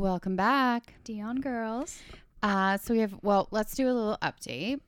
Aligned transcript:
Welcome 0.00 0.36
back. 0.36 0.92
Dion 1.04 1.40
girls. 1.40 2.02
Uh, 2.42 2.76
so 2.76 2.92
we 2.92 3.00
have, 3.00 3.14
well, 3.22 3.48
let's 3.50 3.74
do 3.74 3.86
a 3.86 3.94
little 3.94 4.18
update 4.20 4.80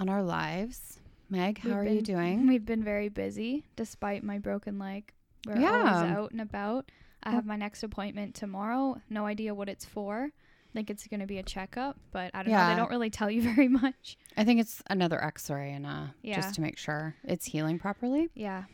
on 0.00 0.08
our 0.08 0.22
lives. 0.22 0.98
Meg, 1.28 1.58
how 1.58 1.68
We've 1.68 1.76
are 1.76 1.84
you 1.84 2.00
doing? 2.00 2.46
We've 2.48 2.64
been 2.64 2.82
very 2.82 3.10
busy 3.10 3.66
despite 3.76 4.24
my 4.24 4.38
broken 4.38 4.78
leg. 4.78 5.12
We're 5.46 5.58
Yeah. 5.58 5.70
always 5.70 6.12
out 6.16 6.30
and 6.32 6.40
about. 6.40 6.90
I 7.22 7.32
have 7.32 7.44
my 7.44 7.56
next 7.56 7.82
appointment 7.82 8.34
tomorrow. 8.34 9.02
No 9.10 9.26
idea 9.26 9.54
what 9.54 9.68
it's 9.68 9.84
for. 9.84 10.30
I 10.30 10.72
think 10.72 10.88
it's 10.88 11.06
going 11.08 11.20
to 11.20 11.26
be 11.26 11.36
a 11.36 11.42
checkup, 11.42 11.98
but 12.10 12.30
I 12.32 12.42
don't 12.42 12.50
know. 12.54 12.68
They 12.70 12.74
don't 12.76 12.90
really 12.90 13.10
tell 13.10 13.30
you 13.30 13.42
very 13.54 13.68
much. 13.68 14.16
I 14.34 14.44
think 14.44 14.60
it's 14.60 14.82
another 14.88 15.22
x-ray 15.22 15.72
and 15.72 15.84
uh, 15.84 16.06
Yeah. 16.22 16.36
just 16.36 16.54
to 16.54 16.62
make 16.62 16.78
sure 16.78 17.16
it's 17.22 17.44
healing 17.44 17.78
properly. 17.78 18.30
Yeah. 18.34 18.64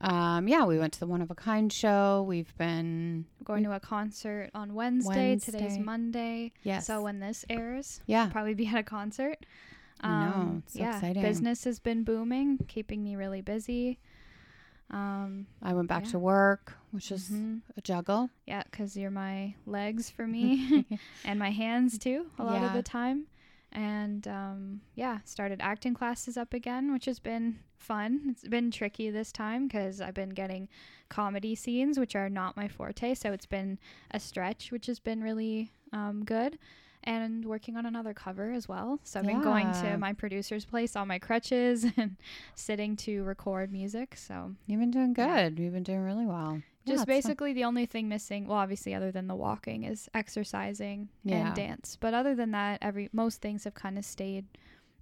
Um, 0.00 0.46
yeah, 0.46 0.64
we 0.64 0.78
went 0.78 0.92
to 0.94 1.00
the 1.00 1.06
One 1.06 1.22
of 1.22 1.30
a 1.30 1.34
Kind 1.34 1.72
show. 1.72 2.24
We've 2.28 2.54
been, 2.58 3.24
going 3.44 3.64
to 3.64 3.72
a 3.72 3.80
concert 3.80 4.50
on 4.54 4.74
Wednesday. 4.74 5.38
Today's 5.38 5.78
Monday. 5.78 6.52
yes. 6.62 6.86
So 6.86 7.02
when 7.02 7.20
this 7.20 7.44
airs, 7.48 8.00
yeah. 8.06 8.28
Probably 8.30 8.54
be 8.54 8.66
at 8.66 8.76
a 8.76 8.82
concert. 8.82 9.46
I 10.00 10.26
know, 10.26 10.56
it's 10.58 10.74
so 10.74 10.80
yeah, 10.80 10.96
exciting. 10.96 11.22
business 11.22 11.64
has 11.64 11.78
been 11.78 12.04
booming, 12.04 12.58
keeping 12.68 13.02
me 13.02 13.16
really 13.16 13.40
busy. 13.40 13.98
Um, 14.90 15.46
I 15.62 15.72
went 15.72 15.88
back 15.88 16.04
Yeah. 16.04 16.10
to 16.12 16.18
work, 16.18 16.74
which 16.90 17.10
is 17.10 17.30
mhm. 17.30 17.62
a 17.76 17.80
juggle. 17.80 18.28
Yeah, 18.46 18.62
because 18.70 18.96
you're 18.96 19.10
my 19.10 19.54
legs 19.64 20.10
for 20.10 20.26
me 20.26 20.84
and 21.24 21.38
my 21.38 21.50
hands 21.50 21.98
too, 21.98 22.26
a 22.38 22.44
lot 22.44 22.62
of 22.62 22.74
the 22.74 22.82
time. 22.82 23.26
And 23.72 24.28
um, 24.28 24.80
yeah, 24.94 25.18
started 25.24 25.60
acting 25.60 25.94
classes 25.94 26.36
up 26.36 26.52
again, 26.54 26.92
which 26.92 27.06
has 27.06 27.18
been 27.18 27.58
fun. 27.78 28.22
It's 28.30 28.46
been 28.48 28.70
tricky 28.70 29.10
this 29.10 29.32
time 29.32 29.68
because 29.68 30.00
I've 30.00 30.14
been 30.14 30.30
getting 30.30 30.68
comedy 31.08 31.54
scenes, 31.54 31.98
which 31.98 32.14
are 32.16 32.28
not 32.28 32.56
my 32.56 32.68
forte. 32.68 33.14
So 33.14 33.32
it's 33.32 33.46
been 33.46 33.78
a 34.10 34.18
stretch, 34.20 34.70
which 34.72 34.86
has 34.86 34.98
been 34.98 35.22
really 35.22 35.70
um, 35.92 36.24
good. 36.24 36.58
And 37.08 37.44
working 37.44 37.76
on 37.76 37.86
another 37.86 38.12
cover 38.12 38.50
as 38.50 38.68
well. 38.68 38.98
So 39.04 39.20
I've 39.20 39.26
been 39.26 39.40
going 39.40 39.70
to 39.74 39.96
my 39.96 40.12
producer's 40.12 40.64
place 40.64 40.96
on 40.96 41.06
my 41.06 41.20
crutches 41.20 41.86
and 41.96 42.16
sitting 42.56 42.96
to 42.96 43.22
record 43.22 43.70
music. 43.70 44.16
So 44.16 44.56
You've 44.66 44.80
been 44.80 44.90
doing 44.90 45.14
Yeah. 45.16 45.44
good. 45.50 45.60
You've 45.60 45.72
been 45.72 45.84
doing 45.84 46.00
really 46.02 46.26
well. 46.26 46.62
Yeah, 46.84 46.94
just 46.94 47.02
fun. 47.06 47.14
basically 47.14 47.52
the 47.52 47.62
only 47.62 47.86
thing 47.86 48.08
missing, 48.08 48.48
well, 48.48 48.58
obviously 48.58 48.92
other 48.92 49.12
than 49.12 49.28
the 49.28 49.36
walking, 49.36 49.84
is 49.84 50.08
exercising 50.14 51.08
Yeah. 51.22 51.46
and 51.48 51.54
dance. 51.54 51.96
But 52.00 52.12
other 52.12 52.34
than 52.34 52.50
that, 52.52 52.78
every 52.82 53.08
most 53.12 53.40
things 53.40 53.62
have 53.64 53.74
kind 53.74 53.98
of 53.98 54.04
stayed 54.04 54.44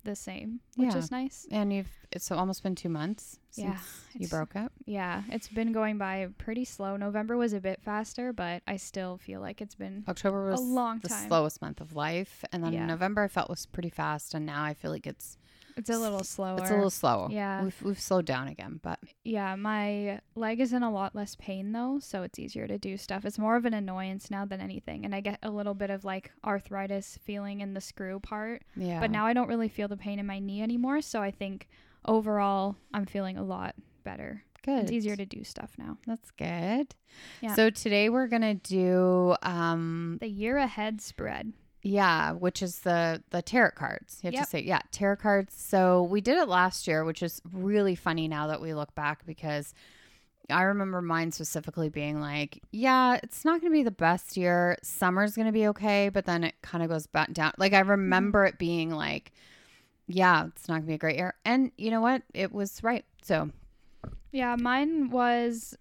the 0.04 0.14
same, 0.16 0.60
which 0.76 0.90
Yeah. 0.92 0.98
is 0.98 1.10
nice. 1.10 1.46
And 1.50 1.72
you've, 1.72 1.90
it's 2.12 2.30
almost 2.30 2.62
been 2.62 2.74
two 2.74 2.88
months 2.88 3.38
since 3.50 3.66
Yeah, 3.66 3.78
you 4.14 4.28
broke 4.28 4.54
up. 4.56 4.72
Yeah, 4.86 5.22
it's 5.30 5.48
been 5.48 5.72
going 5.72 5.98
by 5.98 6.28
pretty 6.38 6.64
slow. 6.64 6.96
November 6.96 7.36
was 7.36 7.52
a 7.52 7.60
bit 7.60 7.82
faster, 7.82 8.32
but 8.32 8.62
I 8.66 8.76
still 8.76 9.16
feel 9.18 9.40
like 9.40 9.60
it's 9.60 9.74
been 9.74 10.04
October 10.08 10.44
was 10.50 10.60
a 10.60 10.62
long 10.62 11.00
the 11.00 11.08
time. 11.08 11.28
slowest 11.28 11.60
month 11.62 11.80
of 11.80 11.94
life, 11.94 12.44
and 12.52 12.62
then 12.62 12.72
Yeah. 12.72 12.86
November 12.86 13.22
I 13.24 13.28
felt 13.28 13.48
was 13.50 13.66
pretty 13.66 13.90
fast, 13.90 14.34
and 14.34 14.46
now 14.46 14.62
I 14.64 14.74
feel 14.74 14.90
like 14.90 15.06
it's 15.06 15.36
it's 15.76 15.90
a 15.90 15.98
little 15.98 16.22
slower. 16.24 16.58
it's 16.60 16.70
a 16.70 16.74
little 16.74 16.90
slow. 16.90 17.28
Yeah. 17.30 17.62
we've 17.64 17.82
we've 17.82 18.00
slowed 18.00 18.24
down 18.26 18.48
again, 18.48 18.80
but 18.82 18.98
yeah, 19.24 19.54
my 19.56 20.20
leg 20.34 20.60
is 20.60 20.72
in 20.72 20.82
a 20.82 20.90
lot 20.90 21.14
less 21.14 21.36
pain 21.36 21.72
though, 21.72 21.98
so 22.00 22.22
it's 22.22 22.38
easier 22.38 22.66
to 22.66 22.78
do 22.78 22.96
stuff. 22.96 23.24
It's 23.24 23.38
more 23.38 23.56
of 23.56 23.64
an 23.64 23.74
annoyance 23.74 24.30
now 24.30 24.44
than 24.44 24.60
anything, 24.60 25.04
and 25.04 25.14
I 25.14 25.20
get 25.20 25.38
a 25.42 25.50
little 25.50 25.74
bit 25.74 25.90
of 25.90 26.04
like 26.04 26.30
arthritis 26.44 27.18
feeling 27.24 27.60
in 27.60 27.74
the 27.74 27.80
screw 27.80 28.20
part. 28.20 28.62
yeah. 28.76 29.00
But 29.00 29.10
now 29.10 29.26
I 29.26 29.32
don't 29.32 29.48
really 29.48 29.68
feel 29.68 29.88
the 29.88 29.96
pain 29.96 30.18
in 30.18 30.26
my 30.26 30.38
knee 30.38 30.62
anymore. 30.62 31.00
So 31.00 31.20
I 31.22 31.30
think 31.30 31.68
overall 32.04 32.76
I'm 32.92 33.06
feeling 33.06 33.36
a 33.38 33.42
lot 33.44 33.74
better. 34.04 34.44
good. 34.62 34.82
It's 34.84 34.92
easier 34.92 35.16
to 35.16 35.26
do 35.26 35.44
stuff 35.44 35.72
now. 35.78 35.98
That's 36.06 36.30
good. 36.32 36.94
Yeah. 37.40 37.54
So 37.54 37.70
today 37.70 38.08
we're 38.08 38.28
gonna 38.28 38.54
do 38.54 39.36
um 39.42 40.18
The 40.20 40.28
year 40.28 40.56
ahead 40.58 41.00
spread. 41.00 41.52
Yeah, 41.84 42.32
which 42.32 42.62
is 42.62 42.80
the 42.80 43.22
the 43.30 43.42
tarot 43.42 43.72
cards. 43.72 44.18
You 44.22 44.28
have 44.28 44.34
Yep. 44.34 44.42
to 44.44 44.48
say 44.48 44.62
yeah, 44.62 44.80
tarot 44.90 45.16
cards. 45.16 45.54
So 45.56 46.02
we 46.02 46.22
did 46.22 46.38
it 46.38 46.48
last 46.48 46.88
year, 46.88 47.04
which 47.04 47.22
is 47.22 47.42
really 47.52 47.94
funny 47.94 48.26
now 48.26 48.46
that 48.46 48.60
we 48.60 48.72
look 48.72 48.94
back 48.94 49.26
because 49.26 49.74
I 50.50 50.62
remember 50.62 51.02
mine 51.02 51.30
specifically 51.30 51.90
being 51.90 52.20
like, 52.20 52.62
yeah, 52.70 53.20
it's 53.22 53.44
not 53.44 53.60
going 53.60 53.72
to 53.72 53.76
be 53.76 53.82
the 53.82 53.90
best 53.90 54.36
year. 54.36 54.78
Summer's 54.82 55.36
going 55.36 55.46
to 55.46 55.52
be 55.52 55.68
okay, 55.68 56.08
but 56.08 56.24
then 56.24 56.42
it 56.42 56.54
kind 56.62 56.82
of 56.82 56.90
goes 56.90 57.06
back 57.06 57.32
down. 57.32 57.52
Like 57.58 57.74
I 57.74 57.80
remember 57.80 58.40
mm-hmm. 58.40 58.54
it 58.54 58.58
being 58.58 58.90
like, 58.90 59.32
yeah, 60.06 60.46
it's 60.46 60.68
not 60.68 60.76
going 60.76 60.82
to 60.84 60.88
be 60.88 60.94
a 60.94 60.98
great 60.98 61.16
year. 61.16 61.34
And 61.44 61.70
you 61.76 61.90
know 61.90 62.00
what? 62.00 62.22
It 62.32 62.52
was 62.52 62.82
right. 62.82 63.04
So, 63.22 63.50
Yeah, 64.32 64.56
mine 64.58 65.10
was. 65.10 65.76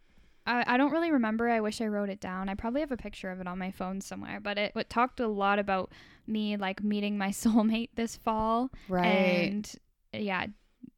I, 0.46 0.64
I 0.68 0.78
don't 0.78 0.92
really 0.92 1.12
remember. 1.12 1.50
I 1.50 1.62
wish 1.62 1.82
I 1.82 1.88
wrote 1.88 2.10
it 2.10 2.20
down. 2.20 2.50
I 2.50 2.56
probably 2.56 2.82
have 2.82 2.92
a 2.92 2.98
picture 2.98 3.32
of 3.32 3.40
it 3.40 3.48
on 3.48 3.58
my 3.58 3.72
phone 3.72 4.02
somewhere. 4.02 4.40
But 4.40 4.58
it, 4.58 4.72
it 4.76 4.90
talked 4.90 5.20
a 5.20 5.28
lot 5.28 5.60
about 5.60 5.92
me 6.28 6.58
like 6.58 6.84
meeting 6.84 7.18
my 7.18 7.30
soulmate 7.30 7.90
this 7.96 8.16
fall. 8.18 8.72
right. 8.88 9.06
And 9.06 9.76
yeah, 10.14 10.48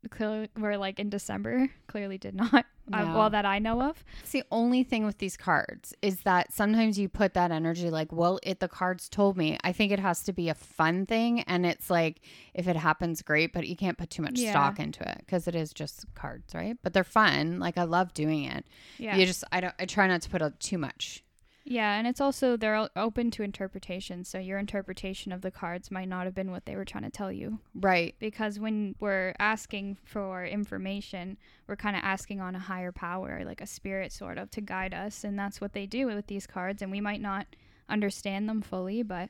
clearly 0.10 0.50
we're 0.58 0.78
like 0.78 1.00
in 1.00 1.10
December. 1.10 1.70
Clearly 1.88 2.18
did 2.18 2.36
not. 2.36 2.66
Uh, 2.94 3.14
well, 3.16 3.32
that 3.32 3.46
I 3.48 3.58
know 3.58 3.82
of. 3.82 4.04
It's 4.20 4.30
the 4.30 4.44
only 4.52 4.84
thing 4.84 5.08
with 5.08 5.18
these 5.18 5.36
cards 5.36 5.96
is 6.04 6.20
that 6.20 6.54
sometimes 6.54 7.00
you 7.00 7.10
put 7.10 7.34
that 7.34 7.50
energy 7.50 7.90
like, 7.90 8.12
well, 8.12 8.40
it 8.44 8.60
the 8.60 8.68
cards 8.68 9.10
told 9.10 9.38
me. 9.38 9.58
I 9.64 9.72
think 9.72 9.92
it 9.92 9.98
has 9.98 10.22
to 10.26 10.34
be 10.34 10.50
a 10.50 10.54
fun 10.54 11.08
thing, 11.08 11.40
and 11.48 11.66
it's 11.66 11.90
like 11.90 12.22
if 12.54 12.68
it 12.68 12.76
happens, 12.76 13.24
great, 13.24 13.54
but 13.54 13.66
you 13.66 13.76
can't 13.76 13.98
put 13.98 14.12
too 14.12 14.22
much 14.22 14.38
Yeah. 14.40 14.52
stock 14.52 14.80
into 14.80 15.02
it 15.02 15.18
because 15.18 15.48
it 15.48 15.56
is 15.56 15.74
just 15.74 16.06
cards, 16.14 16.54
right? 16.54 16.78
But 16.84 16.94
they're 16.94 17.04
fun. 17.04 17.58
Like 17.58 17.80
I 17.80 17.86
love 17.86 18.14
doing 18.14 18.44
it. 18.44 18.68
Yeah. 19.00 19.16
You 19.16 19.26
just 19.26 19.44
I 19.52 19.62
don't 19.62 19.74
I 19.80 19.86
try 19.86 20.06
not 20.06 20.22
to 20.22 20.30
put 20.30 20.44
a, 20.44 20.52
too 20.60 20.78
much. 20.78 21.24
Yeah, 21.68 21.98
and 21.98 22.06
it's 22.06 22.22
also 22.22 22.56
they're 22.56 22.90
open 22.96 23.32
to 23.32 23.44
interpretation. 23.44 24.24
So 24.24 24.38
your 24.38 24.60
interpretation 24.60 25.32
of 25.32 25.42
the 25.42 25.50
cards 25.50 25.90
might 25.90 26.08
not 26.08 26.26
have 26.26 26.36
been 26.36 26.52
what 26.52 26.66
they 26.66 26.76
were 26.76 26.86
trying 26.86 27.06
to 27.06 27.10
tell 27.10 27.32
you. 27.32 27.60
Right. 27.74 28.14
Because 28.20 28.60
when 28.60 28.96
we're 29.00 29.34
asking 29.40 29.98
for 30.06 30.46
information, 30.46 31.38
we're 31.68 31.76
kind 31.76 31.96
of 31.96 32.04
asking 32.04 32.40
on 32.40 32.56
a 32.56 32.60
higher 32.60 32.92
power, 32.92 33.42
like 33.44 33.62
a 33.62 33.68
spirit 33.68 34.12
sort 34.12 34.38
of, 34.38 34.52
to 34.52 34.62
guide 34.62 34.94
us, 34.94 35.24
and 35.24 35.38
that's 35.38 35.60
what 35.60 35.74
they 35.74 35.88
do 35.88 36.06
with 36.06 36.28
these 36.28 36.46
cards. 36.46 36.84
And 36.84 36.92
we 36.92 37.02
might 37.02 37.22
not 37.22 37.48
understand 37.90 38.48
them 38.48 38.62
fully, 38.62 39.02
but 39.02 39.30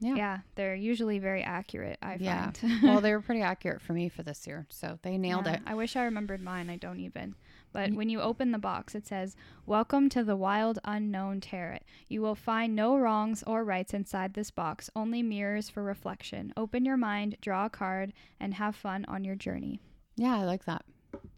Yeah. 0.00 0.14
yeah, 0.14 0.38
they're 0.54 0.74
usually 0.76 1.18
very 1.18 1.42
accurate. 1.42 1.98
I 2.02 2.16
Yeah. 2.20 2.52
find. 2.52 2.82
well, 2.84 3.00
they 3.02 3.12
were 3.12 3.20
pretty 3.20 3.42
accurate 3.42 3.80
for 3.82 3.92
me 3.92 4.08
for 4.08 4.22
this 4.22 4.46
year, 4.46 4.66
so 4.70 4.98
they 5.02 5.18
nailed 5.18 5.46
Yeah, 5.46 5.54
it. 5.54 5.60
I 5.66 5.74
wish 5.74 5.96
I 5.96 6.04
remembered 6.04 6.40
mine. 6.40 6.70
I 6.70 6.76
don't 6.76 7.00
even. 7.00 7.34
But 7.72 7.92
when 7.92 8.08
you 8.08 8.20
open 8.20 8.50
the 8.52 8.58
box, 8.58 8.94
it 8.94 9.06
says, 9.06 9.36
Welcome 9.66 10.08
to 10.10 10.24
the 10.24 10.36
wild 10.36 10.78
unknown 10.84 11.40
tarot. 11.40 11.80
You 12.08 12.22
will 12.22 12.34
find 12.34 12.74
no 12.74 12.96
wrongs 12.96 13.42
or 13.46 13.64
rights 13.64 13.92
inside 13.92 14.34
this 14.34 14.50
box, 14.50 14.88
only 14.96 15.22
mirrors 15.22 15.68
for 15.68 15.82
reflection. 15.82 16.52
Open 16.56 16.84
your 16.84 16.96
mind, 16.96 17.36
draw 17.40 17.66
a 17.66 17.70
card, 17.70 18.12
and 18.40 18.54
have 18.54 18.74
fun 18.76 19.04
on 19.06 19.24
your 19.24 19.34
journey. 19.36 19.80
Yeah, 20.16 20.36
I 20.36 20.44
like 20.44 20.64
that. 20.64 20.84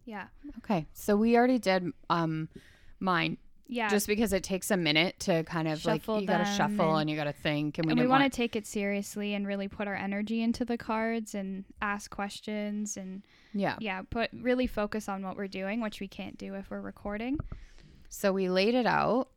Yeah. 0.05 0.27
Okay, 0.59 0.87
so 0.93 1.15
we 1.15 1.35
already 1.35 1.59
did 1.59 1.91
um 2.09 2.47
mine 2.99 3.37
Yeah. 3.73 3.87
just 3.87 4.05
because 4.05 4.33
it 4.33 4.43
takes 4.43 4.69
a 4.69 4.75
minute 4.75 5.17
to 5.21 5.43
kind 5.45 5.67
of 5.67 5.79
Shuffle 5.79 6.15
like 6.15 6.21
you 6.21 6.27
got 6.27 6.39
to 6.39 6.45
shuffle 6.45 6.91
and- 6.97 7.01
and, 7.01 7.09
you 7.09 7.15
got 7.15 7.23
to 7.23 7.31
think, 7.33 7.77
and 7.77 7.87
we 7.87 7.93
we 7.93 8.01
want 8.01 8.21
want 8.21 8.31
to 8.33 8.35
take 8.35 8.57
it 8.57 8.67
seriously 8.67 9.33
and 9.33 9.47
really 9.47 9.69
put 9.69 9.87
our 9.87 9.95
energy 9.95 10.41
into 10.43 10.65
the 10.65 10.77
cards 10.77 11.33
and 11.33 11.63
ask 11.81 12.11
questions 12.11 12.97
and 12.97 13.23
yeah. 13.53 13.77
yeah, 13.79 14.01
put 14.09 14.29
really 14.33 14.67
focus 14.67 15.07
on 15.07 15.23
what 15.23 15.37
we're 15.37 15.47
doing, 15.47 15.79
which 15.79 16.01
we 16.01 16.07
can't 16.09 16.37
do 16.37 16.53
if 16.55 16.69
we're 16.69 16.81
recording. 16.81 17.37
So 18.09 18.33
we 18.33 18.49
laid 18.49 18.75
it 18.75 18.85
out, 18.85 19.29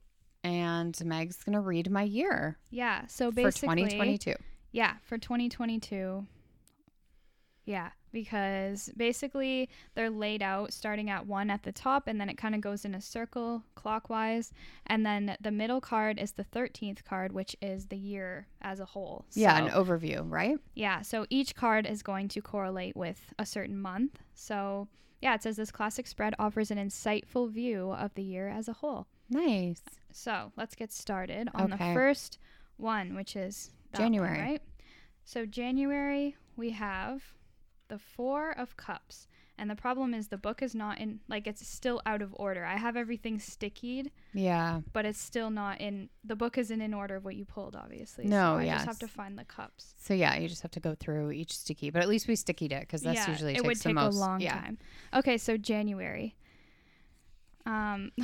and 0.43 1.01
Meg's 1.05 1.43
gonna 1.45 1.61
read 1.61 1.89
my 1.91 2.03
year 2.03 2.59
Yeah. 2.71 3.07
So 3.07 3.31
basically 3.31 3.69
for 3.69 3.77
2022. 3.77 4.35
Yeah, 4.73 4.95
for 5.05 5.17
2022. 5.17 6.27
Yeah, 7.67 7.91
because 8.15 8.89
basically 8.97 9.69
they're 9.95 10.09
laid 10.09 10.43
out 10.43 10.73
starting 10.73 11.11
at 11.11 11.27
one 11.27 11.51
at 11.51 11.65
the 11.65 11.73
top 11.73 12.07
and 12.09 12.19
then 12.19 12.31
it 12.31 12.39
kind 12.39 12.55
of 12.55 12.63
goes 12.63 12.87
in 12.87 12.95
a 12.95 13.01
circle 13.03 13.63
clockwise. 13.75 14.53
And 14.87 15.05
then 15.05 15.37
the 15.41 15.51
middle 15.51 15.83
card 15.83 16.19
is 16.19 16.33
the 16.33 16.45
13th 16.45 17.05
card, 17.05 17.33
which 17.33 17.55
is 17.61 17.87
the 17.89 17.99
year 17.99 18.47
as 18.63 18.81
a 18.81 18.87
whole. 18.87 19.27
Yeah, 19.35 19.59
an 19.63 19.71
overview, 19.71 20.25
right? 20.27 20.57
yeah, 20.75 21.03
so 21.03 21.27
each 21.29 21.55
card 21.55 21.85
is 21.87 22.03
going 22.03 22.29
to 22.29 22.41
correlate 22.41 22.97
with 22.97 23.35
a 23.39 23.45
certain 23.45 23.79
month. 23.79 24.21
So, 24.35 24.89
yeah, 25.21 25.35
it 25.35 25.43
says 25.43 25.57
this 25.57 25.71
classic 25.73 26.07
spread 26.07 26.35
offers 26.39 26.71
an 26.71 26.79
insightful 26.79 27.51
view 27.51 27.91
of 27.93 28.15
the 28.15 28.23
year 28.23 28.49
as 28.49 28.69
a 28.69 28.73
whole. 28.75 29.07
Nice. 29.29 29.83
So 30.13 30.53
let's 30.57 30.75
get 30.75 30.93
started 30.93 31.49
on 31.55 31.73
Okay. 31.73 31.89
the 31.89 31.95
first 31.95 32.39
one, 32.77 33.15
which 33.15 33.35
is 33.37 33.71
that 33.93 34.01
one, 34.01 34.13
January. 34.13 34.39
right? 34.41 34.63
So 35.25 35.45
January 35.47 36.37
we 36.57 36.71
have 36.71 37.23
the 37.89 37.99
Four 37.99 38.51
of 38.53 38.77
Cups, 38.77 39.27
and 39.57 39.71
the 39.71 39.77
problem 39.77 40.15
is 40.15 40.29
the 40.29 40.37
book 40.39 40.63
is 40.63 40.75
not 40.75 40.99
in 40.99 41.21
like 41.29 41.47
it's 41.47 41.67
still 41.67 42.01
out 42.07 42.23
of 42.23 42.35
order. 42.39 42.65
I 42.65 42.77
have 42.77 42.97
everything 42.97 43.39
stickied, 43.39 44.11
Yeah. 44.33 44.81
but 44.93 45.05
it's 45.07 45.21
still 45.21 45.51
not 45.51 45.81
in. 45.81 46.09
The 46.25 46.35
book 46.37 46.59
isn't 46.59 46.81
in 46.81 46.93
order 46.93 47.17
of 47.17 47.25
what 47.25 47.37
you 47.37 47.45
pulled, 47.45 47.77
obviously. 47.77 48.25
No, 48.25 48.55
so 48.55 48.59
I 48.61 48.65
yeah, 48.65 48.75
just 48.75 48.87
have 48.87 48.99
to 49.01 49.09
find 49.09 49.39
the 49.39 49.45
cups. 49.45 49.95
So 49.99 50.13
yeah, 50.15 50.37
you 50.37 50.49
just 50.49 50.63
have 50.63 50.73
to 50.73 50.81
go 50.81 50.95
through 50.95 51.31
each 51.33 51.53
sticky, 51.57 51.91
but 51.91 52.03
at 52.03 52.09
least 52.09 52.27
we 52.27 52.35
stickied 52.35 52.73
it 52.73 52.81
because 52.81 53.03
that's 53.03 53.19
yeah, 53.19 53.31
usually 53.31 53.53
it 53.53 53.57
takes 53.57 53.67
would 53.67 53.81
take 53.81 53.95
most. 53.95 54.17
a 54.17 54.19
long 54.19 54.41
yeah. 54.41 54.61
time. 54.61 54.79
Okay, 55.15 55.39
so 55.39 55.57
January. 55.57 56.35
Um, 57.67 58.13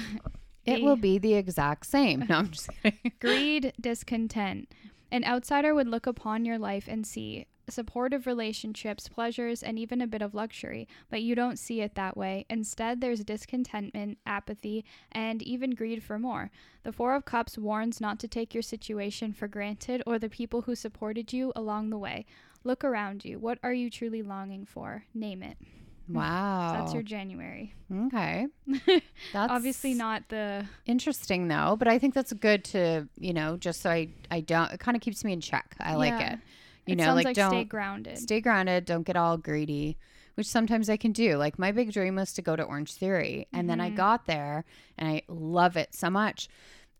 It 0.66 0.82
will 0.82 0.96
be 0.96 1.18
the 1.18 1.34
exact 1.34 1.86
same. 1.86 2.26
No, 2.28 2.36
I'm 2.36 2.50
just 2.50 2.68
kidding. 2.82 3.12
greed, 3.20 3.72
discontent. 3.80 4.72
An 5.10 5.24
outsider 5.24 5.74
would 5.74 5.88
look 5.88 6.06
upon 6.06 6.44
your 6.44 6.58
life 6.58 6.86
and 6.86 7.06
see 7.06 7.46
supportive 7.72 8.26
relationships, 8.26 9.08
pleasures, 9.08 9.62
and 9.62 9.78
even 9.78 10.00
a 10.00 10.06
bit 10.06 10.22
of 10.22 10.34
luxury, 10.34 10.88
but 11.10 11.22
you 11.22 11.34
don't 11.34 11.58
see 11.58 11.80
it 11.80 11.94
that 11.94 12.16
way. 12.16 12.46
Instead, 12.50 13.00
there's 13.00 13.24
discontentment, 13.24 14.18
apathy, 14.26 14.84
and 15.12 15.42
even 15.42 15.70
greed 15.70 16.02
for 16.02 16.18
more. 16.18 16.50
The 16.82 16.92
Four 16.92 17.14
of 17.14 17.24
Cups 17.24 17.58
warns 17.58 18.00
not 18.00 18.18
to 18.20 18.28
take 18.28 18.54
your 18.54 18.62
situation 18.62 19.32
for 19.32 19.48
granted 19.48 20.02
or 20.06 20.18
the 20.18 20.28
people 20.28 20.62
who 20.62 20.74
supported 20.74 21.32
you 21.32 21.52
along 21.54 21.90
the 21.90 21.98
way. 21.98 22.26
Look 22.64 22.84
around 22.84 23.24
you. 23.24 23.38
What 23.38 23.58
are 23.62 23.72
you 23.72 23.90
truly 23.90 24.22
longing 24.22 24.66
for? 24.66 25.04
Name 25.14 25.42
it. 25.42 25.56
Wow. 26.12 26.72
That's 26.76 26.92
your 26.92 27.04
January. 27.04 27.72
Okay. 28.06 28.48
That's 29.32 29.52
Obviously 29.52 29.94
not 29.94 30.28
the 30.28 30.66
interesting 30.84 31.46
though, 31.46 31.76
but 31.78 31.86
I 31.86 32.00
think 32.00 32.14
that's 32.14 32.32
good 32.32 32.64
to, 32.64 33.06
you 33.16 33.32
know, 33.32 33.56
just 33.56 33.80
so 33.82 33.90
I 33.90 34.08
I 34.28 34.40
don't 34.40 34.72
it 34.72 34.80
kind 34.80 34.96
of 34.96 35.02
keeps 35.02 35.24
me 35.24 35.32
in 35.32 35.40
check. 35.40 35.76
I 35.78 35.94
like 35.94 36.20
it. 36.20 36.38
You 36.86 36.92
it 36.94 36.96
know, 36.98 37.14
like, 37.14 37.24
like 37.26 37.36
don't 37.36 37.50
stay 37.50 37.64
grounded. 37.64 38.18
stay 38.18 38.40
grounded, 38.40 38.84
don't 38.84 39.04
get 39.06 39.16
all 39.16 39.36
greedy, 39.36 39.96
which 40.34 40.46
sometimes 40.46 40.88
I 40.90 40.96
can 40.96 41.12
do. 41.12 41.36
Like 41.36 41.58
my 41.58 41.72
big 41.72 41.92
dream 41.92 42.16
was 42.16 42.32
to 42.34 42.42
go 42.42 42.56
to 42.56 42.62
Orange 42.62 42.94
Theory, 42.94 43.46
and 43.52 43.68
then 43.68 43.80
I 43.80 43.90
Mhm. 43.90 43.96
got 43.96 44.26
there 44.26 44.64
and 44.98 45.08
I 45.08 45.22
love 45.28 45.76
it 45.76 45.94
so 45.94 46.10
much. 46.10 46.48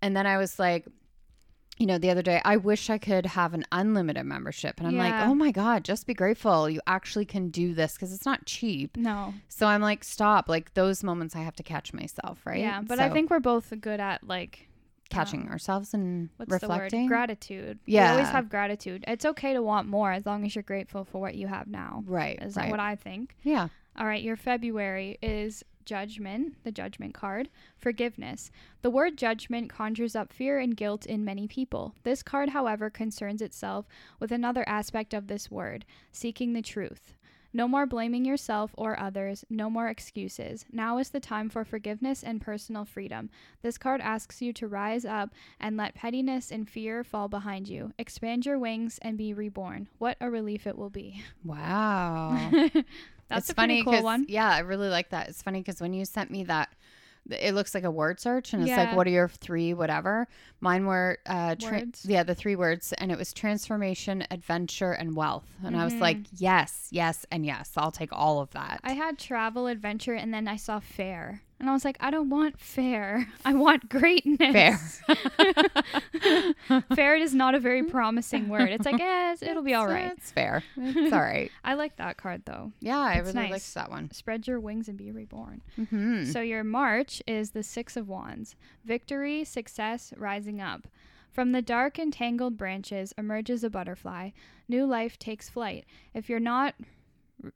And 0.03 0.17
then 0.17 0.27
I 0.27 0.39
was 0.39 0.59
like, 0.59 0.87
you 1.79 1.87
know, 1.87 1.97
the 1.97 2.11
other 2.11 2.21
day, 2.23 2.43
I 2.45 2.59
wish 2.59 2.91
I 2.91 2.99
could 2.99 3.25
have 3.25 3.55
an 3.55 3.65
unlimited 3.73 4.27
membership. 4.27 4.79
And 4.79 4.87
I'm 4.87 4.99
like, 4.99 5.15
oh 5.19 5.35
my 5.35 5.51
God, 5.51 5.83
just 5.83 6.07
be 6.07 6.13
grateful. 6.13 6.69
You 6.69 6.81
actually 6.87 7.25
can 7.25 7.49
do 7.49 7.73
this 7.75 7.95
because 7.95 8.13
it's 8.13 8.27
not 8.27 8.45
cheap. 8.45 8.99
no. 8.99 9.33
So 9.49 9.67
I'm 9.67 9.81
like, 9.81 10.05
stop. 10.05 10.49
Like 10.49 10.75
those 10.75 11.03
moments 11.03 11.35
I 11.35 11.41
have 11.41 11.57
to 11.57 11.63
catch 11.63 11.95
myself, 11.95 12.45
right? 12.45 12.61
Yeah, 12.61 12.83
but 12.83 13.01
I 13.01 13.09
think 13.09 13.31
we're 13.31 13.41
both 13.41 13.73
good 13.81 13.99
at 13.99 14.23
like 14.27 14.69
catching 15.11 15.43
um, 15.43 15.49
ourselves 15.49 15.93
and 15.93 16.31
what's 16.37 16.51
reflecting. 16.51 17.01
the 17.01 17.05
word? 17.05 17.09
Gratitude. 17.09 17.79
Yeah. 17.85 18.13
We 18.13 18.19
always 18.19 18.29
have 18.31 18.49
gratitude. 18.49 19.05
It's 19.07 19.25
okay 19.25 19.53
to 19.53 19.63
want 19.63 19.89
more 19.89 20.13
as 20.13 20.25
long 20.25 20.45
as 20.47 20.55
you're 20.55 20.63
grateful 20.63 21.05
for 21.05 21.21
what 21.21 21.35
you 21.35 21.47
have 21.49 21.67
now. 21.67 22.03
right. 22.07 22.41
Is 22.43 22.57
right. 22.57 22.71
what 22.71 22.81
I 22.81 22.97
think. 22.97 23.37
yeah. 23.43 23.69
All 23.99 24.07
right, 24.07 24.23
your 24.23 24.37
February 24.37 25.19
is 25.21 25.65
judgment, 25.85 26.55
the 26.63 26.71
judgment 26.71 27.13
card, 27.13 27.49
forgiveness. 27.77 28.51
The 28.83 28.91
word 28.91 29.19
judgment 29.19 29.69
conjures 29.69 30.15
up 30.15 30.33
fear 30.33 30.59
and 30.59 30.77
guilt 30.77 31.05
in 31.05 31.25
many 31.25 31.49
people. 31.49 31.95
This 32.05 32.23
card, 32.23 32.51
however, 32.51 32.91
concerns 32.91 33.43
itself 33.43 33.87
with 34.21 34.31
another 34.31 34.65
aspect 34.69 35.13
of 35.13 35.27
this 35.27 35.51
word, 35.51 35.85
seeking 36.13 36.53
the 36.53 36.63
truth. 36.63 37.15
No 37.53 37.67
more 37.67 37.87
blaming 37.87 38.25
yourself 38.25 38.71
or 38.77 38.99
others, 38.99 39.45
no 39.51 39.69
more 39.69 39.89
excuses. 39.89 40.65
Now 40.73 40.99
is 40.99 41.11
the 41.11 41.21
time 41.21 41.49
for 41.49 41.65
forgiveness 41.65 42.23
and 42.23 42.41
personal 42.41 42.85
freedom. 42.85 43.31
This 43.63 43.77
card 43.79 44.01
asks 44.01 44.41
you 44.41 44.53
to 44.55 44.69
rise 44.69 45.05
up 45.05 45.31
and 45.59 45.77
let 45.77 45.95
pettiness 45.95 46.51
and 46.53 46.69
fear 46.69 47.03
fall 47.03 47.29
behind 47.29 47.69
you. 47.69 47.93
Expand 47.99 48.47
your 48.47 48.59
wings 48.59 48.99
and 49.03 49.19
be 49.19 49.35
reborn. 49.35 49.89
What 49.99 50.17
a 50.21 50.31
relief 50.31 50.67
it 50.67 50.79
will 50.79 50.91
be. 50.91 51.23
Wow. 51.45 52.51
That's 53.31 53.45
it's 53.45 53.51
a 53.51 53.55
funny 53.55 53.83
pretty 53.83 53.99
cool 53.99 54.05
one. 54.05 54.27
Yeah, 54.29 54.49
I 54.51 54.61
really 54.61 54.89
like 54.89 55.11
that. 55.11 55.29
It's 55.29 55.43
funny 55.43 55.61
because 55.61 55.81
when 55.81 55.93
you 55.93 56.05
sent 56.05 56.31
me 56.31 56.45
that, 56.45 56.69
th- 56.69 56.79
it 57.29 57.55
looks 57.55 57.75
like 57.75 57.85
a 57.85 57.91
word 57.91 58.21
search, 58.21 58.53
and 58.53 58.63
it's 58.63 58.71
Yeah. 58.71 58.77
like, 58.85 58.97
what 58.97 59.07
are 59.07 59.11
your 59.11 59.29
three 59.29 59.75
whatever? 59.75 60.27
Mine 60.61 60.87
were 60.87 61.19
uh, 61.27 61.55
tra- 61.57 61.85
yeah, 62.05 62.23
the 62.23 62.35
three 62.35 62.57
words, 62.57 62.93
and 62.95 63.11
it 63.13 63.19
was 63.19 63.33
transformation, 63.33 64.25
adventure, 64.31 64.93
and 64.93 65.15
wealth. 65.17 65.45
And 65.65 65.77
I 65.77 65.85
was 65.85 65.95
Mhm. 65.95 66.01
like, 66.01 66.19
yes, 66.37 66.89
yes, 66.91 67.27
and 67.31 67.45
yes. 67.45 67.73
I'll 67.77 67.93
take 67.93 68.13
all 68.13 68.41
of 68.41 68.51
that. 68.51 68.81
I 68.85 68.93
had 68.93 69.19
travel, 69.19 69.67
adventure, 69.67 70.15
and 70.15 70.33
then 70.33 70.49
I 70.49 70.57
saw 70.57 70.81
fair. 70.81 71.43
And 71.61 71.69
I 71.69 71.73
was 71.75 71.85
like, 71.85 71.99
I 72.01 72.11
don't 72.11 72.31
want 72.31 72.59
fair. 72.59 73.29
I 73.45 73.53
want 73.53 73.89
greatness. 73.91 75.01
Fair. 75.07 76.55
fair 76.95 77.17
is 77.17 77.35
not 77.35 77.55
a 77.55 77.61
very 77.61 77.83
promising 77.85 78.49
word. 78.49 78.71
It's 78.71 78.87
like, 78.87 79.01
eh, 79.01 79.37
it'll 79.43 79.63
be 79.63 79.75
all 79.75 79.85
It's- 79.85 80.03
right. 80.03 80.13
It's 80.17 80.31
fair. 80.33 80.63
It's 80.77 81.13
all 81.13 81.21
right. 81.21 81.51
I 81.63 81.75
like 81.75 81.97
that 81.97 82.17
card 82.17 82.43
though. 82.47 82.73
Yeah, 82.81 82.99
I 82.99 83.15
It's 83.15 83.27
really 83.27 83.41
nice. 83.43 83.51
liked 83.51 83.75
that 83.75 83.91
one. 83.91 84.11
Spread 84.11 84.47
your 84.47 84.59
wings 84.59 84.89
and 84.89 84.97
be 84.97 85.11
reborn. 85.11 85.61
hmm 85.77 86.25
So 86.25 86.41
your 86.41 86.65
March 86.65 87.23
is 87.27 87.51
the 87.51 87.63
Six 87.63 87.97
of 87.97 88.09
Wands 88.09 88.57
victory, 88.85 89.45
success, 89.45 90.13
rising 90.17 90.61
up. 90.61 90.89
From 91.31 91.53
the 91.53 91.63
dark 91.63 91.99
and 91.99 92.13
tangled 92.13 92.57
branches 92.57 93.13
emerges 93.17 93.63
a 93.63 93.71
butterfly. 93.71 94.31
New 94.69 94.85
life 94.87 95.19
takes 95.19 95.49
flight. 95.49 95.85
If 96.15 96.29
you're 96.29 96.41
not 96.41 96.75
r- 97.45 97.53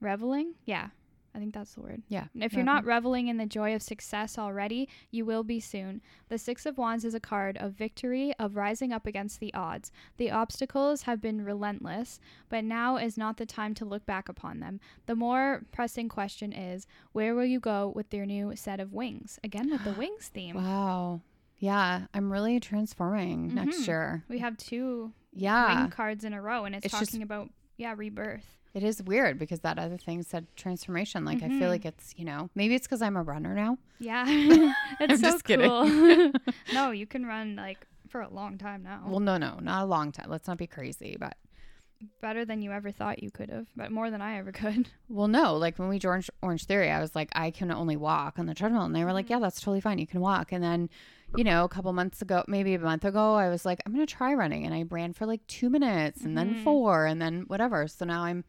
reveling, 0.00 0.54
yeah, 0.66 0.88
I 1.34 1.38
think 1.38 1.54
that's 1.54 1.74
the 1.74 1.82
word. 1.82 2.02
yeah. 2.08 2.24
If 2.34 2.52
you're 2.52 2.64
not 2.64 2.84
reveling 2.84 3.28
in 3.28 3.36
the 3.36 3.46
joy 3.46 3.74
of 3.74 3.82
success 3.82 4.38
already, 4.38 4.88
you 5.10 5.24
will 5.24 5.44
be 5.44 5.60
soon. 5.60 6.00
The 6.28 6.38
Six 6.38 6.66
of 6.66 6.78
Wands 6.78 7.04
is 7.04 7.14
a 7.14 7.20
card 7.20 7.56
of 7.58 7.72
victory, 7.74 8.32
of 8.38 8.56
rising 8.56 8.92
up 8.92 9.06
against 9.06 9.38
the 9.38 9.52
odds. 9.54 9.92
The 10.16 10.30
obstacles 10.30 11.02
have 11.02 11.20
been 11.20 11.44
relentless, 11.44 12.18
but 12.48 12.64
now 12.64 12.96
is 12.96 13.16
not 13.16 13.36
the 13.36 13.46
time 13.46 13.74
to 13.74 13.84
look 13.84 14.04
back 14.06 14.28
upon 14.28 14.60
them. 14.60 14.80
The 15.06 15.14
more 15.14 15.62
pressing 15.70 16.08
question 16.08 16.52
is 16.52 16.86
where 17.12 17.34
will 17.34 17.44
you 17.44 17.60
go 17.60 17.92
with 17.94 18.12
your 18.12 18.26
new 18.26 18.56
set 18.56 18.80
of 18.80 18.92
wings? 18.92 19.38
Again, 19.44 19.70
with 19.70 19.84
the 19.84 19.92
wings 19.98 20.28
theme. 20.28 20.56
Wow. 20.56 21.20
Yeah, 21.58 22.06
I'm 22.14 22.32
really 22.32 22.58
transforming 22.60 23.54
next 23.54 23.82
Mhm. 23.82 23.86
year. 23.86 24.24
We 24.28 24.38
have 24.38 24.56
two 24.56 25.12
Yeah. 25.32 25.82
wing 25.82 25.90
cards 25.90 26.24
in 26.24 26.32
a 26.32 26.40
row, 26.42 26.64
and 26.64 26.74
it's, 26.74 26.86
It's 26.86 26.98
just- 26.98 27.10
talking 27.12 27.22
about, 27.22 27.50
yeah, 27.76 27.94
rebirth. 27.96 28.56
It 28.74 28.82
is 28.82 29.02
weird 29.02 29.38
because 29.38 29.60
that 29.60 29.78
other 29.78 29.96
thing 29.96 30.22
said 30.22 30.46
transformation. 30.56 31.24
Like 31.24 31.42
I 31.42 31.48
Mhm. 31.48 31.58
feel 31.58 31.68
like 31.68 31.84
it's 31.86 32.14
you 32.16 32.24
know 32.24 32.50
maybe 32.54 32.74
it's 32.74 32.86
because 32.86 33.02
I'm 33.02 33.16
a 33.16 33.22
runner 33.22 33.54
now. 33.54 33.78
Yeah. 33.98 34.24
I'm 34.28 34.74
it's 35.00 35.20
so 35.20 35.30
just 35.32 35.44
kidding. 35.44 35.66
cool. 35.68 36.32
no, 36.72 36.90
you 36.90 37.06
can 37.06 37.24
run 37.26 37.56
like 37.56 37.86
for 38.08 38.20
a 38.20 38.28
long 38.28 38.56
time 38.58 38.82
now. 38.82 39.02
Well, 39.06 39.20
no, 39.20 39.36
no, 39.36 39.58
not 39.60 39.82
a 39.82 39.86
long 39.86 40.12
time. 40.12 40.30
Let's 40.30 40.46
not 40.46 40.58
be 40.58 40.66
crazy, 40.66 41.16
but 41.18 41.36
better 42.20 42.44
than 42.44 42.62
you 42.62 42.70
ever 42.70 42.92
thought 42.92 43.22
you 43.22 43.30
could 43.30 43.50
have, 43.50 43.66
but 43.74 43.90
more 43.90 44.08
than 44.10 44.22
I 44.22 44.38
ever 44.38 44.52
could. 44.52 44.88
well, 45.08 45.26
no. 45.28 45.56
Like 45.56 45.78
when 45.78 45.88
we 45.88 45.98
joined 45.98 46.26
Orange 46.42 46.64
Theory, 46.64 46.90
I 46.90 47.00
was 47.00 47.14
like, 47.16 47.28
I 47.34 47.50
can 47.50 47.72
only 47.72 47.96
walk 47.96 48.38
on 48.38 48.46
the 48.46 48.54
treadmill, 48.54 48.82
and 48.84 48.94
they 48.94 49.04
were 49.04 49.12
like, 49.12 49.28
Yeah, 49.28 49.40
that's 49.40 49.60
totally 49.60 49.80
fine. 49.80 49.98
You 49.98 50.06
can 50.06 50.20
walk. 50.20 50.52
And 50.52 50.62
then, 50.62 50.90
you 51.36 51.44
know, 51.44 51.64
a 51.64 51.68
couple 51.68 51.92
months 51.92 52.22
ago, 52.22 52.44
maybe 52.48 52.74
a 52.74 52.78
month 52.78 53.04
ago, 53.04 53.34
I 53.34 53.48
was 53.48 53.64
like, 53.66 53.80
I'm 53.84 53.92
gonna 53.92 54.06
try 54.06 54.34
running, 54.34 54.64
and 54.64 54.74
I 54.74 54.82
ran 54.88 55.12
for 55.12 55.26
like 55.26 55.46
two 55.46 55.68
minutes, 55.70 56.22
and 56.22 56.36
then 56.36 56.54
Mhm. 56.56 56.64
four, 56.64 57.06
and 57.06 57.20
then 57.20 57.42
whatever. 57.42 57.86
So 57.88 58.04
now 58.04 58.22
I'm. 58.24 58.44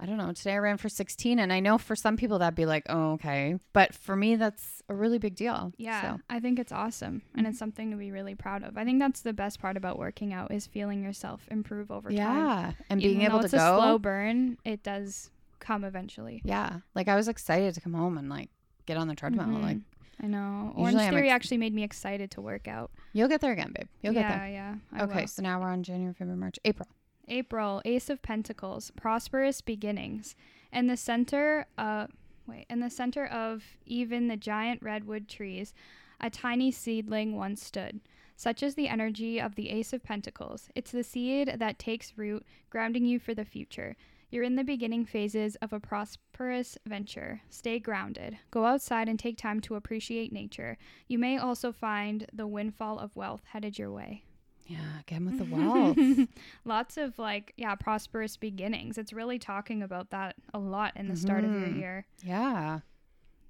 I 0.00 0.06
don't 0.06 0.16
know. 0.16 0.30
Today 0.32 0.52
I 0.52 0.58
ran 0.58 0.76
for 0.76 0.88
16, 0.88 1.40
and 1.40 1.52
I 1.52 1.58
know 1.58 1.76
for 1.76 1.96
some 1.96 2.16
people 2.16 2.38
that'd 2.38 2.54
be 2.54 2.66
like, 2.66 2.84
oh, 2.88 3.14
okay. 3.14 3.56
But 3.72 3.92
for 3.94 4.14
me, 4.14 4.36
that's 4.36 4.80
a 4.88 4.94
really 4.94 5.18
big 5.18 5.34
deal. 5.34 5.72
Yeah, 5.76 6.00
So, 6.02 6.20
I 6.30 6.38
think 6.38 6.60
it's 6.60 6.70
awesome 6.70 7.22
and 7.34 7.48
it's 7.48 7.58
something 7.58 7.90
to 7.90 7.96
be 7.96 8.12
really 8.12 8.36
proud 8.36 8.62
of. 8.62 8.78
I 8.78 8.84
think 8.84 9.00
that's 9.00 9.22
the 9.22 9.32
best 9.32 9.60
part 9.60 9.76
about 9.76 9.98
working 9.98 10.32
out 10.32 10.52
is 10.52 10.68
feeling 10.68 11.02
yourself 11.02 11.48
improve 11.50 11.90
over 11.90 12.10
time. 12.10 12.16
yeah. 12.16 12.72
And 12.88 13.02
Even 13.02 13.16
being 13.18 13.26
able 13.28 13.40
to 13.40 13.46
it's 13.46 13.54
go. 13.54 13.58
a 13.58 13.76
slow 13.80 13.98
burn, 13.98 14.56
it 14.64 14.84
does 14.84 15.30
come 15.58 15.82
eventually. 15.82 16.42
Yeah. 16.44 16.78
Like 16.94 17.08
I 17.08 17.16
was 17.16 17.26
excited 17.26 17.74
to 17.74 17.80
come 17.80 17.94
home 17.94 18.16
and 18.18 18.28
like 18.28 18.50
get 18.86 18.96
on 18.98 19.08
the 19.08 19.16
treadmill. 19.16 19.46
Mhm. 19.46 19.62
Like 19.64 19.78
I 20.22 20.26
know. 20.26 20.72
Orange 20.76 20.98
Theory 20.98 21.28
ex- 21.28 21.34
actually 21.34 21.58
made 21.58 21.74
me 21.74 21.84
excited 21.84 22.30
to 22.32 22.40
work 22.40 22.66
out. 22.66 22.90
you'll 23.12 23.28
get 23.28 23.40
there 23.40 23.52
again, 23.52 23.72
babe. 23.74 23.88
You'll 24.02 24.14
yeah, 24.14 24.28
get 24.28 24.38
there. 24.38 24.48
yeah. 24.48 24.74
I 24.92 25.02
okay. 25.04 25.20
will. 25.20 25.28
So 25.28 25.42
now 25.42 25.60
we're 25.60 25.68
on 25.68 25.82
January, 25.82 26.12
February, 26.12 26.38
March, 26.38 26.58
April. 26.64 26.88
April, 27.28 27.82
Ace 27.84 28.10
of 28.10 28.22
Pentacles, 28.22 28.90
prosperous 28.96 29.60
beginnings. 29.60 30.34
In 30.72 30.86
the 30.86 30.96
center, 30.96 31.66
uh, 31.76 32.06
wait, 32.46 32.66
in 32.68 32.80
the 32.80 32.90
center 32.90 33.26
of 33.26 33.62
even 33.86 34.28
the 34.28 34.36
giant 34.36 34.82
redwood 34.82 35.28
trees, 35.28 35.74
a 36.20 36.30
tiny 36.30 36.70
seedling 36.70 37.36
once 37.36 37.64
stood. 37.64 38.00
Such 38.36 38.62
is 38.62 38.74
the 38.74 38.88
energy 38.88 39.40
of 39.40 39.56
the 39.56 39.70
Ace 39.70 39.92
of 39.92 40.02
Pentacles. 40.02 40.68
It's 40.74 40.92
the 40.92 41.02
seed 41.02 41.56
that 41.58 41.78
takes 41.78 42.16
root, 42.16 42.46
grounding 42.70 43.04
you 43.04 43.18
for 43.18 43.34
the 43.34 43.44
future. 43.44 43.96
You're 44.30 44.44
in 44.44 44.56
the 44.56 44.64
beginning 44.64 45.06
phases 45.06 45.56
of 45.56 45.72
a 45.72 45.80
prosperous 45.80 46.76
venture. 46.86 47.40
Stay 47.48 47.78
grounded. 47.78 48.38
Go 48.50 48.66
outside 48.66 49.08
and 49.08 49.18
take 49.18 49.38
time 49.38 49.60
to 49.62 49.74
appreciate 49.74 50.32
nature. 50.32 50.76
You 51.06 51.18
may 51.18 51.38
also 51.38 51.72
find 51.72 52.26
the 52.32 52.46
windfall 52.46 52.98
of 52.98 53.16
wealth 53.16 53.42
headed 53.46 53.78
your 53.78 53.90
way. 53.90 54.24
Yeah. 54.66 55.00
Again 55.00 55.24
with 55.24 55.38
the 55.38 55.44
wealth. 55.56 56.28
Lots 56.66 56.98
of 56.98 57.18
like, 57.18 57.54
yeah, 57.56 57.74
prosperous 57.74 58.36
beginnings. 58.36 58.98
It's 58.98 59.14
really 59.14 59.38
talking 59.38 59.82
about 59.82 60.10
that 60.10 60.36
a 60.52 60.58
lot 60.58 60.92
in 60.94 61.08
the 61.08 61.16
start 61.16 61.44
of 61.44 61.50
your 61.50 61.60
Mhm. 61.68 61.78
year. 61.78 62.06
yeah. 62.22 62.80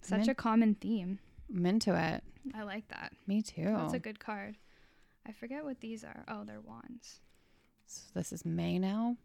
Such 0.01 0.23
I'm 0.23 0.29
a 0.29 0.35
common 0.37 0.77
theme. 0.77 1.19
I'm 1.53 1.67
into 1.67 1.93
it. 1.99 2.23
I 2.55 2.63
like 2.63 2.87
that. 2.89 3.13
Me 3.27 3.43
too. 3.43 3.65
That's 3.65 3.95
a 3.95 3.99
good 3.99 4.21
card. 4.21 4.57
I 5.27 5.33
forget 5.33 5.65
what 5.65 5.81
these 5.81 6.05
are. 6.05 6.25
Oh, 6.29 6.45
they're 6.45 6.61
wands. 6.61 7.21
so 7.87 8.03
this 8.15 8.33
is 8.33 8.45
May 8.45 8.79
now. 8.79 9.17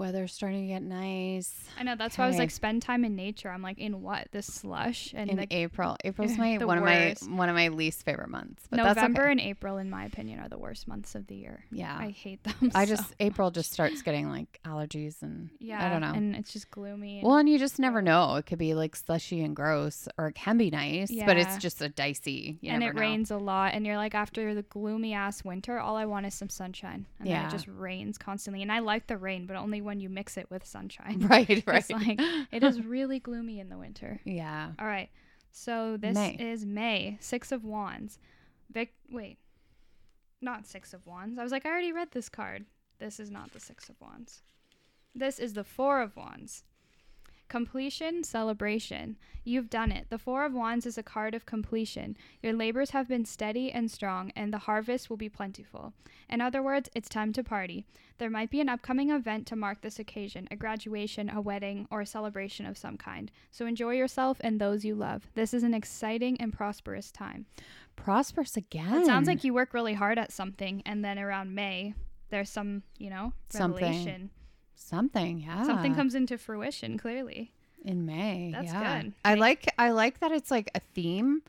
Weather's 0.00 0.32
starting 0.32 0.62
to 0.62 0.66
get 0.66 0.82
nice. 0.82 1.52
I 1.78 1.84
know 1.84 1.94
that's 1.94 2.18
why 2.18 2.24
I 2.24 2.28
was 2.28 2.38
like, 2.38 2.50
spend 2.50 2.82
time 2.82 3.04
in 3.04 3.14
nature. 3.14 3.50
I'm 3.50 3.62
like, 3.62 3.78
in 3.78 4.02
what? 4.02 4.28
This 4.32 4.46
slush 4.46 5.12
and 5.14 5.30
in 5.30 5.36
like 5.36 5.52
April. 5.52 5.96
April's 6.04 6.36
my 6.36 6.56
one 6.58 6.78
of 6.78 6.84
my 6.84 7.14
one 7.28 7.48
of 7.48 7.54
my 7.54 7.68
least 7.68 8.04
favorite 8.04 8.30
months. 8.30 8.64
But 8.70 8.78
November 8.78 8.94
that's 8.94 9.20
okay. 9.20 9.30
and 9.30 9.40
April, 9.40 9.78
in 9.78 9.90
my 9.90 10.04
opinion, 10.04 10.40
are 10.40 10.48
the 10.48 10.58
worst 10.58 10.88
months 10.88 11.14
of 11.14 11.26
the 11.26 11.36
year. 11.36 11.64
Yeah. 11.70 11.96
I 11.96 12.10
hate 12.10 12.42
them. 12.44 12.72
I 12.74 12.86
just 12.86 13.08
so 13.08 13.14
April 13.20 13.50
just 13.50 13.72
starts 13.72 14.02
getting 14.02 14.28
like 14.28 14.60
allergies 14.64 15.22
and 15.22 15.50
yeah. 15.58 15.84
I 15.84 15.88
don't 15.88 16.00
know. 16.00 16.12
and 16.14 16.34
it's 16.34 16.52
just 16.52 16.70
gloomy. 16.70 17.20
Well, 17.22 17.36
and 17.36 17.48
you 17.48 17.58
just 17.58 17.78
never 17.78 18.02
know. 18.02 18.36
It 18.36 18.46
could 18.46 18.58
be 18.58 18.74
like 18.74 18.96
slushy 18.96 19.42
and 19.42 19.54
gross, 19.54 20.08
or 20.18 20.28
it 20.28 20.34
can 20.34 20.56
be 20.56 20.70
nice, 20.70 21.10
yeah. 21.10 21.26
but 21.26 21.36
it's 21.36 21.58
just 21.58 21.82
a 21.82 21.88
dicey. 21.88 22.58
You 22.60 22.72
and 22.72 22.82
it 22.82 22.94
know. 22.94 23.00
rains 23.00 23.30
a 23.30 23.36
lot 23.36 23.74
and 23.74 23.86
you're 23.86 23.96
like 23.96 24.14
after 24.14 24.54
the 24.54 24.62
gloomy 24.62 25.12
ass 25.14 25.44
winter 25.44 25.78
all 25.78 25.96
i 25.96 26.04
want 26.04 26.26
is 26.26 26.34
some 26.34 26.48
sunshine 26.48 27.06
and 27.18 27.28
then 27.28 27.34
Yeah. 27.34 27.48
it 27.48 27.50
just 27.50 27.66
rains 27.68 28.18
constantly 28.18 28.62
and 28.62 28.70
i 28.70 28.78
like 28.78 29.06
the 29.06 29.16
rain 29.16 29.46
but 29.46 29.56
only 29.56 29.80
when 29.80 29.89
you 29.98 30.08
mix 30.08 30.36
it 30.36 30.48
with 30.50 30.64
sunshine. 30.64 31.26
Right, 31.28 31.48
right. 31.66 31.78
it's 31.78 31.90
like 31.90 32.20
it 32.52 32.62
is 32.62 32.80
really 32.82 33.18
gloomy 33.18 33.58
in 33.58 33.68
the 33.68 33.78
winter. 33.78 34.20
Yeah. 34.26 34.72
all 34.78 34.86
right. 34.86 35.10
So 35.50 35.96
this 35.96 36.14
May. 36.14 36.36
is 36.38 36.64
may 36.64 37.18
six 37.20 37.50
of 37.50 37.64
wands. 37.64 38.18
Vic 38.70 38.94
wait. 39.10 39.38
Not 40.40 40.66
six 40.66 40.94
of 40.94 41.04
wands. 41.06 41.38
I 41.38 41.42
was 41.42 41.50
like 41.50 41.66
i 41.66 41.70
already 41.70 41.92
read 41.92 42.12
this 42.12 42.28
card. 42.28 42.66
This 42.98 43.18
is 43.18 43.30
not 43.30 43.52
the 43.52 43.60
six 43.60 43.88
of 43.88 44.00
wands. 44.00 44.42
This 45.14 45.40
is 45.40 45.54
the 45.54 45.64
four 45.64 46.00
of 46.00 46.14
wands 46.14 46.62
Completion, 47.50 48.22
celebration. 48.22 49.16
You've 49.42 49.68
done 49.68 49.90
it. 49.90 50.06
The 50.08 50.18
Four 50.18 50.44
of 50.44 50.54
Wands 50.54 50.86
is 50.86 50.96
a 50.96 51.02
card 51.02 51.34
of 51.34 51.46
completion. 51.46 52.16
Your 52.44 52.52
labors 52.52 52.90
have 52.90 53.08
been 53.08 53.24
steady 53.24 53.72
and 53.72 53.90
strong, 53.90 54.30
and 54.36 54.52
the 54.52 54.58
harvest 54.58 55.10
will 55.10 55.16
be 55.16 55.28
plentiful. 55.28 55.92
In 56.28 56.40
other 56.40 56.62
words, 56.62 56.88
it's 56.94 57.08
time 57.08 57.32
to 57.32 57.42
party. 57.42 57.84
There 58.18 58.30
might 58.30 58.50
be 58.50 58.60
an 58.60 58.68
upcoming 58.68 59.10
event 59.10 59.48
to 59.48 59.56
mark 59.56 59.80
this 59.80 59.98
occasion 59.98 60.46
a 60.52 60.54
graduation, 60.54 61.28
a 61.28 61.40
wedding, 61.40 61.88
or 61.90 62.00
a 62.00 62.06
celebration 62.06 62.66
of 62.66 62.78
some 62.78 62.96
kind. 62.96 63.32
So 63.50 63.66
enjoy 63.66 63.94
yourself 63.94 64.36
and 64.42 64.60
those 64.60 64.84
you 64.84 64.94
love. 64.94 65.26
This 65.34 65.52
is 65.52 65.64
an 65.64 65.74
exciting 65.74 66.40
and 66.40 66.52
prosperous 66.52 67.10
time. 67.10 67.46
Prosperous 67.96 68.56
again. 68.56 69.02
It 69.02 69.06
sounds 69.06 69.26
like 69.26 69.42
you 69.42 69.52
work 69.52 69.74
really 69.74 69.94
hard 69.94 70.20
at 70.20 70.30
something, 70.30 70.84
and 70.86 71.04
then 71.04 71.18
around 71.18 71.52
May, 71.52 71.94
there's 72.30 72.48
some, 72.48 72.84
you 72.96 73.10
know, 73.10 73.32
revelation. 73.52 74.04
something. 74.04 74.30
Something, 74.82 75.38
yeah. 75.40 75.64
Something 75.64 75.94
comes 75.94 76.14
into 76.14 76.36
fruition, 76.38 76.98
clearly. 76.98 77.52
in 77.84 78.04
May. 78.06 78.50
That's 78.52 78.72
yeah. 78.72 79.02
good. 79.02 79.12
I 79.24 79.34
May- 79.34 79.40
like 79.40 79.74
I 79.78 79.90
like 79.90 80.20
that 80.20 80.32
it's 80.32 80.50
like 80.50 80.70
a 80.74 80.80
theme. 80.80 81.42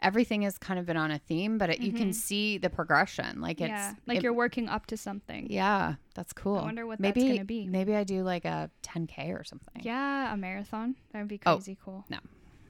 Everything 0.00 0.42
has 0.42 0.58
kind 0.58 0.78
of 0.80 0.84
been 0.86 0.96
on 0.96 1.10
a 1.12 1.18
theme, 1.18 1.58
but 1.58 1.70
it, 1.70 1.80
you 1.80 1.92
can 1.92 2.10
Mhm. 2.10 2.14
see 2.14 2.58
the 2.58 2.68
progression. 2.70 3.40
Like 3.40 3.60
it's 3.60 3.68
yeah, 3.70 3.94
like 4.06 4.18
it- 4.18 4.22
you're 4.24 4.32
working 4.32 4.68
up 4.68 4.86
to 4.86 4.96
something. 4.96 5.46
Yeah, 5.50 5.94
that's 6.14 6.32
cool. 6.32 6.58
I 6.58 6.62
wonder 6.62 6.86
what 6.86 6.98
that's 7.00 7.16
maybe, 7.16 7.32
gonna 7.34 7.44
be. 7.44 7.66
Maybe 7.68 7.94
I 7.94 8.02
do 8.04 8.22
like 8.24 8.44
a 8.44 8.68
10k 8.82 9.32
or 9.32 9.44
something. 9.44 9.80
Yeah, 9.82 10.32
a 10.34 10.36
marathon. 10.36 10.96
That 11.12 11.20
would 11.20 11.28
be 11.28 11.40
Oh, 11.46 11.54
crazy 11.56 11.78
cool. 11.84 12.04
no. 12.10 12.18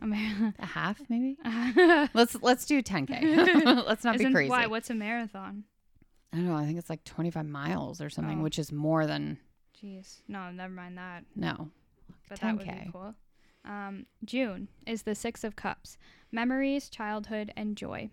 A. 0.03 0.53
A 0.59 0.67
half 0.67 1.01
maybe. 1.09 1.39
Let's 2.15 2.35
let's 2.43 2.67
do 2.67 2.83
10k. 2.83 3.87
let's 3.87 4.05
not 4.05 4.19
be 4.19 4.31
crazy. 4.31 4.51
Why? 4.51 4.67
What's 4.67 4.91
a 4.91 4.95
marathon? 4.95 5.65
I 6.33 6.37
don't 6.37 6.47
know. 6.47 6.57
I 6.57 6.65
think 6.67 6.79
it's 6.79 6.91
like 6.91 7.05
25 7.05 7.47
miles 7.47 8.01
or 8.01 8.09
something, 8.11 8.41
Oh. 8.41 8.43
which 8.43 8.59
is 8.59 8.73
more 8.73 9.07
than 9.07 9.39
Jeez. 9.81 10.21
No, 10.29 10.51
never 10.51 10.73
mind 10.73 10.99
that. 10.99 11.25
no. 11.35 11.71
But 12.29 12.41
that 12.41 12.57
would 12.57 12.67
be 12.67 12.91
cool. 12.93 13.15
Um, 13.65 14.07
June 14.25 14.69
is 14.87 15.03
the 15.03 15.15
Six 15.15 15.45
of 15.45 15.55
Cups 15.57 15.99
memories, 16.31 16.89
childhood, 16.89 17.53
and 17.57 17.77
joy. 17.77 18.11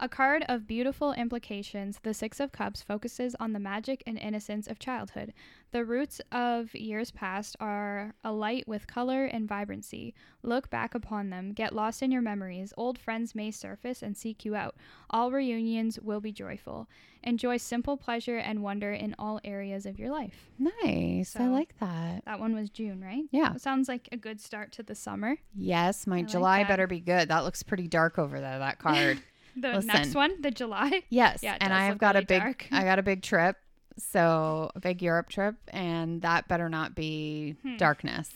A 0.00 0.08
card 0.08 0.44
of 0.48 0.68
beautiful 0.68 1.12
implications, 1.12 1.98
the 2.04 2.14
Six 2.14 2.38
of 2.38 2.52
Cups 2.52 2.82
focuses 2.82 3.34
on 3.40 3.52
the 3.52 3.58
magic 3.58 4.04
and 4.06 4.16
innocence 4.16 4.68
of 4.68 4.78
childhood. 4.78 5.34
The 5.72 5.84
roots 5.84 6.20
of 6.30 6.72
years 6.72 7.10
past 7.10 7.56
are 7.58 8.14
alight 8.22 8.68
with 8.68 8.86
color 8.86 9.24
and 9.24 9.48
vibrancy. 9.48 10.14
Look 10.44 10.70
back 10.70 10.94
upon 10.94 11.30
them, 11.30 11.52
get 11.52 11.74
lost 11.74 12.00
in 12.00 12.12
your 12.12 12.22
memories. 12.22 12.72
Old 12.76 12.96
friends 12.96 13.34
may 13.34 13.50
surface 13.50 14.00
and 14.00 14.16
seek 14.16 14.44
you 14.44 14.54
out. 14.54 14.76
All 15.10 15.32
reunions 15.32 15.98
will 15.98 16.20
be 16.20 16.30
joyful. 16.30 16.88
Enjoy 17.24 17.56
simple 17.56 17.96
pleasure 17.96 18.38
and 18.38 18.62
wonder 18.62 18.92
in 18.92 19.16
all 19.18 19.40
areas 19.42 19.84
of 19.84 19.98
your 19.98 20.12
life. 20.12 20.48
Nice. 20.60 21.34
I 21.34 21.48
like 21.48 21.74
that. 21.80 22.24
That 22.24 22.38
one 22.38 22.54
was 22.54 22.70
June, 22.70 23.02
right? 23.02 23.24
Yeah. 23.32 23.54
It 23.54 23.60
sounds 23.60 23.88
like 23.88 24.08
a 24.12 24.16
good 24.16 24.40
start 24.40 24.70
to 24.72 24.84
the 24.84 24.94
summer. 24.94 25.38
Yes, 25.56 26.06
my 26.06 26.18
like 26.18 26.28
July 26.28 26.58
that. 26.58 26.68
better 26.68 26.86
be 26.86 27.00
good. 27.00 27.28
That 27.30 27.42
looks 27.42 27.64
pretty 27.64 27.88
dark 27.88 28.16
over 28.16 28.40
there. 28.40 28.60
That 28.60 28.78
card. 28.78 29.20
The 29.60 29.68
Listen. 29.74 29.86
next 29.86 30.14
one, 30.14 30.40
the 30.40 30.50
July. 30.50 31.02
yes, 31.10 31.42
Yeah, 31.42 31.56
and 31.60 31.72
I 31.72 31.84
have 31.86 31.94
look 31.94 32.00
got 32.00 32.16
a 32.16 32.22
big. 32.22 32.40
dark. 32.40 32.66
I 32.70 32.84
got 32.84 32.98
a 32.98 33.02
big 33.02 33.22
trip, 33.30 33.56
so 33.96 34.70
a 34.74 34.80
big 34.80 35.02
Europe 35.02 35.28
trip, 35.28 35.56
and 35.68 36.22
that 36.22 36.48
better 36.48 36.68
not 36.68 36.94
be 36.94 37.56
Hmm. 37.62 37.76
darkness. 37.76 38.30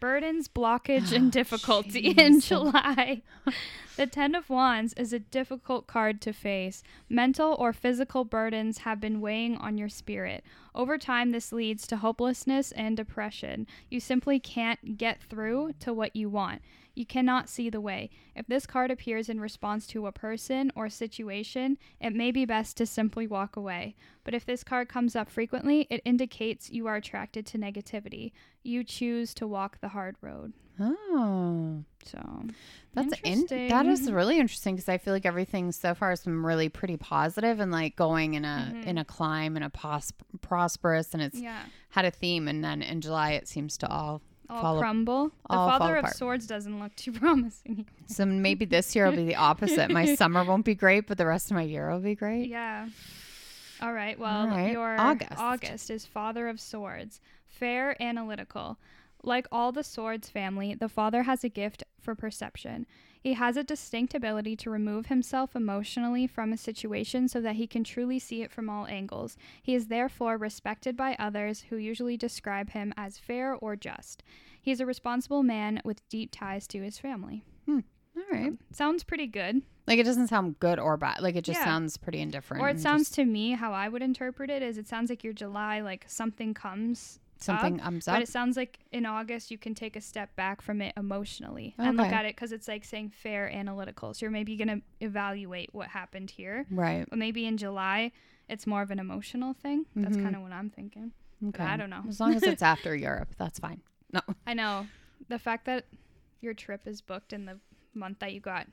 Burdens, 0.00 0.48
blockage, 0.48 1.12
Oh, 1.12 1.16
and 1.16 1.30
difficulty 1.32 2.08
in. 2.10 2.40
July. 2.48 3.22
The 3.96 4.06
Ten 4.06 4.34
of 4.34 4.48
Wands 4.48 4.92
is 4.94 5.12
a 5.12 5.18
difficult 5.18 5.86
card 5.86 6.20
to 6.22 6.32
face. 6.32 6.82
Mental 7.08 7.54
or 7.58 7.72
physical 7.72 8.24
burdens 8.24 8.78
have 8.78 9.00
been 9.00 9.20
weighing 9.20 9.56
on 9.56 9.76
your 9.76 9.88
spirit. 9.88 10.44
Over 10.74 10.96
time, 10.96 11.30
this 11.30 11.52
leads 11.52 11.86
to 11.88 11.98
hopelessness 11.98 12.72
and 12.72 12.96
depression. 12.96 13.66
You 13.90 14.00
simply 14.00 14.40
can't 14.40 14.96
get 14.96 15.22
through 15.22 15.74
to 15.80 15.92
what 15.92 16.16
you 16.16 16.30
want. 16.30 16.62
You 16.94 17.06
cannot 17.06 17.48
see 17.48 17.70
the 17.70 17.80
way. 17.80 18.10
If 18.34 18.46
this 18.46 18.66
card 18.66 18.90
appears 18.90 19.28
in 19.28 19.40
response 19.40 19.86
to 19.88 20.06
a 20.06 20.12
person 20.12 20.70
or 20.74 20.88
situation, 20.88 21.78
it 22.00 22.14
may 22.14 22.30
be 22.30 22.44
best 22.44 22.76
to 22.78 22.86
simply 22.86 23.26
walk 23.26 23.56
away. 23.56 23.94
But 24.24 24.34
if 24.34 24.44
this 24.44 24.62
card 24.62 24.88
comes 24.88 25.16
up 25.16 25.30
frequently, 25.30 25.86
it 25.88 26.02
indicates 26.04 26.70
you 26.70 26.86
are 26.86 26.96
attracted 26.96 27.46
to 27.46 27.58
negativity. 27.58 28.32
You 28.62 28.84
choose 28.84 29.32
to 29.34 29.46
walk 29.46 29.80
the 29.80 29.88
hard 29.88 30.16
road. 30.20 30.52
Oh, 30.78 31.84
So 32.04 32.44
that's 32.94 33.12
in, 33.20 33.32
Interesting. 33.42 33.68
that 33.68 33.86
is 33.86 34.10
really 34.10 34.38
interesting 34.38 34.74
because 34.74 34.88
I 34.88 34.98
feel 34.98 35.14
like 35.14 35.24
everything 35.26 35.72
so 35.72 35.94
far 35.94 36.10
has 36.10 36.24
been 36.24 36.42
really 36.42 36.68
pretty 36.68 36.96
positive 36.96 37.60
and 37.60 37.72
like 37.72 37.96
going 37.96 38.34
in 38.34 38.44
a 38.44 38.70
Mhm. 38.74 38.86
in 38.86 38.98
a 38.98 39.04
climb 39.04 39.56
and 39.56 39.64
a 39.64 39.70
pos- 39.70 40.12
prosperous, 40.40 41.14
and 41.14 41.22
it's 41.22 41.38
yeah, 41.38 41.62
had 41.90 42.04
a 42.04 42.10
theme. 42.10 42.48
And 42.48 42.62
then 42.64 42.82
in 42.82 43.00
July, 43.00 43.32
it 43.32 43.48
seems 43.48 43.76
to 43.78 43.88
all 43.88 44.20
all 44.50 44.60
Fall 44.60 44.78
crumble. 44.80 45.28
The 45.28 45.32
all 45.54 45.70
fall 45.70 45.78
Father 45.78 45.96
of. 45.96 46.08
Swords 46.10 46.46
doesn't 46.46 46.78
look 46.78 46.94
too 46.96 47.12
promising. 47.22 47.86
So 48.06 48.26
maybe 48.26 48.66
this 48.66 48.94
year 48.94 49.06
will 49.08 49.16
be 49.16 49.24
the 49.24 49.36
opposite. 49.36 49.90
My 49.90 50.14
summer 50.16 50.44
won't 50.44 50.66
be 50.66 50.74
great, 50.74 51.06
but 51.06 51.16
the 51.16 51.24
rest 51.24 51.50
of 51.50 51.54
my 51.54 51.62
year 51.62 51.90
will 51.90 52.00
be 52.00 52.14
great. 52.14 52.48
Yeah. 52.50 52.88
All 53.80 53.92
right. 53.94 54.18
Well, 54.18 54.42
All 54.42 54.46
right. 54.48 54.72
your 54.72 55.00
August. 55.00 55.32
August 55.38 55.90
is 55.90 56.04
Father 56.04 56.48
of 56.48 56.60
Swords, 56.60 57.20
fair, 57.48 58.00
analytical. 58.02 58.78
Like 59.24 59.46
all 59.52 59.70
the 59.72 59.84
Swords 59.84 60.28
family, 60.28 60.74
the 60.74 60.88
father 60.88 61.22
has 61.24 61.44
a 61.44 61.48
gift 61.48 61.84
for 62.00 62.14
perception. 62.14 62.86
He 63.20 63.34
has 63.34 63.56
a 63.56 63.62
distinct 63.62 64.14
ability 64.14 64.56
to 64.56 64.70
remove 64.70 65.06
himself 65.06 65.54
emotionally 65.54 66.26
from 66.26 66.52
a 66.52 66.56
situation 66.56 67.28
so 67.28 67.40
that 67.40 67.54
he 67.54 67.68
can 67.68 67.84
truly 67.84 68.18
see 68.18 68.42
it 68.42 68.50
from 68.50 68.68
all 68.68 68.86
angles. 68.86 69.36
He 69.62 69.76
is 69.76 69.86
therefore 69.86 70.36
respected 70.36 70.96
by 70.96 71.14
others 71.20 71.66
who 71.70 71.76
usually 71.76 72.16
describe 72.16 72.70
him 72.70 72.92
as 72.96 73.18
fair 73.18 73.54
or 73.54 73.76
just. 73.76 74.24
He 74.60 74.72
is 74.72 74.80
a 74.80 74.86
responsible 74.86 75.44
man 75.44 75.80
with 75.84 76.08
deep 76.08 76.30
ties 76.32 76.66
to 76.68 76.82
his 76.82 76.98
family. 76.98 77.44
Hmm. 77.66 77.80
All 78.16 78.22
right. 78.32 78.48
Um, 78.48 78.58
sounds 78.72 79.04
pretty 79.04 79.28
good. 79.28 79.62
Like 79.86 80.00
it 80.00 80.04
doesn't 80.04 80.28
sound 80.28 80.58
good 80.58 80.80
or 80.80 80.96
bad. 80.96 81.20
Like 81.20 81.36
it 81.36 81.44
just 81.44 81.60
Yeah. 81.60 81.64
sounds 81.64 81.96
pretty 81.96 82.20
indifferent. 82.20 82.60
Or 82.62 82.68
it 82.68 82.80
sounds 82.80 83.02
just 83.02 83.14
to 83.14 83.24
me 83.24 83.52
how 83.52 83.72
I 83.72 83.88
would 83.88 84.02
interpret 84.02 84.50
it 84.50 84.62
is 84.62 84.78
it 84.78 84.88
sounds 84.88 85.10
like 85.10 85.22
your 85.22 85.32
July 85.32 85.80
like 85.80 86.04
something 86.08 86.54
comes 86.54 87.20
something 87.42 87.74
up, 87.78 87.84
comes 87.84 88.04
but 88.06 88.22
it 88.22 88.28
sounds 88.28 88.56
like 88.56 88.78
in 88.92 89.04
August 89.06 89.50
you 89.50 89.58
can 89.58 89.74
take 89.74 89.96
a 89.96 90.00
step 90.00 90.34
back 90.36 90.60
from 90.62 90.80
it 90.80 90.92
emotionally 90.96 91.74
and 91.78 91.96
look 91.96 92.08
at 92.12 92.24
it 92.24 92.34
because 92.36 92.52
it's 92.52 92.68
like 92.68 92.84
saying 92.84 93.10
fair 93.10 93.50
analytical. 93.50 94.14
So 94.14 94.24
you're 94.26 94.30
maybe 94.30 94.56
gonna 94.56 94.80
evaluate 95.00 95.70
what 95.72 95.88
happened 95.88 96.30
here, 96.30 96.66
Right. 96.70 97.06
but 97.08 97.18
maybe 97.18 97.46
in 97.46 97.56
July 97.56 98.12
it's 98.48 98.66
more 98.66 98.82
of 98.82 98.90
an 98.90 98.98
emotional 98.98 99.54
thing. 99.54 99.86
That's 99.96 100.16
Mhm. 100.16 100.22
kind 100.22 100.36
of 100.36 100.42
what 100.42 100.52
I'm 100.52 100.70
thinking. 100.70 101.12
Okay. 101.48 101.64
I 101.64 101.76
don't 101.76 101.90
know. 101.90 102.02
As 102.08 102.20
long 102.20 102.34
as 102.34 102.42
it's 102.42 102.62
after 102.74 102.94
Europe, 102.94 103.34
that's 103.38 103.58
fine. 103.58 103.80
No. 104.12 104.20
I 104.46 104.54
know 104.54 104.86
the 105.28 105.38
fact 105.38 105.64
that 105.66 105.86
your 106.40 106.54
trip 106.54 106.86
is 106.86 107.00
booked 107.00 107.32
in 107.32 107.46
the 107.46 107.58
month 107.94 108.18
that 108.18 108.32
you 108.32 108.40
got. 108.40 108.66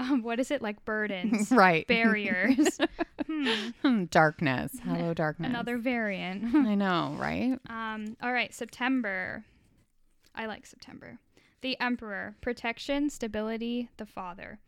Um, 0.00 0.22
what 0.22 0.40
is 0.40 0.50
it 0.50 0.62
like 0.62 0.84
burdens, 0.86 1.50
right. 1.52 1.86
barriers? 1.86 2.78
hmm, 3.26 3.68
Hmm, 3.82 4.04
darkness. 4.06 4.72
Hello, 4.82 5.12
darkness. 5.14 5.48
another 5.50 5.76
variant. 5.76 6.54
I 6.54 6.74
know, 6.74 7.14
right? 7.18 7.58
Um, 7.68 8.16
all 8.22 8.32
right, 8.32 8.54
September. 8.54 9.44
I 10.34 10.46
like 10.46 10.64
September. 10.64 11.18
The 11.60 11.78
Emperor, 11.80 12.36
protection, 12.40 13.10
stability, 13.10 13.90
the 13.98 14.06
Father. 14.06 14.58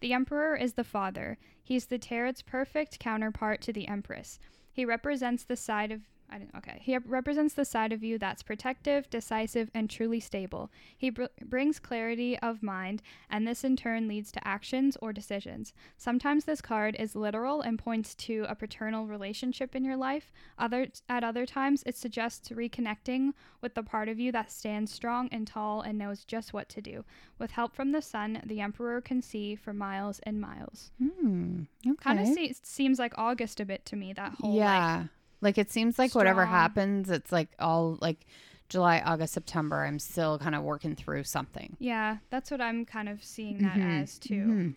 The 0.00 0.12
Emperor 0.12 0.54
is 0.54 0.74
the 0.74 0.84
Father. 0.84 1.36
He's 1.64 1.86
the 1.86 1.98
tarot's 1.98 2.42
perfect 2.42 3.00
counterpart 3.00 3.60
to 3.62 3.72
the 3.72 3.88
Empress. 3.88 4.38
He 4.70 4.84
represents 4.84 5.42
the 5.42 5.56
side 5.56 5.90
of 5.90 6.02
I 6.30 6.38
didn't. 6.38 6.54
Okay. 6.56 6.80
He 6.82 6.96
represents 6.98 7.54
the 7.54 7.64
side 7.64 7.92
of 7.92 8.02
you 8.02 8.18
that's 8.18 8.42
protective, 8.42 9.08
decisive, 9.10 9.70
and 9.74 9.88
truly 9.88 10.20
stable. 10.20 10.70
He 10.96 11.10
br- 11.10 11.24
brings 11.44 11.78
clarity 11.78 12.38
of 12.40 12.62
mind, 12.62 13.02
and 13.30 13.46
this 13.46 13.64
in 13.64 13.76
turn 13.76 14.08
leads 14.08 14.32
to 14.32 14.46
actions 14.46 14.96
or 15.00 15.12
decisions. 15.12 15.72
Sometimes 15.96 16.44
this 16.44 16.60
card 16.60 16.96
is 16.98 17.14
literal 17.14 17.60
and 17.60 17.78
points 17.78 18.14
to 18.16 18.44
a 18.48 18.54
paternal 18.54 19.06
relationship 19.06 19.74
in 19.76 19.84
your 19.84 19.96
life. 19.96 20.32
Other 20.58 20.88
at 21.08 21.24
other 21.24 21.46
times, 21.46 21.82
it 21.86 21.96
suggests 21.96 22.48
reconnecting 22.48 23.32
with 23.60 23.74
the 23.74 23.82
part 23.82 24.08
of 24.08 24.18
you 24.18 24.32
that 24.32 24.50
stands 24.50 24.92
strong 24.92 25.28
and 25.32 25.46
tall 25.46 25.80
and 25.80 25.98
knows 25.98 26.24
just 26.24 26.52
what 26.52 26.68
to 26.70 26.80
do. 26.80 27.04
With 27.38 27.50
help 27.52 27.74
from 27.74 27.92
the 27.92 28.02
sun, 28.02 28.42
the 28.44 28.60
Emperor 28.60 29.00
can 29.00 29.22
see 29.22 29.54
for 29.54 29.72
miles 29.72 30.20
and 30.24 30.40
miles. 30.40 30.90
Hmm. 31.00 31.62
Okay. 31.86 31.96
Kind 32.00 32.20
of 32.20 32.26
se- 32.28 32.56
seems 32.62 32.98
like 32.98 33.12
August 33.16 33.60
a 33.60 33.64
bit 33.64 33.84
to 33.86 33.96
me. 33.96 34.12
That 34.12 34.32
whole 34.40 34.56
yeah. 34.56 34.98
Like 35.00 35.08
it 35.42 35.70
seems 35.70 35.98
like 35.98 36.14
whatever 36.14 36.44
happens, 36.46 37.10
it's 37.10 37.30
like 37.32 37.48
all 37.58 37.98
like 38.00 38.26
July, 38.68 39.00
August, 39.04 39.34
September. 39.34 39.84
I'm 39.84 39.98
still 39.98 40.38
kind 40.38 40.54
of 40.54 40.62
working 40.62 40.96
through 40.96 41.24
something. 41.24 41.76
Yeah, 41.78 42.18
that's 42.30 42.50
what 42.50 42.60
I'm 42.60 42.84
kind 42.84 43.08
of 43.08 43.22
seeing 43.22 43.58
that 43.58 43.76
Mhm, 43.76 44.02
as 44.02 44.18
too. 44.18 44.44
mhm. 44.44 44.74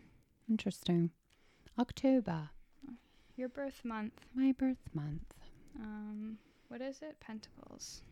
Interesting. 0.50 1.12
October, 1.78 2.50
Your 3.36 3.50
birth 3.50 3.84
month. 3.86 4.26
my 4.36 4.52
birth 4.52 4.90
month. 4.94 5.34
Um, 5.80 6.38
what 6.68 6.82
is 6.82 7.02
it? 7.02 7.20
Pentacles. 7.20 8.04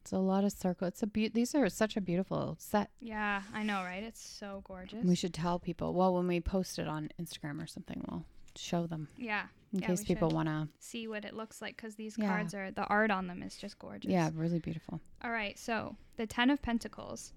It's 0.00 0.12
a 0.12 0.18
lot 0.18 0.42
of 0.44 0.50
circle. 0.52 0.88
It's 0.88 1.02
a 1.02 1.06
be- 1.06 1.28
These 1.28 1.54
are 1.54 1.68
such 1.68 1.96
a 1.96 2.00
beautiful 2.00 2.56
set. 2.58 2.90
Yeah, 3.00 3.42
I 3.54 3.62
know, 3.62 3.82
right? 3.84 4.02
It's 4.02 4.20
so 4.20 4.62
gorgeous. 4.64 5.04
We 5.04 5.14
should 5.14 5.34
tell 5.34 5.58
people. 5.60 5.92
Well, 5.94 6.14
when 6.14 6.26
we 6.26 6.40
post 6.40 6.78
it 6.78 6.88
on 6.88 7.10
Instagram 7.20 7.62
or 7.62 7.66
something, 7.68 8.04
we'll 8.08 8.24
show 8.56 8.86
them 8.86 9.08
yeah, 9.16 9.46
in 9.72 9.80
Yeah, 9.80 9.86
case 9.88 10.04
people 10.04 10.30
want 10.30 10.48
to. 10.48 10.68
see 10.78 11.08
what 11.08 11.24
it 11.24 11.34
looks 11.34 11.62
like 11.62 11.76
because 11.76 11.94
these 11.94 12.16
Yeah. 12.18 12.28
cards 12.28 12.54
are 12.54 12.70
the 12.70 12.84
art 12.86 13.10
on 13.10 13.26
them 13.26 13.42
is 13.42 13.56
just 13.56 13.78
gorgeous. 13.78 14.10
Yeah, 14.10 14.30
really 14.34 14.58
beautiful. 14.58 15.00
All 15.22 15.30
right, 15.30 15.58
so 15.58 15.96
the 16.16 16.26
Ten 16.26 16.50
of 16.50 16.60
Pentacles 16.62 17.32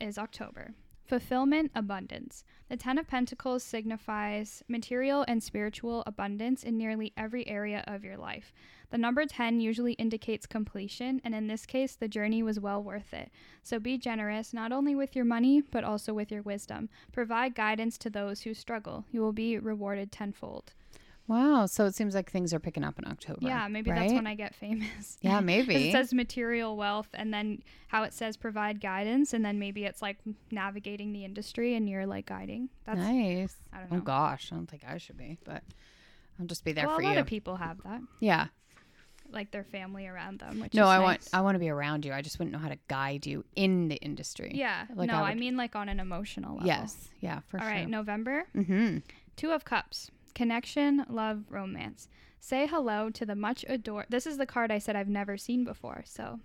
is 0.00 0.18
October. 0.18 0.74
Fulfillment, 1.04 1.70
abundance. 1.74 2.42
The 2.68 2.76
Ten 2.76 2.98
of 2.98 3.06
Pentacles 3.06 3.62
signifies 3.62 4.64
material 4.66 5.24
and 5.28 5.40
spiritual 5.40 6.02
abundance 6.04 6.64
in 6.64 6.76
nearly 6.76 7.12
every 7.16 7.46
area 7.46 7.84
of 7.86 8.02
your 8.02 8.16
life. 8.16 8.52
The 8.90 8.98
number 8.98 9.24
10 9.24 9.60
usually 9.60 9.92
indicates 9.94 10.46
completion, 10.46 11.20
and 11.24 11.32
in 11.34 11.46
this 11.46 11.64
case, 11.66 11.94
the 11.94 12.08
journey 12.08 12.42
was 12.42 12.58
well 12.58 12.82
worth 12.82 13.14
it. 13.14 13.30
So 13.62 13.78
be 13.78 13.98
generous, 13.98 14.52
not 14.52 14.72
only 14.72 14.94
with 14.96 15.14
your 15.14 15.24
money, 15.24 15.60
but 15.60 15.84
also 15.84 16.12
with 16.12 16.32
your 16.32 16.42
wisdom. 16.42 16.88
Provide 17.12 17.54
guidance 17.54 17.98
to 17.98 18.10
those 18.10 18.40
who 18.42 18.52
struggle. 18.54 19.04
You 19.12 19.20
will 19.20 19.32
be 19.32 19.58
rewarded 19.58 20.10
tenfold. 20.10 20.72
Wow. 21.28 21.66
So 21.66 21.86
it 21.86 21.94
seems 21.94 22.14
like 22.14 22.30
things 22.30 22.54
are 22.54 22.60
picking 22.60 22.84
up 22.84 22.98
in 22.98 23.06
October. 23.06 23.38
Yeah, 23.42 23.66
maybe 23.68 23.90
right? 23.90 24.00
that's 24.00 24.12
when 24.12 24.26
I 24.26 24.34
get 24.34 24.54
famous. 24.54 25.18
Yeah, 25.22 25.40
maybe. 25.52 25.88
it 25.88 25.92
says 25.92 26.14
material 26.14 26.76
wealth 26.76 27.08
and 27.14 27.32
then 27.34 27.62
how 27.88 28.02
it 28.04 28.12
says 28.14 28.36
provide 28.36 28.80
guidance 28.80 29.32
and 29.32 29.44
then 29.44 29.58
maybe 29.58 29.84
it's 29.84 30.00
like 30.02 30.18
navigating 30.50 31.12
the 31.12 31.24
industry 31.24 31.74
and 31.74 31.88
you're 31.88 32.06
like 32.06 32.26
guiding 32.26 32.68
that's 32.84 32.98
nice. 32.98 33.56
i 33.72 33.78
don't 33.78 33.90
know 33.92 33.98
Oh 33.98 34.00
gosh, 34.00 34.50
I 34.52 34.56
don't 34.56 34.66
think 34.70 34.82
I 34.86 34.98
should 34.98 35.16
be, 35.16 35.38
but 35.44 35.62
I'll 36.38 36.46
just 36.46 36.64
be 36.64 36.72
there 36.72 36.86
well 36.86 36.96
for 36.96 37.02
you. 37.02 37.08
a 37.08 37.10
lot 37.10 37.14
you. 37.14 37.20
of 37.20 37.26
people 37.26 37.56
have 37.56 37.82
that 37.84 38.00
yeah. 38.20 38.46
like 39.32 39.50
their 39.50 39.64
family 39.64 40.06
around 40.06 40.38
them 40.38 40.60
which 40.60 40.74
No, 40.74 40.86
I 40.86 40.98
nice. 40.98 41.02
want 41.04 41.28
I 41.32 41.40
want 41.40 41.54
to 41.56 41.58
be 41.58 41.68
around 41.70 42.04
you. 42.04 42.12
I 42.12 42.22
just 42.22 42.38
wouldn't 42.38 42.52
know 42.52 42.58
how 42.60 42.68
to 42.68 42.78
guide 42.88 43.26
you 43.26 43.44
in 43.56 43.88
the 43.88 43.96
industry. 43.96 44.52
yeah 44.54 44.84
like 44.94 45.08
no 45.08 45.14
I 45.16 45.30
I, 45.30 45.34
mean 45.34 45.56
like 45.56 45.74
on 45.74 45.88
an 45.88 45.98
emotional 45.98 46.52
level 46.54 46.66
Yes. 46.68 47.08
Yeah, 47.20 47.40
for 47.48 47.58
All 47.58 47.66
sure. 47.66 47.72
right 47.72 47.88
november 47.88 48.44
Mm-hmm. 48.54 48.98
two 49.36 49.50
of 49.50 49.64
cups 49.64 50.10
connection 50.36 51.04
love 51.08 51.44
romance 51.48 52.08
say 52.38 52.66
hello 52.66 53.10
to 53.10 53.24
the 53.24 53.34
much 53.34 53.64
adored 53.68 54.06
this 54.10 54.26
is 54.26 54.36
the 54.36 54.46
card 54.46 54.70
i 54.70 54.78
said 54.78 54.94
i've 54.94 55.08
never 55.08 55.36
seen 55.36 55.64
before 55.64 56.02
so 56.04 56.38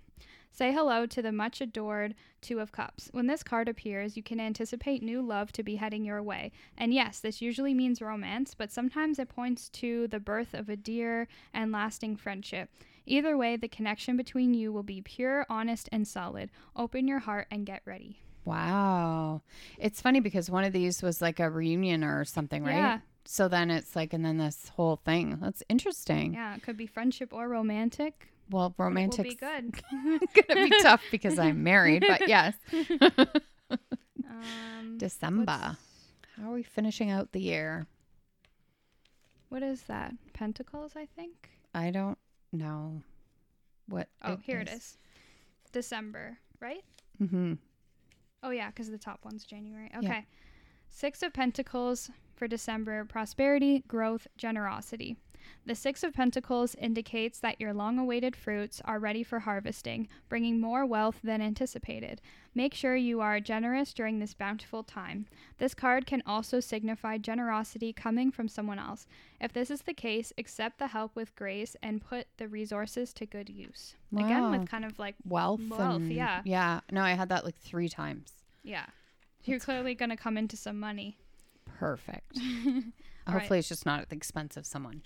Say 0.54 0.70
hello 0.70 1.06
to 1.06 1.22
the 1.22 1.32
much 1.32 1.62
adored 1.62 2.14
Two 2.42 2.60
of 2.60 2.72
Cups. 2.72 3.08
When 3.12 3.26
this 3.26 3.42
card 3.42 3.70
appears, 3.70 4.18
you 4.18 4.22
can 4.22 4.38
anticipate 4.38 5.02
new 5.02 5.22
love 5.22 5.50
to 5.52 5.62
be 5.62 5.76
heading 5.76 6.04
your 6.04 6.22
way. 6.22 6.52
And 6.76 6.92
yes, 6.92 7.20
this 7.20 7.40
usually 7.40 7.72
means 7.72 8.02
romance, 8.02 8.52
but 8.52 8.70
sometimes 8.70 9.18
it 9.18 9.30
points 9.30 9.70
to 9.70 10.08
the 10.08 10.20
birth 10.20 10.52
of 10.52 10.68
a 10.68 10.76
dear 10.76 11.26
and 11.54 11.72
lasting 11.72 12.16
friendship. 12.16 12.68
Either 13.06 13.36
way, 13.38 13.56
the 13.56 13.66
connection 13.66 14.14
between 14.14 14.52
you 14.52 14.72
will 14.72 14.82
be 14.82 15.00
pure, 15.00 15.46
honest, 15.48 15.88
and 15.90 16.06
solid. 16.06 16.50
Open 16.76 17.08
your 17.08 17.20
heart 17.20 17.46
and 17.50 17.64
get 17.64 17.80
ready. 17.86 18.20
Wow. 18.44 19.40
It's 19.78 20.02
funny 20.02 20.20
because 20.20 20.50
one 20.50 20.64
of 20.64 20.74
these 20.74 21.02
was 21.02 21.22
like 21.22 21.40
a 21.40 21.48
reunion 21.48 22.04
or 22.04 22.26
something, 22.26 22.62
right? 22.62 22.76
Yeah. 22.76 22.98
So 23.24 23.48
then 23.48 23.70
it's 23.70 23.94
like, 23.94 24.12
and 24.12 24.24
then 24.24 24.38
this 24.38 24.68
whole 24.76 24.96
thing. 24.96 25.38
That's 25.40 25.62
interesting. 25.68 26.34
Yeah, 26.34 26.56
it 26.56 26.62
could 26.62 26.76
be 26.76 26.86
friendship 26.86 27.32
or 27.32 27.48
romantic. 27.48 28.28
Well, 28.50 28.66
It 28.66 28.74
romantic 28.82 29.24
be 29.24 29.34
good. 29.34 29.80
gonna 30.48 30.68
be 30.68 30.72
tough 30.82 31.02
because 31.10 31.38
I'm 31.38 31.62
married, 31.62 32.04
but 32.06 32.28
yes. 32.28 32.54
um, 33.70 34.98
December. 34.98 35.76
How 36.36 36.50
are 36.50 36.54
we 36.54 36.62
finishing 36.62 37.10
out 37.10 37.32
the 37.32 37.40
year? 37.40 37.86
What 39.48 39.62
is 39.62 39.82
that? 39.82 40.14
Pentacles, 40.32 40.92
I 40.96 41.06
think. 41.06 41.50
I 41.74 41.90
don't 41.90 42.18
know 42.52 43.02
what. 43.88 44.08
Oh, 44.22 44.36
here 44.36 44.60
it 44.60 44.68
is. 44.68 44.98
December, 45.72 46.38
right? 46.60 46.84
Mm-hmm. 47.22 47.54
Oh 48.42 48.50
yeah, 48.50 48.68
because 48.68 48.90
the 48.90 48.98
top 48.98 49.20
one's 49.24 49.44
January. 49.44 49.90
Yeah. 49.92 49.98
Okay. 49.98 50.26
Six 50.88 51.22
of 51.22 51.32
Pentacles 51.32 52.10
for 52.42 52.48
December: 52.48 53.04
prosperity, 53.04 53.84
growth, 53.86 54.26
generosity. 54.36 55.16
The 55.64 55.76
Six 55.76 56.02
of 56.02 56.12
Pentacles 56.12 56.74
indicates 56.74 57.38
that 57.38 57.60
your 57.60 57.72
long-awaited 57.72 58.34
fruits 58.34 58.82
are 58.84 58.98
ready 58.98 59.22
for 59.22 59.38
harvesting, 59.38 60.08
bringing 60.28 60.60
more 60.60 60.84
wealth 60.84 61.20
than 61.22 61.40
anticipated. 61.40 62.20
Make 62.52 62.74
sure 62.74 62.96
you 62.96 63.20
are 63.20 63.38
generous 63.38 63.94
during 63.94 64.18
this 64.18 64.34
bountiful 64.34 64.82
time. 64.82 65.26
This 65.58 65.72
card 65.72 66.04
can 66.04 66.20
also 66.26 66.58
signify 66.58 67.18
generosity 67.18 67.92
coming 67.92 68.32
from 68.32 68.48
someone 68.48 68.80
else. 68.80 69.06
If 69.40 69.52
this 69.52 69.70
is 69.70 69.82
the 69.82 69.94
case, 69.94 70.32
accept 70.36 70.80
the 70.80 70.88
help 70.88 71.14
with 71.14 71.36
grace 71.36 71.76
and 71.80 72.02
put 72.02 72.26
the 72.38 72.48
resources 72.48 73.12
to 73.12 73.24
good 73.24 73.48
use. 73.48 73.94
Again, 74.16 74.50
with 74.50 74.68
kind 74.68 74.84
of 74.84 74.98
like 74.98 75.14
Wealth. 75.24 75.60
Wealth, 75.70 76.02
yeah. 76.02 76.42
Yeah. 76.44 76.80
No, 76.90 77.02
I 77.02 77.12
had 77.12 77.28
that 77.28 77.44
like 77.44 77.58
three 77.58 77.88
times. 77.88 78.32
yeah, 78.64 78.86
you're 79.44 79.60
clearly 79.60 79.94
going 79.94 80.10
to 80.10 80.16
come 80.16 80.36
into 80.36 80.56
some 80.56 80.80
money. 80.80 81.18
Perfect. 81.82 82.38
Hopefully, 83.28 83.58
it's 83.58 83.68
just 83.68 83.84
not 83.84 84.00
at 84.00 84.08
the 84.08 84.14
expense 84.14 84.56
of 84.56 84.64
someone 84.64 85.02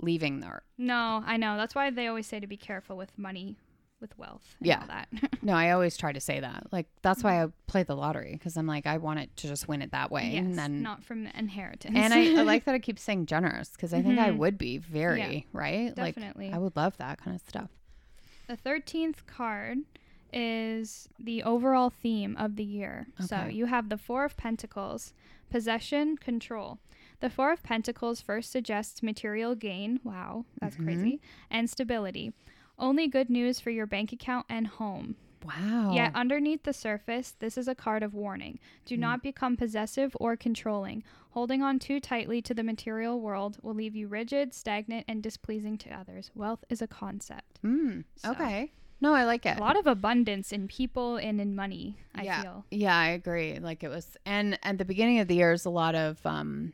leaving 0.00 0.38
there. 0.38 0.62
No, 0.78 1.24
I 1.26 1.36
know. 1.36 1.56
That's 1.56 1.74
why 1.74 1.90
they 1.90 2.06
always 2.06 2.28
say 2.28 2.38
to 2.38 2.46
be 2.46 2.56
careful 2.56 2.96
with 2.96 3.18
money, 3.18 3.56
with 4.00 4.16
wealth. 4.16 4.54
And 4.60 4.68
Yeah. 4.68 4.80
All 4.82 4.86
that. 4.86 5.08
No, 5.42 5.54
I 5.54 5.70
always 5.70 5.96
try 5.96 6.12
to 6.12 6.20
say 6.20 6.38
that. 6.38 6.66
Like 6.70 6.86
that's 7.02 7.24
why 7.24 7.32
mm-hmm. 7.32 7.48
I 7.48 7.52
play 7.66 7.82
the 7.82 7.96
lottery 7.96 8.34
because 8.34 8.56
I'm 8.56 8.68
like 8.68 8.86
I 8.86 8.98
want 8.98 9.18
it 9.18 9.34
to 9.38 9.48
just 9.48 9.66
win 9.66 9.82
it 9.82 9.90
that 9.90 10.12
way, 10.12 10.30
yes, 10.34 10.44
and 10.44 10.56
then 10.56 10.82
not 10.82 11.02
from 11.02 11.26
inheritance. 11.26 11.96
and 11.96 12.14
I, 12.14 12.38
I 12.38 12.42
like 12.42 12.64
that 12.66 12.74
I 12.74 12.78
keep 12.78 12.98
saying 12.98 13.26
generous 13.26 13.70
because 13.70 13.92
I 13.92 14.02
think 14.02 14.18
I 14.18 14.28
mm-hmm. 14.28 14.38
would 14.38 14.58
be 14.58 14.78
very 14.78 15.18
Yeah, 15.18 15.40
right. 15.52 15.94
definitely. 15.94 16.46
Like 16.46 16.54
I 16.54 16.58
would 16.58 16.76
love 16.76 16.96
that 16.98 17.18
kind 17.20 17.34
of 17.34 17.40
stuff. 17.48 17.70
the 18.46 18.56
thirteenth 18.56 19.26
card 19.26 19.78
is 20.32 21.08
the 21.18 21.42
overall 21.42 21.90
theme 21.90 22.36
of 22.38 22.56
the 22.56 22.64
year. 22.64 23.08
So 23.26 23.46
you 23.46 23.66
have 23.66 23.88
the 23.88 23.96
Four 23.96 24.24
of 24.24 24.36
Pentacles, 24.36 25.12
possession, 25.50 26.16
control. 26.16 26.78
The 27.20 27.28
Four 27.30 27.52
of 27.52 27.62
Pentacles 27.62 28.20
first 28.22 28.50
suggests 28.50 29.02
material 29.02 29.54
gain. 29.54 30.00
Wow, 30.02 30.46
that's 30.60 30.76
Mhm. 30.76 30.84
crazy. 30.84 31.20
And 31.50 31.68
stability. 31.68 32.32
Only 32.78 33.08
good 33.08 33.28
news 33.28 33.60
for 33.60 33.68
your 33.70 33.86
bank 33.86 34.12
account 34.12 34.46
and 34.48 34.66
home. 34.66 35.16
Wow. 35.44 35.92
Yet 35.94 36.14
underneath 36.14 36.62
the 36.64 36.72
surface, 36.72 37.32
this 37.32 37.56
is 37.58 37.66
a 37.68 37.74
card 37.74 38.02
of 38.02 38.14
warning. 38.14 38.58
Do 38.84 38.94
Hmm. 38.94 39.00
not 39.02 39.22
become 39.22 39.56
possessive 39.56 40.14
or 40.20 40.36
controlling. 40.36 41.02
Holding 41.30 41.62
on 41.62 41.78
too 41.78 42.00
tightly 42.00 42.42
to 42.42 42.52
the 42.54 42.62
material 42.62 43.20
world 43.20 43.58
will 43.62 43.74
leave 43.74 43.96
you 43.96 44.06
rigid, 44.08 44.52
stagnant, 44.52 45.04
and 45.08 45.22
displeasing 45.22 45.78
to 45.78 45.90
others. 45.90 46.30
Wealth 46.34 46.64
is 46.68 46.82
a 46.82 46.86
concept. 46.86 47.60
Mm, 47.62 48.04
So- 48.16 48.32
okay. 48.32 48.72
No, 49.00 49.14
I 49.14 49.24
like 49.24 49.46
it. 49.46 49.56
A 49.58 49.60
lot 49.60 49.78
of 49.78 49.86
abundance 49.86 50.52
in 50.52 50.68
people 50.68 51.16
and 51.16 51.40
in 51.40 51.54
money, 51.56 51.96
I 52.14 52.22
yeah. 52.22 52.42
feel. 52.42 52.64
Yeah, 52.70 52.96
I 52.96 53.08
agree. 53.08 53.58
Like 53.58 53.82
it 53.82 53.88
was, 53.88 54.16
and 54.26 54.58
at 54.62 54.78
the 54.78 54.84
beginning 54.84 55.20
of 55.20 55.28
the 55.28 55.36
year 55.36 55.52
is 55.52 55.64
a 55.64 55.70
lot 55.70 55.94
of 55.94 56.24
um, 56.26 56.72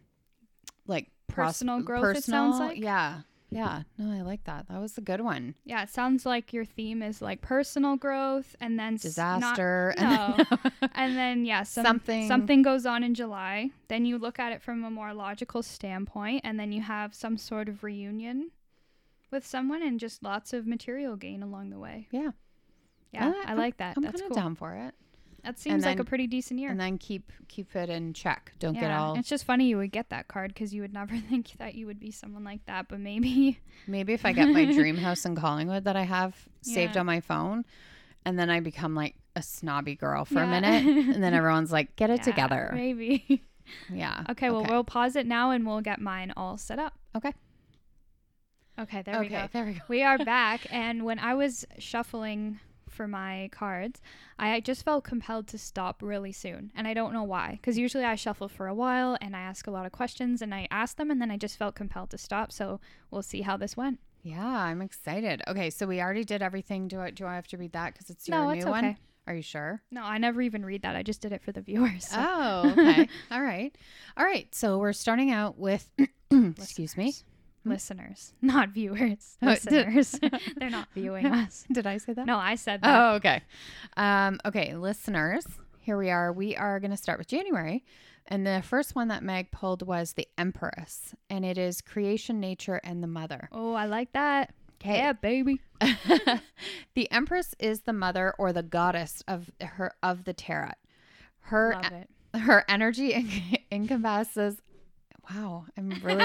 like 0.87 1.09
pros- 1.29 1.49
Personal 1.49 1.83
growth, 1.83 2.17
it 2.17 2.25
sounds 2.25 2.59
like? 2.59 2.79
Yeah. 2.79 3.21
Yeah. 3.49 3.83
No, 3.97 4.11
I 4.11 4.23
like 4.23 4.43
that. 4.45 4.67
That 4.69 4.81
was 4.81 4.99
a 4.99 5.01
good 5.01 5.21
one. 5.21 5.55
Yeah, 5.65 5.85
it 5.85 5.89
sounds 5.91 6.27
like 6.27 6.53
your 6.53 6.65
theme 6.65 7.01
is 7.01 7.23
like 7.23 7.41
personal 7.43 7.95
growth 7.95 8.57
and 8.61 8.77
then 8.77 8.95
s- 8.95 9.17
not- 9.17 9.39
Disaster. 9.41 9.95
no. 10.01 10.37
and 10.97 11.17
then 11.17 11.45
yeah, 11.45 11.63
some, 11.63 11.85
Something- 11.85 12.27
something 12.27 12.63
goes 12.63 12.87
on 12.87 13.05
in 13.05 13.15
July. 13.15 13.71
Then 13.87 14.05
you 14.05 14.19
look 14.19 14.41
at 14.41 14.53
it 14.53 14.63
from 14.63 14.83
a 14.85 14.91
more 14.91 15.15
logical 15.15 15.63
standpoint, 15.63 16.41
and 16.43 16.59
then 16.59 16.73
you 16.73 16.83
have 16.83 17.15
some 17.15 17.39
sort 17.39 17.69
of 17.69 17.85
reunion 17.85 18.51
with 19.31 19.47
someone, 19.47 19.83
and 19.83 19.99
just 20.01 20.23
lots 20.23 20.53
of 20.53 20.67
material 20.67 21.17
gain 21.17 21.43
along 21.43 21.71
the 21.71 21.79
way. 21.79 22.09
Yeah. 22.11 22.31
Yeah, 23.13 23.33
I- 23.47 23.53
I, 23.53 23.55
like 23.55 23.77
that. 23.79 23.97
I'm 23.97 24.03
That's 24.03 24.21
kind 24.21 24.31
of 24.31 24.35
cool. 24.37 24.43
down 24.43 24.55
for 24.57 24.75
it. 24.75 24.95
That 25.45 25.61
seems 25.61 25.85
like 25.85 26.01
a 26.01 26.05
pretty 26.05 26.27
decent 26.27 26.59
year. 26.59 26.71
and 26.71 26.81
then 26.81 26.99
keep 26.99 27.31
keep 27.47 27.77
it 27.77 27.89
in 27.89 28.13
check. 28.15 28.53
Don't 28.59 28.75
get 28.75 28.91
all. 28.91 29.17
it's 29.17 29.29
just 29.29 29.45
funny 29.45 29.69
you 29.69 29.77
would 29.77 29.93
get 29.93 30.11
that 30.11 30.27
card 30.27 30.53
because 30.53 30.75
you 30.75 30.83
would 30.83 30.93
never 30.93 31.17
think 31.31 31.53
that 31.59 31.77
you 31.77 31.87
would 31.87 32.01
be 32.01 32.11
someone 32.11 32.43
like 32.43 32.67
that, 32.67 32.89
but 32.89 32.99
maybe 32.99 33.61
Maybe 33.87 34.13
if 34.13 34.27
I 34.27 34.33
get 34.33 34.49
my 34.49 34.65
dream 34.75 34.97
house 34.97 35.25
in 35.25 35.37
Collingwood 35.37 35.85
that 35.85 35.95
I 35.95 36.03
have 36.03 36.35
saved 36.63 36.95
Yeah. 36.97 37.01
on 37.01 37.07
my 37.07 37.21
phone, 37.21 37.65
and 38.25 38.37
then 38.37 38.51
I 38.51 38.59
become 38.59 38.97
like 38.97 39.15
a 39.37 39.43
snobby 39.43 39.95
girl 39.95 40.25
for 40.25 40.43
a 40.43 40.47
minute, 40.49 40.85
and 41.15 41.23
then 41.23 41.33
everyone's 41.33 41.71
like, 41.71 41.95
"Get 41.95 42.11
it 42.11 42.19
Yeah, 42.19 42.23
together." 42.25 42.71
Maybe. 42.75 43.43
Yeah. 43.93 44.25
okay, 44.31 44.51
well 44.51 44.65
we'll 44.69 44.85
pause 44.85 45.15
it 45.15 45.27
now 45.27 45.51
and 45.53 45.65
we'll 45.65 45.81
get 45.81 46.01
mine 46.01 46.33
all 46.37 46.57
set 46.59 46.81
up. 46.81 46.95
Okay. 47.17 47.33
Okay, 48.79 49.03
there 49.03 49.21
we 49.21 49.29
go. 49.29 49.49
There 49.53 49.65
we 49.65 49.73
go. 49.75 49.81
We 49.89 50.03
are 50.03 50.19
back, 50.19 50.61
and 50.71 51.05
when 51.05 51.19
I 51.19 51.35
was 51.35 51.65
shuffling 51.79 52.61
for 52.89 53.09
my 53.09 53.49
cards, 53.53 54.01
I 54.39 54.61
just 54.61 54.85
felt 54.85 55.05
compelled 55.05 55.49
to 55.49 55.59
stop 55.59 56.03
really 56.03 56.33
soon, 56.33 56.71
and 56.75 56.87
I 56.87 56.95
don't 56.95 57.13
know 57.13 57.23
why. 57.25 57.53
Because 57.53 57.79
usually 57.79 58.05
I 58.05 58.15
shuffle 58.15 58.49
for 58.49 58.67
a 58.69 58.75
while 58.75 59.17
and 59.21 59.35
I 59.37 59.41
ask 59.41 59.67
a 59.67 59.71
lot 59.71 59.87
of 59.87 59.93
questions, 59.93 60.43
and 60.43 60.55
I 60.55 60.69
ask 60.71 60.97
them, 60.97 61.11
and 61.11 61.21
then 61.21 61.31
I 61.31 61.37
just 61.37 61.57
felt 61.59 61.75
compelled 61.75 62.11
to 62.11 62.19
stop. 62.19 62.53
So 62.53 62.81
we'll 63.11 63.23
see 63.23 63.43
how 63.43 63.57
this 63.57 63.77
went. 63.77 63.99
Yeah, 64.23 64.45
I'm 64.45 64.83
excited. 64.83 65.43
Okay, 65.47 65.71
so 65.71 65.87
we 65.87 66.01
already 66.01 66.25
did 66.25 66.43
everything. 66.43 66.89
Do 66.89 67.01
I 67.01 67.11
do 67.11 67.27
I 67.27 67.35
have 67.35 67.47
to 67.49 67.57
read 67.57 67.73
that 67.73 67.93
because 67.95 68.11
it's 68.11 68.27
your 68.29 68.39
No, 68.39 68.51
new 68.51 68.57
it's 68.59 68.67
one? 68.67 68.85
okay. 68.85 68.97
Are 69.29 69.35
you 69.35 69.43
sure? 69.43 69.83
No, 69.91 70.03
I 70.03 70.19
never 70.19 70.41
even 70.43 70.65
read 70.65 70.83
that. 70.83 70.95
I 70.97 71.03
just 71.03 71.21
did 71.21 71.33
it 71.33 71.43
for 71.43 71.51
the 71.53 71.61
viewers. 71.61 72.07
so- 72.09 72.17
Oh, 72.19 72.71
okay. 72.73 73.09
All 73.31 73.43
right. 73.43 73.77
All 74.17 74.25
right. 74.25 74.53
So 74.55 74.79
we're 74.79 74.93
starting 74.93 75.33
out 75.33 75.59
with, 75.59 75.89
excuse 76.31 76.97
me. 76.97 77.15
Listeners. 77.69 78.33
Listeners, 78.33 78.33
not 78.43 78.71
viewers. 78.71 79.37
Oh, 79.43 79.55
did- 79.55 79.95
Listeners. 79.95 80.21
They're 80.57 80.71
not 80.71 80.89
viewing 80.95 81.27
us. 81.27 81.65
Did 81.73 81.87
I 81.87 81.99
say 81.99 82.13
that? 82.15 82.27
No, 82.27 82.39
I 82.39 82.55
said 82.55 82.83
that. 82.83 82.99
Oh, 83.13 83.15
okay. 83.17 83.43
Um, 83.97 84.41
okay, 84.45 84.75
listeners, 84.75 85.45
here 85.81 85.97
we 85.97 86.11
are. 86.11 86.33
We 86.33 86.57
are 86.57 86.81
going 86.81 86.91
to 86.91 86.97
start 86.97 87.19
with 87.19 87.29
January. 87.29 87.85
And 88.29 88.45
the 88.47 88.63
first 88.67 88.97
one 88.97 89.09
that 89.09 89.23
Meg 89.23 89.51
pulled 89.53 89.87
was 89.87 90.15
the 90.15 90.27
Empress, 90.37 91.15
and 91.31 91.45
it 91.45 91.59
is 91.59 91.81
creation, 91.81 92.41
nature, 92.41 92.81
and 92.83 93.01
the 93.03 93.07
mother. 93.07 93.49
Oh, 93.53 93.73
I 93.75 93.87
like 93.87 94.13
that. 94.15 94.53
Okay. 94.83 94.97
Yeah, 94.99 95.13
baby. 95.13 95.61
the 96.95 97.11
Empress 97.13 97.55
is 97.59 97.81
the 97.83 97.93
mother 97.93 98.35
or 98.39 98.53
the 98.53 98.63
goddess 98.65 99.23
of 99.29 99.51
her 99.61 99.93
of 100.03 100.25
the 100.25 100.33
tarot. 100.33 100.73
Her 101.41 102.05
her 102.35 102.65
energy 102.69 103.61
encompasses. 103.71 104.57
Wow, 105.31 105.67
I'm 105.77 105.91
really 106.03 106.25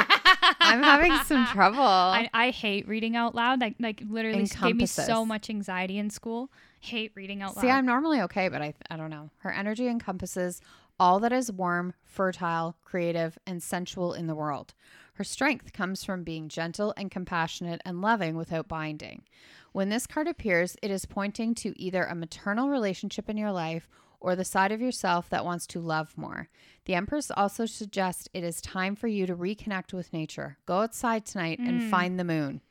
I'm 0.60 0.84
having 0.84 1.14
some 1.26 1.46
trouble. 1.48 1.80
I, 1.82 2.30
I 2.34 2.50
hate 2.52 2.88
reading 2.88 3.16
out 3.16 3.36
loud. 3.36 3.60
Like 3.60 3.76
like 3.80 4.04
literally 4.08 4.46
gave 4.46 4.76
me 4.76 4.86
so 4.86 5.26
much 5.26 5.50
anxiety 5.50 5.98
in 5.98 6.10
school. 6.10 6.52
Hate 6.80 7.12
reading 7.16 7.42
out 7.42 7.56
loud. 7.56 7.62
See, 7.62 7.70
I'm 7.70 7.86
normally 7.86 8.22
okay, 8.22 8.48
but 8.50 8.62
I 8.62 8.74
I 8.90 8.98
don't 8.98 9.10
know. 9.10 9.30
Her 9.38 9.52
energy 9.52 9.88
encompasses 9.88 10.62
all 11.00 11.20
that 11.20 11.34
is 11.34 11.52
warm, 11.52 11.94
fertile, 12.04 12.76
creative, 12.84 13.38
and 13.48 13.64
sensual 13.64 14.14
in 14.14 14.28
the 14.28 14.36
world. 14.36 14.76
Her 15.16 15.24
strength 15.24 15.74
comes 15.74 16.04
from 16.04 16.24
being 16.24 16.48
gentle 16.48 16.94
and 16.96 17.10
compassionate 17.10 17.82
and 17.86 18.02
loving 18.02 18.36
without 18.36 18.68
binding. 18.68 19.24
When 19.72 19.90
this 19.90 20.06
card 20.06 20.28
appears, 20.28 20.76
it 20.82 20.92
is 20.92 21.06
pointing 21.06 21.56
to 21.56 21.80
either 21.82 22.04
a 22.04 22.16
maternal 22.16 22.70
relationship 22.70 23.30
in 23.30 23.38
your 23.38 23.52
life 23.52 23.88
or 24.22 24.36
the 24.36 24.46
side 24.46 24.72
of 24.72 24.80
yourself 24.80 25.30
that 25.30 25.44
wants 25.44 25.68
to 25.68 25.80
love 25.80 26.18
more. 26.18 26.48
The 26.86 26.94
Empress 26.94 27.30
also 27.36 27.66
suggests 27.66 28.30
it 28.34 28.44
is 28.44 28.62
time 28.62 28.96
for 28.96 29.08
you 29.08 29.26
to 29.26 29.36
reconnect 29.36 29.94
with 29.94 30.14
nature. 30.14 30.58
Go 30.66 30.80
outside 30.82 31.26
tonight 31.26 31.60
and 31.60 31.90
find 31.92 32.20
the 32.20 32.24
moon. 32.24 32.62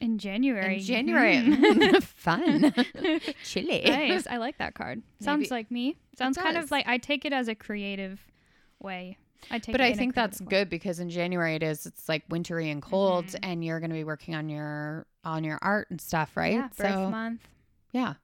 in 0.00 0.16
January. 0.18 0.76
In 0.76 0.80
January. 0.82 1.36
Mhm. 1.36 2.02
Fun. 2.02 2.72
Chilly. 3.44 3.82
nice. 3.84 4.26
I 4.26 4.38
like 4.38 4.56
that 4.58 4.74
card. 4.74 5.02
Sounds 5.20 5.40
Maybe- 5.42 5.50
like 5.50 5.70
me. 5.70 5.96
Sounds 6.16 6.36
kind 6.38 6.56
of 6.56 6.70
like 6.70 6.88
I 6.88 6.96
take 6.98 7.24
it 7.26 7.32
as 7.34 7.48
a 7.48 7.54
creative 7.54 8.26
way. 8.78 9.18
I 9.50 9.58
take 9.58 9.72
But 9.72 9.80
I 9.82 9.92
think 9.94 10.14
that's 10.14 10.40
way. 10.40 10.46
good 10.48 10.70
because 10.70 11.00
in 11.00 11.08
January 11.10 11.54
it 11.54 11.62
is 11.62 11.84
it's 11.86 12.08
like 12.08 12.24
wintry 12.30 12.70
and 12.70 12.80
cold 12.82 13.26
Mhm. 13.26 13.38
and 13.42 13.64
you're 13.64 13.80
going 13.80 13.90
to 13.90 13.94
be 13.96 14.04
working 14.04 14.34
on 14.34 14.48
your 14.48 15.06
on 15.24 15.44
your 15.44 15.58
art 15.62 15.90
and 15.90 16.00
stuff, 16.00 16.34
right? 16.36 16.54
Yeah, 16.54 16.68
birth 16.78 17.10
month. 17.10 17.48
yeah. 17.92 18.14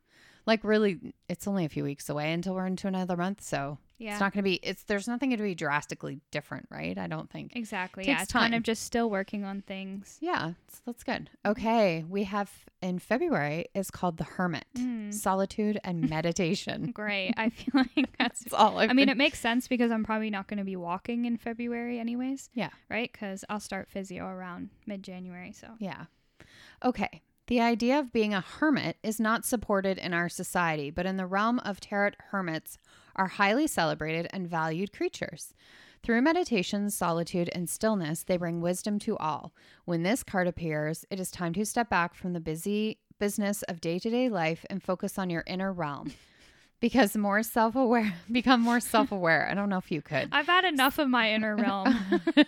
Like 0.46 0.62
really 0.64 1.14
it's 1.28 1.46
only 1.48 1.64
a 1.64 1.68
few 1.68 1.84
weeks 1.84 2.08
away 2.08 2.32
until 2.32 2.54
we're 2.54 2.66
into 2.66 2.86
another 2.86 3.16
month, 3.16 3.42
so 3.42 3.78
Yeah. 3.98 4.12
it's 4.12 4.20
not 4.20 4.32
going 4.32 4.44
to 4.44 4.48
be 4.48 4.54
it's 4.62 4.84
there's 4.84 5.08
nothing 5.08 5.30
going 5.30 5.38
to 5.38 5.42
be 5.44 5.54
drastically 5.56 6.20
different, 6.30 6.66
right? 6.70 6.96
I 6.96 7.08
don't 7.08 7.28
think. 7.28 7.56
exactly. 7.56 8.04
takes 8.04 8.16
yeah. 8.16 8.22
It's 8.22 8.32
kind 8.32 8.54
of 8.54 8.62
just 8.62 8.84
still 8.84 9.10
working 9.10 9.44
on 9.44 9.62
things. 9.62 10.18
Yeah, 10.20 10.52
that's 10.84 11.02
good. 11.02 11.30
Okay, 11.44 12.04
we 12.08 12.24
have 12.24 12.50
in 12.82 12.98
February 13.00 13.64
is 13.74 13.90
called 13.90 14.18
the 14.18 14.24
Hermit. 14.24 14.66
Mm. 14.76 15.12
Solitude 15.12 15.80
and 15.82 16.08
meditation. 16.16 16.92
Great. 16.92 17.34
I 17.36 17.48
feel 17.58 17.82
like 17.96 18.08
that's 18.18 18.40
That's 18.44 18.52
all 18.54 18.78
I've 18.78 18.90
I 18.90 18.92
mean, 18.92 19.06
been- 19.06 19.08
it 19.08 19.16
makes 19.16 19.40
sense 19.40 19.66
because 19.66 19.90
I'm 19.90 20.04
probably 20.04 20.30
not 20.30 20.46
going 20.46 20.58
to 20.58 20.64
be 20.64 20.76
walking 20.76 21.24
in 21.24 21.38
February, 21.38 21.98
anyways. 21.98 22.50
Yeah. 22.54 22.70
Right? 22.88 23.10
Because 23.10 23.44
I'll 23.48 23.58
start 23.60 23.88
physio 23.88 24.26
around 24.28 24.70
mid 24.86 25.02
January. 25.02 25.50
So, 25.52 25.68
Yeah. 25.80 26.04
Okay. 26.84 27.22
The 27.46 27.60
idea 27.60 28.00
of 28.00 28.12
being 28.12 28.34
a 28.34 28.40
hermit 28.40 28.96
is 29.04 29.20
not 29.20 29.44
supported 29.44 29.98
in 29.98 30.12
our 30.12 30.28
society, 30.28 30.90
but 30.90 31.06
in 31.06 31.16
the 31.16 31.26
realm 31.26 31.60
of 31.60 31.78
tarot, 31.78 32.12
hermits 32.30 32.76
are 33.14 33.28
highly 33.28 33.68
celebrated 33.68 34.26
and 34.32 34.48
valued 34.48 34.92
creatures. 34.92 35.54
Through 36.02 36.22
meditation, 36.22 36.90
solitude, 36.90 37.48
and 37.52 37.68
stillness, 37.68 38.24
they 38.24 38.36
bring 38.36 38.60
wisdom 38.60 38.98
to 39.00 39.16
all. 39.18 39.52
When 39.84 40.02
this 40.02 40.22
card 40.22 40.48
appears, 40.48 41.04
it 41.10 41.20
is 41.20 41.30
time 41.30 41.52
to 41.54 41.64
step 41.64 41.88
back 41.88 42.14
from 42.14 42.32
the 42.32 42.40
busy 42.40 42.98
business 43.18 43.62
of 43.64 43.80
day 43.80 43.98
to 44.00 44.10
day 44.10 44.28
life 44.28 44.64
and 44.68 44.82
focus 44.82 45.18
on 45.18 45.30
your 45.30 45.44
inner 45.46 45.72
realm. 45.72 46.12
Because 46.78 47.16
more 47.16 47.42
self 47.42 47.74
aware, 47.74 48.12
become 48.30 48.60
more 48.60 48.80
self 48.80 49.10
aware. 49.10 49.48
I 49.50 49.54
don't 49.54 49.70
know 49.70 49.78
if 49.78 49.90
you 49.90 50.02
could. 50.02 50.28
I've 50.30 50.46
had 50.46 50.66
enough 50.66 50.98
of 50.98 51.08
my 51.08 51.32
inner 51.32 51.56
realm. 51.56 51.96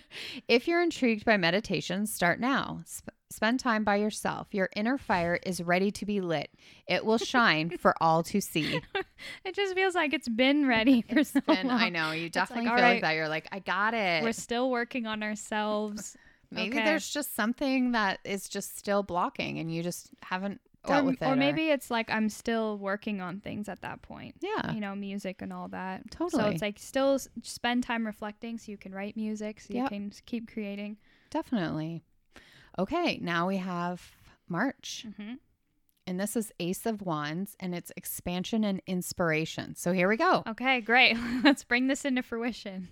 if 0.49 0.69
you're 0.69 0.83
intrigued 0.83 1.25
by 1.25 1.39
meditation, 1.39 2.07
start 2.07 2.39
now. 2.39 2.83
Sp- 2.85 3.17
spend 3.31 3.61
time 3.61 3.85
by 3.85 3.97
yourself. 3.97 4.49
Your 4.53 4.71
inner 4.75 4.99
fire 4.99 5.39
is 5.45 5.61
ready 5.63 5.91
to 5.93 6.07
be 6.07 6.21
lit. 6.21 6.51
It 6.87 7.05
will 7.05 7.19
shine 7.19 7.77
for 7.79 7.95
all 8.01 8.23
to 8.25 8.41
see. 8.41 8.81
it 9.45 9.55
just 9.55 9.75
feels 9.75 9.95
like 9.95 10.13
it's 10.15 10.29
been 10.29 10.67
ready 10.67 11.03
for 11.03 11.23
so 11.25 11.41
And 11.49 11.69
long. 11.69 11.81
I 11.81 11.89
know 11.91 12.13
you 12.13 12.29
definitely 12.31 12.69
all 12.69 12.77
feel 12.77 12.85
right, 12.85 12.93
like 12.95 13.03
that. 13.03 13.13
You're 13.13 13.29
like, 13.29 13.49
I 13.53 13.59
got 13.59 13.95
it. 13.95 14.23
We're 14.23 14.33
still 14.33 14.71
working 14.71 15.07
on 15.07 15.23
ourselves. 15.23 16.17
maybe 16.51 16.77
okay. 16.77 16.85
there's 16.87 17.11
just 17.11 17.35
something 17.37 17.93
that 17.93 18.21
is 18.25 18.49
just 18.49 18.79
still 18.79 19.03
blocking, 19.03 19.59
and 19.59 19.73
you 19.75 19.83
just 19.83 20.09
haven't 20.23 20.61
dealt 20.87 21.03
or, 21.03 21.07
with 21.09 21.21
it. 21.21 21.27
or 21.27 21.37
maybe 21.37 21.69
it's 21.69 21.91
like 21.91 22.11
I'm 22.11 22.31
still 22.31 22.79
working 22.79 23.21
on 23.21 23.41
things 23.41 23.69
at 23.69 23.83
that 23.83 24.01
point. 24.01 24.37
yeah, 24.41 24.73
You 24.73 24.81
know, 24.81 24.95
music 24.95 25.43
and 25.43 25.53
all 25.53 25.69
that. 25.69 26.11
Totally. 26.11 26.43
So 26.43 26.49
it's 26.49 26.63
like 26.63 26.79
still 26.79 27.19
spend 27.43 27.83
time 27.83 28.07
reflecting 28.07 28.57
so 28.57 28.71
you 28.73 28.79
can 28.79 28.95
write 28.95 29.17
music, 29.17 29.61
so 29.61 29.75
you 29.75 29.87
can 29.89 30.13
keep 30.25 30.51
creating. 30.51 30.97
definitely. 31.29 32.05
Okay, 32.79 33.19
now 33.21 33.49
we 33.49 33.57
have 33.57 34.13
March. 34.49 35.05
Mm-hmm. 35.09 35.35
And 36.07 36.19
this 36.19 36.37
is 36.37 36.53
Ace 36.59 36.87
of 36.87 37.03
Wands 37.03 37.55
and 37.61 37.75
it's 37.75 37.93
expansion 37.97 38.65
and 38.65 38.81
inspiration. 38.87 39.75
So 39.75 39.93
here 39.93 40.09
we 40.09 40.17
go. 40.17 40.43
Okay, 40.47 40.81
great. 40.81 41.19
Let's 41.45 41.65
bring 41.65 41.89
this 41.89 42.05
into 42.07 42.23
fruition. 42.23 42.89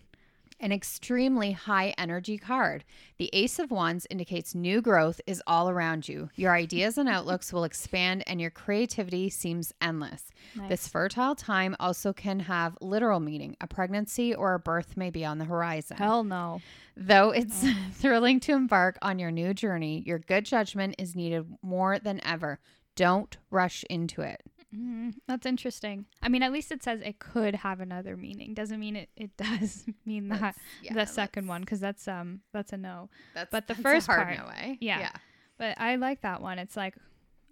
An 0.58 0.72
extremely 0.72 1.52
high 1.52 1.94
energy 1.98 2.38
card. 2.38 2.84
The 3.18 3.28
Ace 3.34 3.58
of 3.58 3.70
Wands 3.70 4.06
indicates 4.08 4.54
new 4.54 4.80
growth 4.80 5.20
is 5.26 5.42
all 5.46 5.68
around 5.68 6.08
you. 6.08 6.30
Your 6.34 6.54
ideas 6.54 6.96
and 6.96 7.08
outlooks 7.10 7.52
will 7.52 7.64
expand, 7.64 8.24
and 8.26 8.40
your 8.40 8.50
creativity 8.50 9.28
seems 9.28 9.74
endless. 9.82 10.30
Nice. 10.54 10.68
This 10.70 10.88
fertile 10.88 11.34
time 11.34 11.76
also 11.78 12.14
can 12.14 12.40
have 12.40 12.78
literal 12.80 13.20
meaning. 13.20 13.56
A 13.60 13.66
pregnancy 13.66 14.34
or 14.34 14.54
a 14.54 14.58
birth 14.58 14.96
may 14.96 15.10
be 15.10 15.26
on 15.26 15.36
the 15.36 15.44
horizon. 15.44 15.98
Hell 15.98 16.24
no. 16.24 16.62
Though 16.96 17.30
it's 17.30 17.62
thrilling 17.92 18.40
to 18.40 18.52
embark 18.52 18.96
on 19.02 19.18
your 19.18 19.30
new 19.30 19.52
journey, 19.52 20.02
your 20.06 20.18
good 20.18 20.46
judgment 20.46 20.94
is 20.96 21.14
needed 21.14 21.46
more 21.60 21.98
than 21.98 22.24
ever. 22.24 22.60
Don't 22.94 23.36
rush 23.50 23.84
into 23.90 24.22
it. 24.22 24.42
Mm, 24.74 25.14
that's 25.28 25.46
interesting. 25.46 26.06
I 26.22 26.28
mean, 26.28 26.42
at 26.42 26.52
least 26.52 26.72
it 26.72 26.82
says 26.82 27.00
it 27.02 27.18
could 27.18 27.54
have 27.54 27.80
another 27.80 28.16
meaning. 28.16 28.52
Doesn't 28.54 28.80
mean 28.80 28.96
it, 28.96 29.08
it 29.16 29.36
does 29.38 29.84
mean 30.04 30.28
that 30.28 30.56
yeah, 30.82 30.94
the 30.94 31.00
2nd 31.02 31.46
one 31.46 31.60
because 31.62 31.80
that's 31.80 32.06
um 32.08 32.40
that's 32.52 32.72
a 32.72 32.76
no. 32.76 33.08
That's, 33.34 33.50
But 33.50 33.68
the 33.68 33.74
that's 33.74 33.82
first 33.82 34.06
hard 34.06 34.26
part- 34.36 34.38
no, 34.38 34.52
eh? 34.56 34.76
yeah. 34.80 34.98
yeah. 35.00 35.12
But 35.58 35.80
I 35.80 35.96
like 35.96 36.22
that 36.22 36.42
one. 36.42 36.58
It's 36.58 36.76
like 36.76 36.96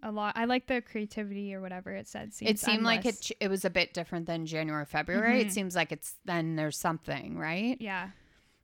a 0.02 0.10
lot. 0.10 0.36
I 0.36 0.44
like 0.44 0.66
the 0.66 0.82
creativity 0.82 1.54
or 1.54 1.60
whatever 1.62 1.90
it 1.92 2.06
said. 2.08 2.34
Seems 2.34 2.50
It 2.50 2.58
seemed 2.58 2.82
like 2.82 3.06
it 3.06 3.30
it 3.40 3.48
was 3.48 3.64
a 3.64 3.70
bit 3.70 3.94
different 3.94 4.26
than 4.26 4.44
January, 4.44 4.84
February. 4.84 5.40
It 5.40 5.46
Mhm. 5.48 5.52
seems 5.52 5.74
like 5.76 5.92
it's 5.92 6.16
then 6.24 6.56
there's 6.56 6.76
something, 6.76 7.38
right? 7.38 7.76
Yeah. 7.80 8.10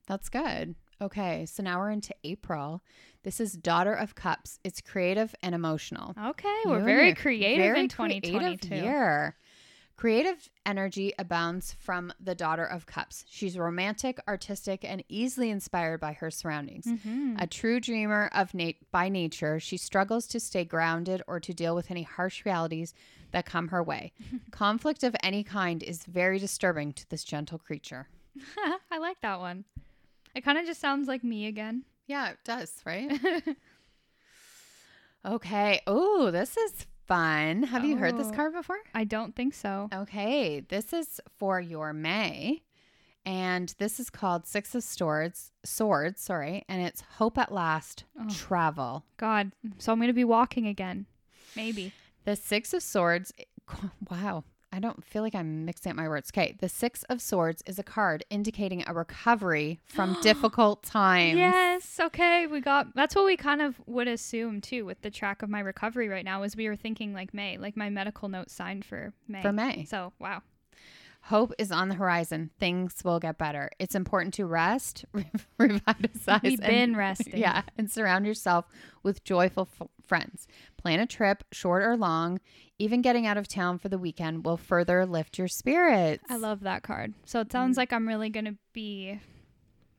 That's 0.06 0.28
good. 0.28 0.74
Okay, 1.02 1.46
so 1.46 1.62
now 1.62 1.78
we're 1.78 1.90
into 1.90 2.14
April. 2.24 2.82
This 3.22 3.40
is 3.40 3.52
Daughter 3.52 3.94
of 3.94 4.14
Cups. 4.14 4.58
It's 4.64 4.80
creative 4.82 5.34
and 5.42 5.54
emotional. 5.54 6.14
Okay, 6.26 6.54
You 6.64 6.70
we're 6.70 6.82
very 6.84 7.14
creative 7.14 7.64
very 7.64 7.80
in 7.80 7.88
creative 7.88 8.22
2022. 8.30 8.74
year. 8.76 9.36
Creative 9.96 10.48
energy 10.64 11.12
abounds 11.18 11.74
from 11.78 12.10
the 12.18 12.34
Daughter 12.34 12.64
of 12.64 12.86
Cups. 12.86 13.24
She's 13.28 13.58
romantic, 13.58 14.18
artistic, 14.26 14.82
and 14.84 15.02
easily 15.08 15.50
inspired 15.50 16.00
by 16.00 16.14
her 16.14 16.30
surroundings. 16.30 16.86
Mhm. 16.86 17.40
A 17.40 17.46
true 17.46 17.80
dreamer 17.80 18.30
of 18.32 18.54
nat- 18.54 18.76
by 18.90 19.08
nature, 19.10 19.60
she 19.60 19.76
struggles 19.76 20.26
to 20.28 20.40
stay 20.40 20.64
grounded 20.64 21.22
or 21.26 21.38
to 21.40 21.52
deal 21.52 21.74
with 21.74 21.90
any 21.90 22.02
harsh 22.02 22.44
realities 22.46 22.94
that 23.32 23.44
come 23.46 23.68
her 23.68 23.82
way. 23.82 24.12
Conflict 24.50 25.02
of 25.02 25.14
any 25.22 25.44
kind 25.44 25.82
is 25.82 26.04
very 26.04 26.38
disturbing 26.38 26.92
to 26.94 27.08
this 27.10 27.22
gentle 27.24 27.58
creature. 27.58 28.08
I 28.90 28.96
like 28.98 29.20
that 29.20 29.38
one. 29.40 29.64
It 30.34 30.42
kind 30.44 30.58
of 30.58 30.66
just 30.66 30.80
sounds 30.80 31.08
like 31.08 31.24
me 31.24 31.46
again. 31.46 31.84
Yeah, 32.06 32.30
it 32.30 32.38
does, 32.44 32.72
right? 32.84 33.10
okay. 35.26 35.80
Oh, 35.86 36.30
this 36.30 36.56
is 36.56 36.86
fun. 37.06 37.64
Have 37.64 37.84
you 37.84 37.96
heard 37.96 38.16
this 38.16 38.28
Oh. 38.28 38.34
card 38.36 38.52
before? 38.52 38.78
I 38.94 39.04
don't 39.04 39.34
think 39.34 39.54
so. 39.54 39.88
Okay, 39.92 40.60
this 40.60 40.92
is 40.92 41.20
for 41.38 41.60
your 41.60 41.92
May. 41.92 42.62
And 43.26 43.74
this 43.78 44.00
is 44.00 44.08
called 44.08 44.46
Six 44.46 44.74
of 44.74 44.82
Swords, 44.82 45.52
Swords, 45.62 46.22
sorry, 46.22 46.64
and 46.68 46.80
it's 46.80 47.02
Hope 47.18 47.36
at 47.36 47.52
Last, 47.52 48.04
Oh. 48.18 48.26
Travel. 48.30 49.04
God, 49.18 49.52
so 49.78 49.92
I'm 49.92 49.98
going 49.98 50.08
to 50.08 50.14
be 50.14 50.24
walking 50.24 50.66
again. 50.66 51.04
Maybe. 51.54 51.92
The 52.24 52.34
Six 52.34 52.72
of 52.72 52.82
Swords, 52.82 53.32
wow, 54.10 54.44
I 54.72 54.78
don't 54.78 55.04
feel 55.04 55.22
like 55.22 55.34
I'm 55.34 55.64
mixing 55.64 55.90
up 55.90 55.96
my 55.96 56.08
words. 56.08 56.30
Okay, 56.32 56.56
the 56.60 56.68
Six 56.68 57.02
of 57.04 57.20
Swords 57.20 57.62
is 57.66 57.78
a 57.78 57.82
card 57.82 58.24
indicating 58.30 58.84
a 58.86 58.94
recovery 58.94 59.80
from 59.86 60.16
difficult 60.22 60.82
times. 60.82 61.36
Yes. 61.36 61.98
Okay. 62.00 62.46
We 62.46 62.60
got 62.60 62.94
that's 62.94 63.14
what 63.16 63.24
we 63.24 63.36
kind 63.36 63.62
of 63.62 63.80
would 63.86 64.08
assume 64.08 64.60
too 64.60 64.84
with 64.84 65.02
the 65.02 65.10
track 65.10 65.42
of 65.42 65.50
my 65.50 65.60
recovery 65.60 66.08
right 66.08 66.24
now 66.24 66.42
is 66.44 66.56
we 66.56 66.68
were 66.68 66.76
thinking 66.76 67.12
like 67.12 67.34
May, 67.34 67.58
like 67.58 67.76
my 67.76 67.90
medical 67.90 68.28
note 68.28 68.50
signed 68.50 68.84
for 68.84 69.12
May. 69.26 69.42
For 69.42 69.52
May. 69.52 69.84
So 69.84 70.12
wow. 70.18 70.42
Hope 71.24 71.52
is 71.58 71.70
on 71.70 71.88
the 71.90 71.94
horizon. 71.94 72.50
Things 72.58 73.02
will 73.04 73.20
get 73.20 73.36
better. 73.38 73.70
It's 73.78 73.94
important 73.94 74.34
to 74.34 74.46
rest, 74.46 75.04
revitalize, 75.58 76.40
We've 76.42 76.58
and- 76.60 76.66
been 76.66 76.96
resting. 76.96 77.36
Yeah, 77.38 77.62
and 77.76 77.90
surround 77.90 78.26
yourself 78.26 78.66
with 79.02 79.22
joyful 79.22 79.68
f- 79.80 79.88
friends. 80.06 80.48
Plan 80.76 80.98
a 80.98 81.06
trip, 81.06 81.44
short 81.52 81.82
or 81.82 81.96
long. 81.96 82.40
Even 82.78 83.02
getting 83.02 83.26
out 83.26 83.36
of 83.36 83.46
town 83.46 83.78
for 83.78 83.88
the 83.90 83.98
weekend 83.98 84.44
will 84.46 84.56
further 84.56 85.04
lift 85.04 85.36
your 85.38 85.48
spirits. 85.48 86.24
I 86.30 86.36
love 86.36 86.60
that 86.60 86.82
card. 86.82 87.12
So 87.26 87.40
it 87.40 87.48
Mm. 87.48 87.52
sounds 87.52 87.76
like 87.76 87.92
I'm 87.92 88.08
really 88.08 88.30
going 88.30 88.46
to 88.46 88.56
be 88.72 89.20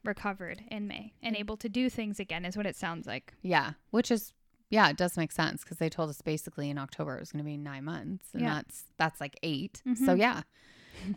recovered 0.03 0.63
in 0.71 0.87
May 0.87 1.13
and 1.21 1.35
able 1.35 1.57
to 1.57 1.69
do 1.69 1.89
things 1.89 2.19
again 2.19 2.43
is 2.45 2.57
what 2.57 2.65
it 2.65 2.75
sounds 2.75 3.05
like. 3.05 3.33
Yeah, 3.43 3.73
which 3.91 4.09
is 4.09 4.33
yeah, 4.71 4.89
it 4.89 4.95
does 4.97 5.17
make 5.17 5.33
sense 5.33 5.63
because 5.63 5.77
they 5.79 5.89
told 5.89 6.09
us 6.09 6.21
basically 6.21 6.69
in 6.69 6.77
October 6.77 7.17
it 7.17 7.19
was 7.19 7.31
going 7.33 7.43
to 7.43 7.47
be 7.49 7.57
nine 7.57 7.83
months, 7.83 8.27
and 8.33 8.41
Yeah. 8.41 8.53
that's 8.55 8.85
that's 8.97 9.19
like 9.21 9.37
8 9.43 9.81
So 9.95 10.15
Mhm. 10.15 10.17
yeah, 10.17 10.41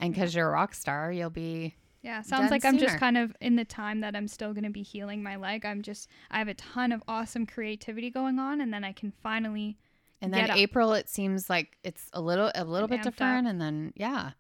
and 0.01 0.13
because 0.13 0.35
you're 0.35 0.49
a 0.49 0.53
rock 0.53 0.75
star, 0.75 1.13
you'll 1.13 1.31
be 1.31 1.75
Yeah, 2.03 2.23
sounds 2.23 2.51
like 2.51 2.65
I'm 2.65 2.79
just 2.79 2.99
kind 2.99 3.17
of 3.17 3.35
in 3.41 3.57
the 3.57 3.65
time 3.65 4.01
that 4.01 4.15
I'm 4.15 4.29
still 4.29 4.53
going 4.53 4.65
to 4.65 4.71
be 4.71 4.83
healing 4.83 5.23
my 5.23 5.37
leg. 5.37 5.65
I'm 5.65 5.83
just 5.83 6.09
I 6.31 6.39
have 6.39 6.49
a 6.49 6.55
ton 6.55 6.93
of 6.93 7.03
awesome 7.09 7.47
creativity 7.47 8.11
going 8.11 8.39
on 8.39 8.61
and 8.61 8.73
then 8.73 8.85
I 8.85 8.93
can 8.93 9.13
finally 9.23 9.79
And 10.21 10.33
then 10.33 10.43
Get 10.43 10.51
up. 10.51 10.57
April, 10.57 10.93
it 10.95 11.09
seems 11.09 11.51
like 11.51 11.77
it's 11.83 12.09
a 12.13 12.21
little 12.21 12.51
a 12.55 12.65
little 12.65 12.89
bit 12.89 13.01
amped 13.01 13.07
up. 13.07 13.15
different. 13.15 13.49
And 13.49 13.61
then 13.61 13.93
yeah, 13.97 14.31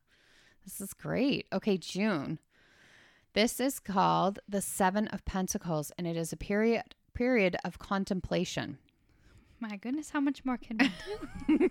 this 0.64 0.80
is 0.80 0.92
great. 0.92 1.46
Okay, 1.52 1.76
June. 1.78 2.38
This 3.34 3.58
is 3.58 3.80
called 3.80 4.38
the 4.48 4.60
Seven 4.60 5.08
of 5.08 5.24
Pentacles, 5.24 5.90
and 5.98 6.06
it 6.06 6.16
is 6.16 6.32
a 6.32 6.36
period 6.36 6.94
period 7.14 7.56
of 7.64 7.78
contemplation. 7.78 8.78
My 9.66 9.76
goodness, 9.76 10.10
how 10.10 10.20
much 10.20 10.44
more 10.44 10.58
can 10.58 10.76
we 10.78 10.90
do? 11.58 11.68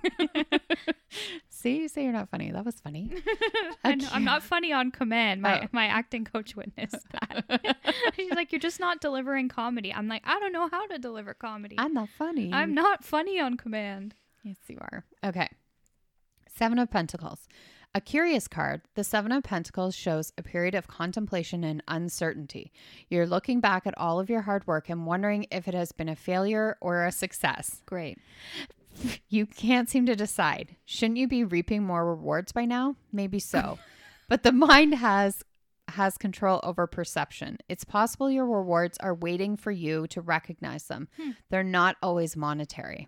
See, 1.49 1.77
you 1.81 1.87
say 1.87 2.03
you're 2.03 2.11
not 2.11 2.27
funny. 2.29 2.51
That 2.51 2.65
was 2.65 2.79
funny. 2.79 3.11
I 3.83 3.97
I'm 4.11 4.23
not 4.23 4.41
funny 4.41 4.73
on 4.73 4.89
command. 4.91 5.41
My 5.43 5.61
Oh. 5.61 5.67
my 5.71 5.85
acting 5.85 6.25
coach 6.25 6.55
witnessed 6.55 7.05
that. 7.11 7.77
She's 8.15 8.31
like, 8.31 8.51
"You're 8.51 8.59
just 8.59 8.79
not 8.79 8.99
delivering 8.99 9.47
comedy." 9.47 9.93
I'm 9.93 10.07
like, 10.07 10.23
"I 10.25 10.39
don't 10.39 10.51
know 10.53 10.67
how 10.71 10.87
to 10.87 10.97
deliver 10.97 11.35
comedy. 11.35 11.75
I'm 11.77 11.93
not 11.93 12.09
funny. 12.09 12.51
I'm 12.51 12.73
not 12.73 13.03
funny 13.03 13.39
on 13.39 13.57
command." 13.57 14.15
Yes, 14.43 14.57
you 14.67 14.79
are. 14.81 15.05
Okay. 15.23 15.49
Seven 16.49 16.79
of 16.79 16.89
Pentacles. 16.89 17.47
A 17.95 18.01
curious 18.01 18.47
card, 18.47 18.81
the 18.95 19.03
Seven 19.03 19.31
of 19.31 19.43
Pentacles 19.43 19.95
shows 19.95 20.33
a 20.35 20.41
period 20.41 20.73
of 20.73 20.87
contemplation 20.87 21.63
and 21.63 21.83
uncertainty. 21.87 22.71
You're 23.07 23.27
looking 23.27 23.59
back 23.59 23.85
at 23.85 23.95
all 23.99 24.19
of 24.19 24.31
your 24.31 24.41
hard 24.41 24.65
work 24.65 24.89
and 24.89 25.05
wondering 25.05 25.45
if 25.51 25.67
it 25.67 25.75
has 25.75 25.91
been 25.91 26.09
a 26.09 26.15
failure 26.15 26.75
or 26.81 27.05
a 27.05 27.11
success. 27.11 27.81
Great. 27.85 28.17
You 29.29 29.45
can't 29.45 29.89
seem 29.89 30.07
to 30.07 30.15
decide. 30.15 30.75
Shouldn't 30.85 31.17
you 31.17 31.27
be 31.27 31.43
reaping 31.43 31.83
more 31.83 32.03
rewards 32.03 32.51
by 32.51 32.65
now? 32.65 32.95
Maybe 33.11 33.37
so. 33.37 33.77
but 34.27 34.41
the 34.41 34.51
mind 34.51 34.95
has 34.95 35.43
has 35.89 36.17
control 36.17 36.61
over 36.63 36.87
perception. 36.87 37.57
It's 37.69 37.83
possible 37.83 38.31
your 38.31 38.47
rewards 38.47 38.97
are 38.99 39.13
waiting 39.13 39.55
for 39.55 39.69
you 39.69 40.07
to 40.07 40.21
recognize 40.21 40.85
them. 40.85 41.09
Hmm. 41.17 41.31
They're 41.51 41.63
not 41.63 41.97
always 42.01 42.35
monetary. 42.35 43.07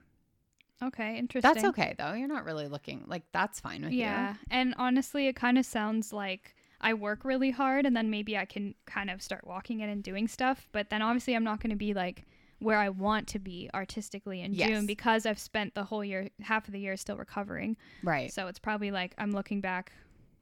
Okay, 0.84 1.18
interesting. 1.18 1.54
That's 1.54 1.66
okay 1.66 1.96
though. 1.98 2.14
You're 2.14 2.28
not 2.28 2.46
really 2.46 2.68
looking 2.68 3.06
like 3.08 3.24
that's 3.32 3.60
fine 3.60 3.84
with 3.84 3.94
you. 3.94 4.00
Yeah, 4.00 4.36
and 4.52 4.76
honestly, 4.78 5.28
it 5.28 5.36
kind 5.36 5.58
of 5.58 5.66
sounds 5.66 6.12
like 6.12 6.54
I 6.82 6.94
work 6.94 7.24
really 7.24 7.52
hard, 7.52 7.86
and 7.86 7.96
then 7.96 8.10
maybe 8.10 8.38
I 8.38 8.46
can 8.46 8.76
kind 8.86 9.10
of 9.10 9.22
start 9.22 9.48
walking 9.48 9.80
in 9.80 9.90
and 9.90 10.04
doing 10.04 10.28
stuff. 10.28 10.68
But 10.72 10.90
then 10.90 11.02
obviously, 11.02 11.34
I'm 11.36 11.44
not 11.46 11.62
going 11.62 11.70
to 11.70 11.76
be 11.78 11.94
like 11.94 12.26
where 12.60 12.78
I 12.78 12.90
want 12.90 13.28
to 13.30 13.40
be 13.40 13.70
artistically 13.74 14.42
in 14.42 14.54
Yes. 14.54 14.70
June 14.70 14.86
because 14.86 15.26
I've 15.26 15.40
spent 15.40 15.76
the 15.76 15.84
whole 15.84 16.04
year, 16.04 16.30
half 16.42 16.68
of 16.68 16.74
the 16.74 16.80
year, 16.80 16.96
still 16.98 17.18
recovering. 17.18 17.78
Right. 18.04 18.32
So 18.32 18.48
it's 18.48 18.60
probably 18.60 18.92
like 18.92 19.14
I'm 19.18 19.32
looking 19.32 19.62
back, 19.62 19.92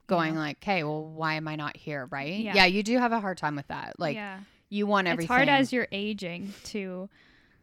Going 0.06 0.34
know. 0.34 0.40
like, 0.40 0.58
okay, 0.62 0.84
well, 0.84 1.04
why 1.04 1.34
am 1.34 1.48
I 1.48 1.56
not 1.56 1.76
here? 1.76 2.06
Right. 2.10 2.34
Yeah. 2.34 2.54
Yeah. 2.54 2.66
you 2.66 2.82
do 2.82 2.98
have 2.98 3.12
a 3.12 3.20
hard 3.20 3.38
time 3.38 3.56
with 3.56 3.68
that. 3.68 3.98
Like 3.98 4.16
yeah, 4.16 4.40
you 4.68 4.86
want 4.86 5.06
everything. 5.06 5.24
it's 5.24 5.28
hard 5.32 5.48
as 5.48 5.72
you're 5.72 5.88
aging 5.92 6.52
to, 6.64 7.08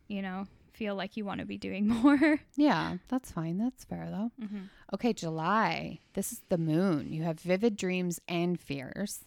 you 0.07 0.21
know, 0.21 0.47
feel 0.73 0.95
like 0.95 1.17
you 1.17 1.25
want 1.25 1.39
to 1.39 1.45
be 1.45 1.57
doing 1.57 1.87
more. 2.03 2.39
Yeah, 2.55 2.97
that's 3.07 3.31
fine. 3.31 3.57
That's 3.57 3.83
fair 3.83 4.07
though. 4.09 4.31
mm-hmm. 4.43 4.65
Okay, 4.93 5.13
July. 5.13 5.99
This 6.13 6.31
is 6.31 6.41
the 6.49 6.57
moon. 6.57 7.11
You 7.13 7.23
have 7.23 7.39
vivid 7.39 7.77
dreams 7.77 8.19
and 8.27 8.59
fears. 8.59 9.25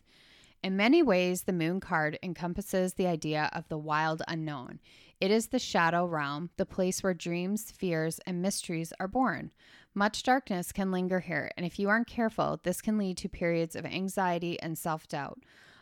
In 0.62 0.76
many 0.76 1.02
ways, 1.02 1.42
the 1.42 1.52
moon 1.52 1.78
card 1.80 2.18
encompasses 2.22 2.94
the 2.94 3.06
idea 3.06 3.50
of 3.52 3.68
the 3.68 3.76
wild 3.78 4.22
unknown. 4.26 4.80
It 5.20 5.30
is 5.30 5.48
the 5.48 5.58
shadow 5.58 6.06
realm, 6.06 6.50
the 6.56 6.66
place 6.66 7.02
where 7.02 7.14
dreams, 7.14 7.70
fears, 7.70 8.18
and 8.26 8.40
mysteries 8.42 8.92
are 8.98 9.08
born. 9.08 9.52
Much 9.94 10.22
darkness 10.22 10.72
can 10.72 10.90
linger 10.90 11.20
here, 11.20 11.50
and 11.56 11.64
if 11.64 11.78
you 11.78 11.88
aren't 11.88 12.06
careful, 12.06 12.60
this 12.62 12.80
can 12.80 12.98
lead 12.98 13.16
to 13.18 13.28
periods 13.28 13.76
of 13.76 13.86
anxiety 13.86 14.60
and 14.60 14.76
self 14.76 15.06
doubt, 15.06 15.38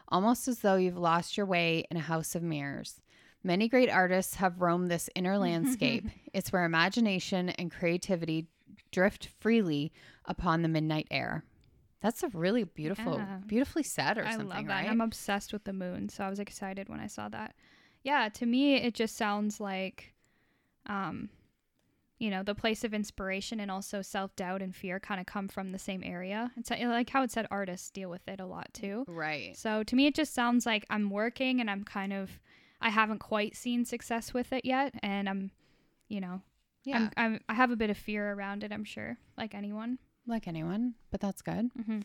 almost 0.08 0.48
as 0.48 0.58
though 0.60 0.76
you've 0.76 0.98
lost 0.98 1.36
your 1.36 1.46
way 1.46 1.84
in 1.90 1.96
a 1.96 2.00
house 2.00 2.34
of 2.34 2.42
mirrors. 2.42 3.00
Many 3.44 3.68
great 3.68 3.90
artists 3.90 4.36
have 4.36 4.60
roamed 4.60 4.90
this 4.90 5.10
inner 5.14 5.38
landscape. 5.46 6.06
it's 6.32 6.52
where 6.52 6.64
imagination 6.64 7.48
and 7.50 7.70
creativity 7.70 8.46
drift 8.90 9.28
freely 9.40 9.92
upon 10.26 10.62
the 10.62 10.68
midnight 10.68 11.08
air. 11.10 11.44
That's 12.00 12.22
a 12.22 12.28
really 12.28 12.64
beautiful, 12.64 13.16
Yeah. 13.18 13.38
beautifully 13.46 13.82
said 13.84 14.18
or 14.18 14.24
I 14.24 14.32
something, 14.32 14.48
love 14.48 14.66
that. 14.66 14.82
right? 14.82 14.88
I'm 14.90 15.00
obsessed 15.00 15.52
with 15.52 15.64
the 15.64 15.72
moon, 15.72 16.08
so 16.08 16.24
I 16.24 16.30
was 16.30 16.40
excited 16.40 16.88
when 16.88 17.00
I 17.00 17.06
saw 17.06 17.28
that. 17.28 17.54
Yeah, 18.02 18.28
to 18.30 18.46
me, 18.46 18.74
it 18.74 18.94
just 18.94 19.16
sounds 19.16 19.60
like, 19.60 20.12
um, 20.86 21.28
you 22.18 22.30
know, 22.30 22.42
the 22.42 22.54
place 22.54 22.82
of 22.84 22.92
inspiration 22.94 23.60
and 23.60 23.70
also 23.70 24.02
self 24.02 24.34
doubt 24.36 24.62
and 24.62 24.74
fear 24.74 24.98
kind 25.00 25.20
of 25.20 25.26
come 25.26 25.46
from 25.48 25.70
the 25.72 25.78
same 25.78 26.02
area. 26.04 26.50
It's 26.56 26.70
like 26.70 27.10
how 27.10 27.22
it 27.22 27.30
said 27.30 27.46
artists 27.50 27.90
deal 27.90 28.10
with 28.10 28.26
it 28.28 28.40
a 28.40 28.46
lot 28.46 28.72
too. 28.74 29.04
right. 29.08 29.56
So 29.56 29.82
to 29.84 29.96
me, 29.96 30.06
it 30.06 30.14
just 30.14 30.34
sounds 30.34 30.66
like 30.66 30.84
I'm 30.90 31.08
working 31.10 31.60
and 31.60 31.70
I'm 31.70 31.84
kind 31.84 32.12
of, 32.12 32.40
I 32.82 32.90
haven't 32.90 33.20
quite 33.20 33.56
seen 33.56 33.84
success 33.84 34.34
with 34.34 34.52
it 34.52 34.64
yet, 34.64 34.94
and 35.02 35.28
I'm, 35.28 35.50
you 36.08 36.20
know, 36.20 36.42
Yeah, 36.84 37.08
I'm, 37.16 37.32
I'm 37.34 37.40
I 37.48 37.54
have 37.54 37.70
a 37.70 37.76
bit 37.76 37.90
of 37.90 37.96
fear 37.96 38.32
around 38.32 38.64
it. 38.64 38.72
I'm 38.72 38.84
sure, 38.84 39.16
like 39.38 39.54
anyone. 39.54 39.98
like 40.26 40.46
anyone, 40.48 40.94
but 41.10 41.20
that's 41.20 41.42
good. 41.42 41.70
Mm-hmm. 41.78 42.00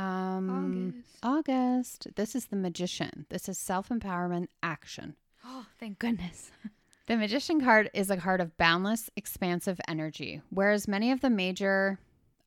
Um, 0.00 1.04
August. 1.22 2.08
This 2.16 2.34
is 2.34 2.46
the 2.46 2.56
magician. 2.56 3.26
This 3.30 3.48
is 3.48 3.58
self 3.58 3.88
empowerment 3.90 4.48
action. 4.62 5.16
Oh, 5.46 5.66
thank 5.78 5.98
goodness. 5.98 6.50
The 7.06 7.18
magician 7.18 7.60
card 7.60 7.90
is 7.92 8.08
a 8.10 8.16
card 8.16 8.40
of 8.40 8.56
boundless, 8.56 9.10
expansive 9.14 9.78
energy, 9.86 10.40
whereas 10.48 10.88
many 10.88 11.12
of 11.12 11.20
the 11.20 11.28
major 11.28 11.98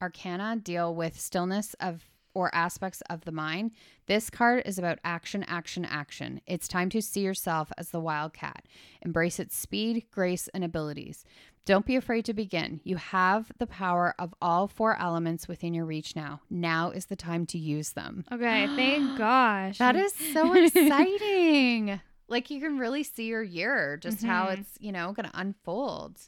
arcana 0.02 0.56
deal 0.56 0.96
with 0.96 1.20
stillness 1.20 1.76
of 1.80 2.04
or 2.38 2.54
aspects 2.54 3.02
of 3.10 3.26
the 3.26 3.32
mind. 3.32 3.72
This 4.06 4.30
card 4.30 4.62
is 4.66 4.78
about 4.78 5.00
action, 5.04 5.44
action, 5.44 5.84
action. 5.84 6.40
It's 6.46 6.68
time 6.68 6.90
to 6.92 7.02
see 7.02 7.22
yourself 7.22 7.72
as 7.80 7.90
the 7.90 8.00
wildcat. 8.00 8.66
Embrace 9.02 9.40
its 9.40 9.58
speed, 9.58 10.06
grace, 10.12 10.48
and 10.50 10.64
abilities. 10.64 11.26
Don't 11.66 11.86
be 11.86 11.96
afraid 11.98 12.24
to 12.26 12.34
begin. 12.34 12.80
You 12.84 12.96
have 12.98 13.52
the 13.58 13.66
power 13.68 14.14
of 14.20 14.34
all 14.42 14.68
four 14.68 14.98
elements 15.00 15.48
within 15.48 15.74
your 15.74 15.86
reach 15.86 16.16
now. 16.16 16.42
Now 16.50 16.92
is 16.92 17.08
the 17.08 17.16
time 17.18 17.46
to 17.48 17.58
use 17.58 17.92
them. 17.94 18.24
Okay, 18.32 18.70
thank 18.76 19.18
gosh. 19.18 19.80
That 19.80 19.96
is 19.96 20.14
so 20.14 20.54
exciting. 20.64 22.00
like 22.30 22.50
you 22.50 22.62
can 22.62 22.78
really 22.78 23.04
see 23.04 23.26
your 23.26 23.44
year, 23.44 23.98
just 23.98 24.24
how 24.24 24.48
Mhm. 24.48 24.60
it's, 24.60 24.70
you 24.80 24.92
know, 24.92 25.12
going 25.14 25.30
to 25.30 25.40
unfold. 25.40 26.20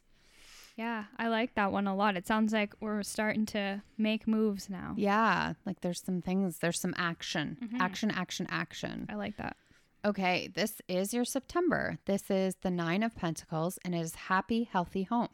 Yeah, 0.80 1.04
I 1.18 1.28
like 1.28 1.56
that 1.56 1.74
one 1.74 1.88
a 1.88 1.94
lot. 1.96 2.16
It 2.16 2.26
sounds 2.26 2.54
like 2.54 2.74
we're 2.80 3.04
starting 3.04 3.46
to 3.48 3.82
make 3.98 4.26
moves 4.30 4.70
now. 4.70 4.94
Yeah. 4.96 5.56
Like 5.66 5.82
there's 5.82 6.02
some 6.02 6.22
things, 6.22 6.60
there's 6.60 6.80
some 6.80 6.94
action, 6.98 7.58
Mhm. 7.62 7.82
action, 7.82 8.10
action, 8.12 8.48
action. 8.50 9.06
I 9.10 9.16
like 9.16 9.36
that. 9.36 9.58
Okay. 10.06 10.48
This 10.48 10.82
is 10.88 11.14
your 11.14 11.26
September. 11.26 11.98
This 12.06 12.32
is 12.32 12.56
the 12.62 12.72
Nine 12.72 13.04
of 13.04 13.14
Pentacles 13.14 13.78
and 13.84 13.94
it 13.94 14.00
is 14.00 14.16
happy, 14.16 14.64
healthy 14.72 15.04
home. 15.04 15.28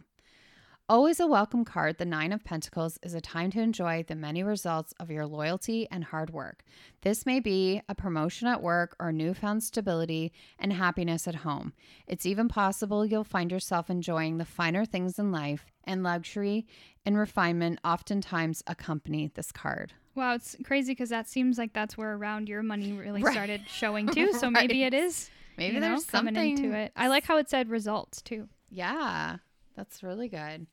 Always 0.88 1.19
a 1.19 1.26
welcome 1.26 1.65
card, 1.65 1.98
the 1.98 2.06
Nine 2.06 2.32
of 2.32 2.43
Pentacles 2.43 3.00
is 3.02 3.15
a 3.15 3.21
time 3.21 3.50
to 3.52 3.60
enjoy 3.60 4.04
the 4.04 4.13
many 4.13 4.43
results 4.43 4.93
of 5.00 5.10
your 5.10 5.26
loyalty 5.26 5.88
and 5.89 6.04
hard 6.04 6.30
work. 6.30 6.63
This 7.02 7.26
may 7.26 7.39
be 7.39 7.82
a 7.89 7.95
promotion 7.95 8.48
at 8.48 8.62
work 8.62 8.95
or 9.00 9.12
newfound 9.12 9.63
stability 9.63 10.32
and 10.60 10.71
happiness 10.71 11.28
at 11.28 11.38
home. 11.38 11.74
It's 12.06 12.28
even 12.28 12.48
possible 12.48 13.04
you'll 13.04 13.24
find 13.24 13.52
yourself 13.52 13.89
enjoying 13.89 14.38
the 14.38 14.45
finer 14.45 14.86
things 14.86 15.17
in 15.17 15.32
life, 15.32 15.65
and 15.86 16.04
luxury 16.04 16.67
and 17.04 17.17
refinement 17.17 17.80
oftentimes 17.84 18.62
accompany 18.67 19.32
this 19.34 19.52
card. 19.52 19.93
Wow, 20.13 20.36
it's 20.36 20.56
crazy 20.63 20.91
because 20.91 21.10
that 21.10 21.28
seems 21.28 21.58
like 21.58 21.74
that's 21.74 21.98
where 21.98 22.13
around 22.13 22.48
your 22.48 22.62
money 22.62 22.93
really 22.93 23.24
Right. 23.24 23.34
started 23.34 23.62
showing 23.67 24.06
too. 24.13 24.34
So 24.34 24.52
maybe 24.52 24.84
it 24.84 24.93
is 24.93 25.32
Maybe 25.58 25.74
you 25.74 25.80
know, 25.80 25.88
there's 25.89 26.06
something 26.06 26.36
into 26.36 26.74
it. 26.78 26.91
I 26.95 27.08
like 27.08 27.24
how 27.24 27.38
it 27.38 27.50
said 27.50 27.69
results 27.69 28.21
too. 28.21 28.50
Yeah, 28.69 29.38
that's 29.75 30.03
really 30.03 30.27
good. 30.29 30.67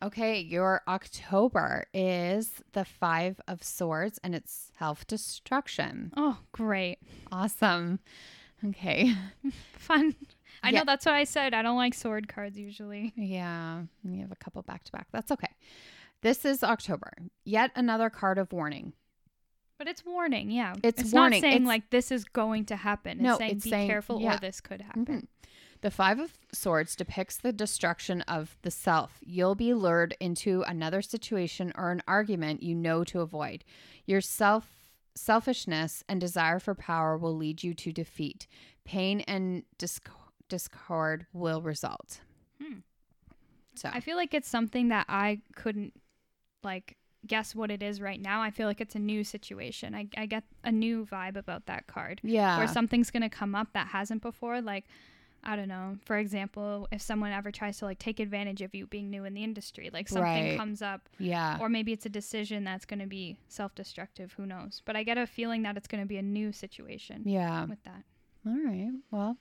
Okay, 0.00 0.38
your 0.40 0.82
October 0.86 1.86
is 1.92 2.62
the 2.72 2.84
Five 2.84 3.40
of 3.48 3.64
Swords 3.64 4.20
and 4.22 4.34
it's 4.34 4.70
self 4.78 5.06
destruction. 5.06 6.12
Oh, 6.16 6.38
great, 6.52 6.98
Awesome. 7.32 7.98
Okay. 8.64 9.12
fun. 9.78 10.14
I 10.62 10.70
Yeah. 10.70 10.78
know 10.80 10.84
that's 10.86 11.06
what 11.06 11.14
I 11.14 11.24
said. 11.24 11.54
I 11.54 11.62
don't 11.62 11.76
like 11.76 11.94
sword 11.94 12.26
cards 12.28 12.58
usually. 12.58 13.12
Yeah, 13.16 13.82
you 14.04 14.20
have 14.22 14.32
a 14.32 14.36
couple 14.36 14.62
back 14.62 14.84
to 14.84 14.92
back. 14.92 15.06
That's 15.12 15.30
okay. 15.32 15.50
This 16.22 16.44
is 16.44 16.64
October. 16.64 17.12
Yet 17.44 17.70
another 17.76 18.10
card 18.10 18.38
of 18.38 18.52
warning. 18.52 18.92
But 19.78 19.86
it's 19.86 20.04
warning, 20.04 20.50
yeah. 20.50 20.74
It's 20.82 21.12
not 21.12 21.20
warning. 21.22 21.40
saying 21.40 21.54
It's- 21.54 21.68
like 21.68 21.90
this 21.90 22.10
is 22.10 22.24
going 22.24 22.64
to 22.66 22.76
happen. 22.76 23.12
It's 23.18 23.22
No, 23.22 23.38
saying 23.38 23.52
it's 23.56 23.64
be 23.64 23.70
saying- 23.70 23.88
careful 23.88 24.20
yeah. 24.20 24.36
or 24.36 24.38
this 24.40 24.60
could 24.60 24.82
happen. 24.82 25.04
Mhm. 25.06 25.26
The 25.80 25.90
Five 25.90 26.18
of 26.18 26.32
Swords 26.52 26.96
depicts 26.96 27.36
the 27.36 27.52
destruction 27.52 28.22
of 28.22 28.56
the 28.62 28.70
self. 28.70 29.18
You'll 29.20 29.54
be 29.54 29.74
lured 29.74 30.16
into 30.18 30.62
another 30.62 31.02
situation 31.02 31.72
or 31.76 31.90
an 31.90 32.02
argument 32.08 32.62
you 32.62 32.74
know 32.74 33.04
to 33.04 33.20
avoid. 33.20 33.64
Your 34.06 34.20
self 34.20 34.68
selfishness 35.14 36.04
and 36.08 36.20
desire 36.20 36.60
for 36.60 36.74
power 36.74 37.16
will 37.16 37.36
lead 37.36 37.62
you 37.62 37.74
to 37.74 37.92
defeat. 37.92 38.46
Pain 38.84 39.20
and 39.22 39.64
disc- 39.76 40.08
discord 40.48 41.26
will 41.32 41.60
result. 41.60 42.20
Hmm. 42.62 42.78
So 43.74 43.90
I 43.92 44.00
feel 44.00 44.16
like 44.16 44.34
it's 44.34 44.48
something 44.48 44.88
that 44.88 45.06
I 45.08 45.40
couldn't 45.54 45.92
like 46.62 46.96
guess 47.26 47.54
what 47.54 47.70
it 47.70 47.82
is 47.82 48.00
right 48.00 48.20
now. 48.20 48.42
I 48.42 48.50
feel 48.50 48.66
like 48.66 48.80
it's 48.80 48.94
a 48.94 49.00
new 49.00 49.24
situation. 49.24 49.94
I, 49.94 50.06
I 50.16 50.26
get 50.26 50.44
a 50.64 50.72
new 50.72 51.04
vibe 51.04 51.36
about 51.36 51.66
that 51.66 51.86
card. 51.86 52.20
yeah, 52.22 52.58
where 52.58 52.68
something's 52.68 53.10
going 53.10 53.22
to 53.22 53.28
come 53.28 53.54
up 53.54 53.68
that 53.74 53.88
hasn't 53.88 54.22
before 54.22 54.60
like 54.60 54.84
i 55.44 55.54
don't 55.56 55.68
know 55.68 55.96
for 56.04 56.18
example 56.18 56.88
if 56.90 57.00
someone 57.00 57.32
ever 57.32 57.50
tries 57.50 57.78
to 57.78 57.84
like 57.84 57.98
take 57.98 58.18
advantage 58.20 58.60
of 58.62 58.74
you 58.74 58.86
being 58.86 59.08
new 59.10 59.24
in 59.24 59.34
the 59.34 59.42
industry 59.44 59.88
like 59.92 60.08
something 60.08 60.22
Right. 60.50 60.58
comes 60.58 60.82
up 60.82 61.08
yeah, 61.18 61.58
or 61.60 61.68
maybe 61.68 61.92
it's 61.92 62.06
a 62.06 62.08
decision 62.10 62.64
that's 62.64 62.84
going 62.84 63.00
to 63.00 63.06
be 63.06 63.38
self-destructive 63.48 64.32
who 64.36 64.46
knows 64.46 64.82
but 64.84 64.96
i 64.96 65.02
get 65.02 65.18
a 65.18 65.26
feeling 65.26 65.62
that 65.62 65.76
it's 65.76 65.86
going 65.88 66.02
to 66.02 66.06
be 66.08 66.16
a 66.18 66.22
new 66.22 66.52
situation 66.52 67.22
yeah. 67.26 67.64
with 67.66 67.82
that 67.84 68.02
All 68.46 68.52
right. 68.64 68.90
Well, 69.10 69.36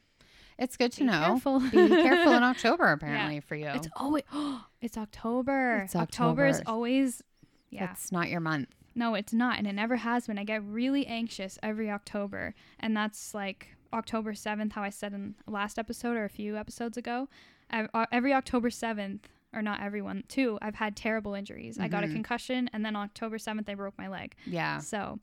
it's 0.59 0.75
good 0.75 0.91
to 0.93 1.01
Be 1.01 1.05
know. 1.05 1.21
careful. 1.25 1.59
Be 1.59 1.69
careful 1.87 2.33
in 2.33 2.43
October, 2.53 2.91
apparently, 2.91 3.39
for 3.41 3.55
you. 3.55 3.67
it's 3.67 3.87
always 3.95 4.23
it's 4.81 4.97
october 4.97 5.81
It's 5.85 5.95
october 5.95 6.47
is 6.47 6.61
always 6.65 7.21
yeah 7.69 7.91
It's 7.91 8.11
not 8.11 8.29
your 8.29 8.39
month. 8.39 8.69
No, 8.95 9.13
it's 9.13 9.31
not, 9.33 9.59
and 9.59 9.67
it 9.67 9.73
never 9.73 9.97
has 9.97 10.25
been. 10.25 10.39
I 10.39 10.43
get 10.43 10.63
really 10.63 11.05
anxious 11.05 11.59
every 11.61 11.91
October, 11.91 12.55
and 12.79 12.97
that's 12.97 13.35
like 13.35 13.76
October 13.93 14.33
7th, 14.33 14.73
how 14.73 14.83
I 14.83 14.89
said 14.89 15.13
in 15.13 15.35
last 15.47 15.77
episode 15.79 16.17
or 16.17 16.25
a 16.25 16.29
few 16.29 16.57
episodes 16.57 16.97
ago. 16.97 17.27
I, 17.71 17.87
uh, 17.93 18.05
every 18.11 18.33
October 18.33 18.69
7th, 18.69 19.21
or 19.53 19.61
not 19.61 19.81
everyone, 19.81 20.23
too, 20.27 20.57
I've 20.61 20.75
had 20.75 20.95
terrible 20.95 21.33
injuries. 21.33 21.79
I 21.79 21.87
got 21.87 22.03
a 22.03 22.07
Mhm. 22.07 22.13
concussion, 22.13 22.69
and 22.73 22.85
then 22.85 22.95
October 22.95 23.37
7th, 23.37 23.69
I 23.69 23.75
broke 23.75 23.97
my 23.97 24.07
leg. 24.07 24.35
Yeah. 24.45 24.79
So, 24.79 25.19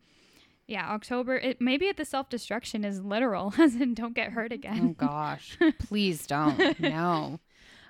yeah, 0.66 0.88
October, 0.90 1.36
it 1.36 1.60
maybe 1.60 1.88
at 1.88 1.96
the 1.96 2.04
self 2.04 2.28
destruction 2.30 2.84
is 2.84 3.00
literal, 3.02 3.52
as 3.58 3.76
in 3.76 3.94
don't 3.94 4.14
get 4.14 4.32
hurt 4.32 4.52
again. 4.52 4.80
Oh 4.82 4.94
gosh. 5.06 5.58
Please 5.78 6.26
don't. 6.26 6.58
No. 6.80 7.40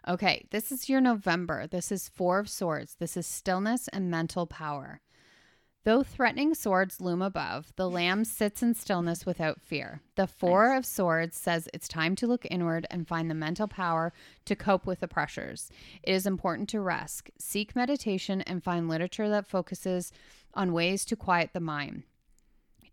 Okay, 0.06 0.46
this 0.50 0.70
is 0.70 0.88
your 0.88 1.00
November. 1.00 1.66
This 1.66 1.90
is 1.90 2.08
Four 2.10 2.38
of 2.40 2.50
Swords. 2.50 2.96
This 2.96 3.16
is 3.16 3.26
stillness 3.26 3.88
and 3.88 4.10
mental 4.10 4.46
power. 4.46 5.00
Though 5.84 6.02
threatening 6.02 6.54
swords 6.54 6.98
loom 6.98 7.20
above, 7.20 7.70
the 7.76 7.90
lamb 7.90 8.24
sits 8.24 8.62
in 8.62 8.72
stillness 8.72 9.26
without 9.26 9.60
fear. 9.60 10.00
The 10.14 10.26
Four 10.26 10.74
of 10.74 10.86
Swords 10.86 11.36
says 11.36 11.68
it's 11.74 11.88
time 11.88 12.16
to 12.16 12.26
look 12.26 12.46
inward 12.50 12.86
and 12.90 13.06
find 13.06 13.30
the 13.30 13.34
mental 13.34 13.68
power 13.68 14.14
to 14.46 14.56
cope 14.56 14.86
with 14.86 15.00
the 15.00 15.08
pressures. 15.08 15.70
It 16.02 16.12
is 16.12 16.26
important 16.26 16.70
to 16.70 16.80
rest, 16.80 17.30
seek 17.38 17.76
meditation, 17.76 18.40
and 18.40 18.64
find 18.64 18.88
literature 18.88 19.28
that 19.28 19.46
focuses 19.46 20.10
on 20.54 20.72
ways 20.72 21.04
to 21.04 21.16
quiet 21.16 21.50
the 21.52 21.60
mind. 21.60 22.04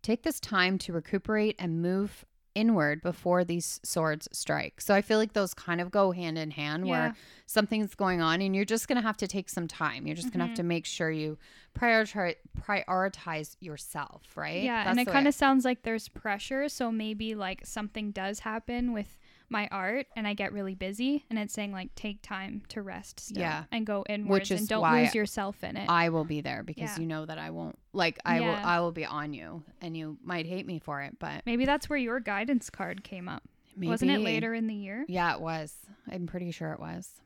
Take 0.01 0.23
this 0.23 0.41
time 0.41 0.77
to 0.79 0.91
recuperate 0.91 1.55
and 1.57 1.81
move 1.81 2.25
inward 2.55 3.01
before 3.01 3.43
these 3.43 3.79
swords 3.83 4.27
strike. 4.31 4.81
So 4.81 4.93
I 4.93 5.01
feel 5.01 5.17
like 5.17 5.33
those 5.33 5.53
kind 5.53 5.79
of 5.81 5.91
go 5.91 6.11
hand 6.11 6.37
in 6.37 6.51
hand 6.51 6.85
Yeah. 6.85 6.91
where 6.91 7.15
something's 7.45 7.95
going 7.95 8.21
on 8.21 8.41
and 8.41 8.55
you're 8.55 8.65
just 8.65 8.87
going 8.87 8.97
to 8.97 9.01
have 9.01 9.17
to 9.17 9.27
take 9.27 9.49
some 9.49 9.67
time. 9.67 10.05
You're 10.07 10.15
just 10.15 10.31
going 10.31 10.39
to 10.39 10.45
Mm-hmm. 10.45 10.49
have 10.51 10.57
to 10.57 10.63
make 10.63 10.85
sure 10.85 11.11
you 11.11 11.37
prioritize 11.77 12.35
prioritize 12.59 13.55
yourself, 13.59 14.23
right? 14.35 14.63
Yeah, 14.63 14.83
That's 14.83 14.89
and 14.97 14.99
it 15.07 15.11
kind 15.11 15.27
of 15.27 15.33
sounds 15.33 15.65
like 15.65 15.83
there's 15.83 16.07
pressure. 16.09 16.67
So 16.69 16.91
maybe 16.91 17.35
like 17.35 17.65
something 17.65 18.11
does 18.11 18.39
happen 18.39 18.93
with 18.93 19.17
my 19.51 19.67
art, 19.71 20.07
and 20.15 20.27
I 20.27 20.33
get 20.33 20.53
really 20.53 20.75
busy, 20.75 21.25
and 21.29 21.37
it's 21.37 21.53
saying 21.53 21.71
like 21.71 21.93
take 21.95 22.21
time 22.21 22.63
to 22.69 22.81
rest, 22.81 23.19
still 23.19 23.41
Yeah. 23.41 23.65
and 23.71 23.85
go 23.85 24.03
inwards, 24.09 24.49
is 24.51 24.61
and 24.61 24.69
don't 24.69 24.91
lose 24.91 25.13
yourself 25.13 25.63
in 25.63 25.77
it. 25.77 25.89
I 25.89 26.09
will 26.09 26.25
be 26.25 26.41
there 26.41 26.63
because 26.63 26.97
Yeah. 26.97 26.99
you 27.01 27.05
know 27.05 27.25
that 27.25 27.37
I 27.37 27.49
won't 27.51 27.77
like 27.93 28.17
I 28.25 28.39
will 28.39 28.55
I 28.55 28.79
will 28.79 28.91
be 28.93 29.05
on 29.05 29.33
you 29.33 29.63
and 29.81 29.95
you 29.97 30.17
might 30.23 30.45
hate 30.45 30.65
me 30.65 30.79
for 30.79 31.01
it, 31.01 31.17
but 31.19 31.43
maybe 31.45 31.65
that's 31.65 31.89
where 31.89 31.99
your 31.99 32.19
guidance 32.19 32.69
card 32.69 33.03
came 33.03 33.27
up. 33.27 33.43
maybe 33.75 33.89
Wasn't 33.89 34.09
it 34.11 34.19
later 34.19 34.53
in 34.53 34.67
the 34.67 34.75
year? 34.75 35.05
Yeah, 35.07 35.33
it 35.35 35.41
was. 35.41 35.75
I'm 36.11 36.25
pretty 36.27 36.51
sure 36.51 36.71
it 36.73 36.79
was. 36.79 37.21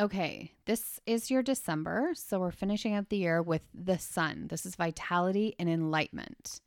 Okay, 0.00 0.52
this 0.66 1.00
is 1.06 1.28
your 1.30 1.42
December. 1.42 2.10
So 2.14 2.38
we're 2.38 2.52
finishing 2.52 2.94
up 2.94 3.08
the 3.08 3.16
year 3.16 3.42
with 3.42 3.62
the 3.74 3.98
sun. 3.98 4.46
This 4.48 4.64
is 4.64 4.76
vitality 4.76 5.54
and 5.58 5.68
enlightenment. 5.68 6.60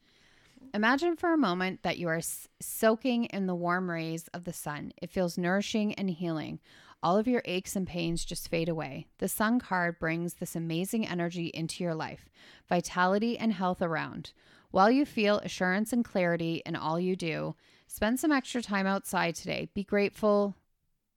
Imagine 0.73 1.15
for 1.15 1.33
a 1.33 1.37
moment 1.37 1.83
that 1.83 1.97
you 1.97 2.07
are 2.07 2.17
s- 2.17 2.47
soaking 2.61 3.25
in 3.25 3.45
the 3.45 3.55
warm 3.55 3.89
rays 3.89 4.27
of 4.33 4.45
the 4.45 4.53
sun. 4.53 4.93
It 5.01 5.09
feels 5.09 5.37
nourishing 5.37 5.93
and 5.95 6.09
healing. 6.09 6.59
All 7.03 7.17
of 7.17 7.27
your 7.27 7.41
aches 7.45 7.75
and 7.75 7.87
pains 7.87 8.23
just 8.23 8.47
fade 8.47 8.69
away. 8.69 9.07
The 9.17 9.27
sun 9.27 9.59
card 9.59 9.99
brings 9.99 10.35
this 10.35 10.55
amazing 10.55 11.07
energy 11.07 11.51
into 11.53 11.83
your 11.83 11.95
life, 11.95 12.29
vitality 12.69 13.37
and 13.37 13.53
health 13.53 13.81
around. 13.81 14.33
While 14.69 14.91
you 14.91 15.05
feel 15.05 15.39
assurance 15.39 15.91
and 15.91 16.05
clarity 16.05 16.61
in 16.65 16.75
all 16.75 16.99
you 16.99 17.15
do, 17.15 17.55
spend 17.87 18.19
some 18.19 18.31
extra 18.31 18.61
time 18.61 18.87
outside 18.87 19.35
today. 19.35 19.67
Be 19.73 19.83
grateful. 19.83 20.55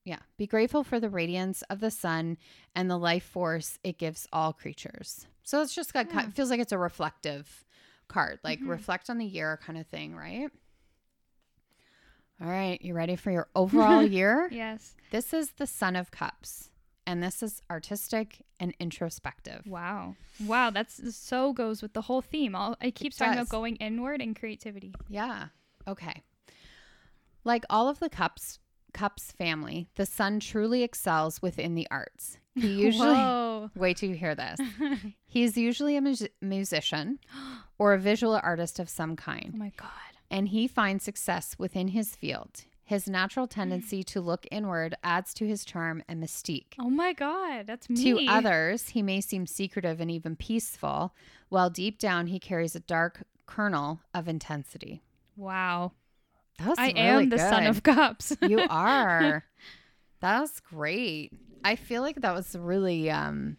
Yeah, 0.05 0.19
be 0.37 0.47
grateful 0.47 0.85
for 0.85 0.99
the 0.99 1.09
radiance 1.09 1.63
of 1.71 1.81
the 1.81 1.91
sun 1.91 2.39
and 2.75 2.91
the 2.91 2.99
life 2.99 3.25
force 3.25 3.79
it 3.85 3.99
gives 3.99 4.27
all 4.33 4.53
creatures. 4.53 5.27
So 5.45 5.63
it's 5.63 5.75
just 5.75 5.93
got, 5.93 6.07
it 6.13 6.33
feels 6.33 6.51
like 6.51 6.61
it's 6.61 6.73
a 6.73 6.79
reflective 6.79 7.65
card, 8.09 8.39
like 8.45 8.61
Mhm. 8.61 8.69
reflect 8.69 9.09
on 9.11 9.19
the 9.19 9.25
year 9.27 9.59
kind 9.65 9.79
of 9.79 9.87
thing, 9.87 10.15
right? 10.15 10.51
All 12.41 12.49
right, 12.49 12.81
you 12.83 12.95
ready 12.95 13.17
for 13.17 13.31
your 13.31 13.49
overall 13.57 14.03
year? 14.03 14.49
Yes. 14.51 14.95
This 15.11 15.33
is 15.33 15.53
the 15.53 15.67
Son 15.67 15.95
of 15.97 16.11
Cups, 16.11 16.71
and 17.07 17.23
this 17.23 17.43
is 17.43 17.63
artistic 17.71 18.45
and 18.59 18.75
introspective. 18.81 19.65
Wow. 19.67 20.17
Wow. 20.45 20.71
That's 20.71 21.15
so 21.17 21.53
goes 21.53 21.81
with 21.83 21.93
the 21.93 22.03
whole 22.03 22.23
theme. 22.23 22.55
All 22.57 22.77
it 22.81 22.95
keeps 22.95 23.17
talking 23.17 23.35
does. 23.35 23.47
about 23.49 23.51
going 23.51 23.77
inward 23.77 24.21
and 24.21 24.35
creativity. 24.39 24.95
Yeah. 25.09 25.49
Okay. 25.87 26.23
Like 27.45 27.65
all 27.71 27.89
of 27.89 28.01
the 28.01 28.09
Cups 28.11 28.59
Cups 28.93 29.33
family, 29.33 29.89
the 29.97 30.07
Son 30.07 30.39
truly 30.41 30.83
excels 30.83 31.43
within 31.43 31.75
the 31.75 31.87
arts. 31.91 32.39
He 32.55 32.69
usually 32.83 33.15
Whoa. 33.15 33.71
wait 33.77 33.97
till 33.99 34.09
you 34.09 34.15
hear 34.17 34.35
this. 34.35 34.59
He's 35.27 35.57
usually 35.57 35.97
a 35.97 36.01
mus- 36.01 36.29
musician 36.41 37.19
or 37.79 37.93
a 37.93 37.99
visual 37.99 38.39
artist 38.43 38.79
of 38.79 38.89
some 38.89 39.17
kind. 39.17 39.53
oh 39.55 39.59
my 39.59 39.73
god. 39.77 39.91
and 40.31 40.49
he 40.49 40.67
finds 40.69 41.05
success 41.05 41.57
within 41.59 41.89
his 41.89 42.15
field. 42.17 42.65
His 42.87 43.09
natural 43.09 43.47
tendency 43.47 44.03
to 44.05 44.21
look 44.21 44.47
inward 44.51 44.95
adds 45.03 45.33
to 45.35 45.47
his 45.47 45.65
charm 45.65 46.03
and 46.07 46.23
mystique. 46.23 46.75
Oh 46.79 46.91
my 46.91 47.15
god. 47.15 47.67
That's 47.67 47.89
me. 47.89 48.27
To 48.27 48.27
others, 48.31 48.91
he 48.91 49.01
may 49.03 49.23
seem 49.23 49.47
secretive 49.47 50.01
and 50.03 50.11
even 50.11 50.37
peaceful, 50.37 51.15
while 51.49 51.71
deep 51.71 51.99
down 51.99 52.27
he 52.27 52.39
carries 52.39 52.77
a 52.77 52.81
dark 52.81 53.23
kernel 53.47 54.01
of 54.13 54.29
intensity. 54.29 55.03
Wow. 55.35 55.93
That 56.59 56.69
was 56.69 56.79
I 56.79 56.89
really 56.89 57.25
am 57.25 57.29
the 57.31 57.39
son 57.39 57.67
of 57.67 57.83
cups. 57.83 58.37
you 58.43 58.61
are. 58.71 59.45
That 60.21 60.41
was 60.41 60.61
great. 60.61 61.33
I 61.65 61.77
feel 61.77 62.03
like 62.03 62.21
that 62.21 62.35
was 62.35 62.55
really 62.55 63.11
um 63.11 63.57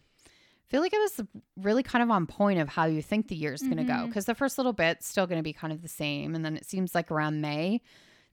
feel 0.68 0.80
like 0.80 0.92
it 0.92 0.98
was 0.98 1.20
really 1.56 1.82
kind 1.82 2.02
of 2.02 2.10
on 2.10 2.26
point 2.26 2.58
of 2.58 2.68
how 2.68 2.84
you 2.84 3.02
think 3.02 3.28
the 3.28 3.36
year's 3.36 3.62
going 3.62 3.76
to 3.76 3.84
go 3.84 3.92
mm-hmm. 3.92 4.06
because 4.06 4.24
the 4.24 4.34
first 4.34 4.58
little 4.58 4.72
bit's 4.72 5.06
still 5.06 5.26
going 5.26 5.38
to 5.38 5.42
be 5.42 5.52
kind 5.52 5.72
of 5.72 5.82
the 5.82 5.88
same 5.88 6.34
and 6.34 6.44
then 6.44 6.56
it 6.56 6.66
seems 6.66 6.94
like 6.94 7.10
around 7.10 7.40
May 7.40 7.80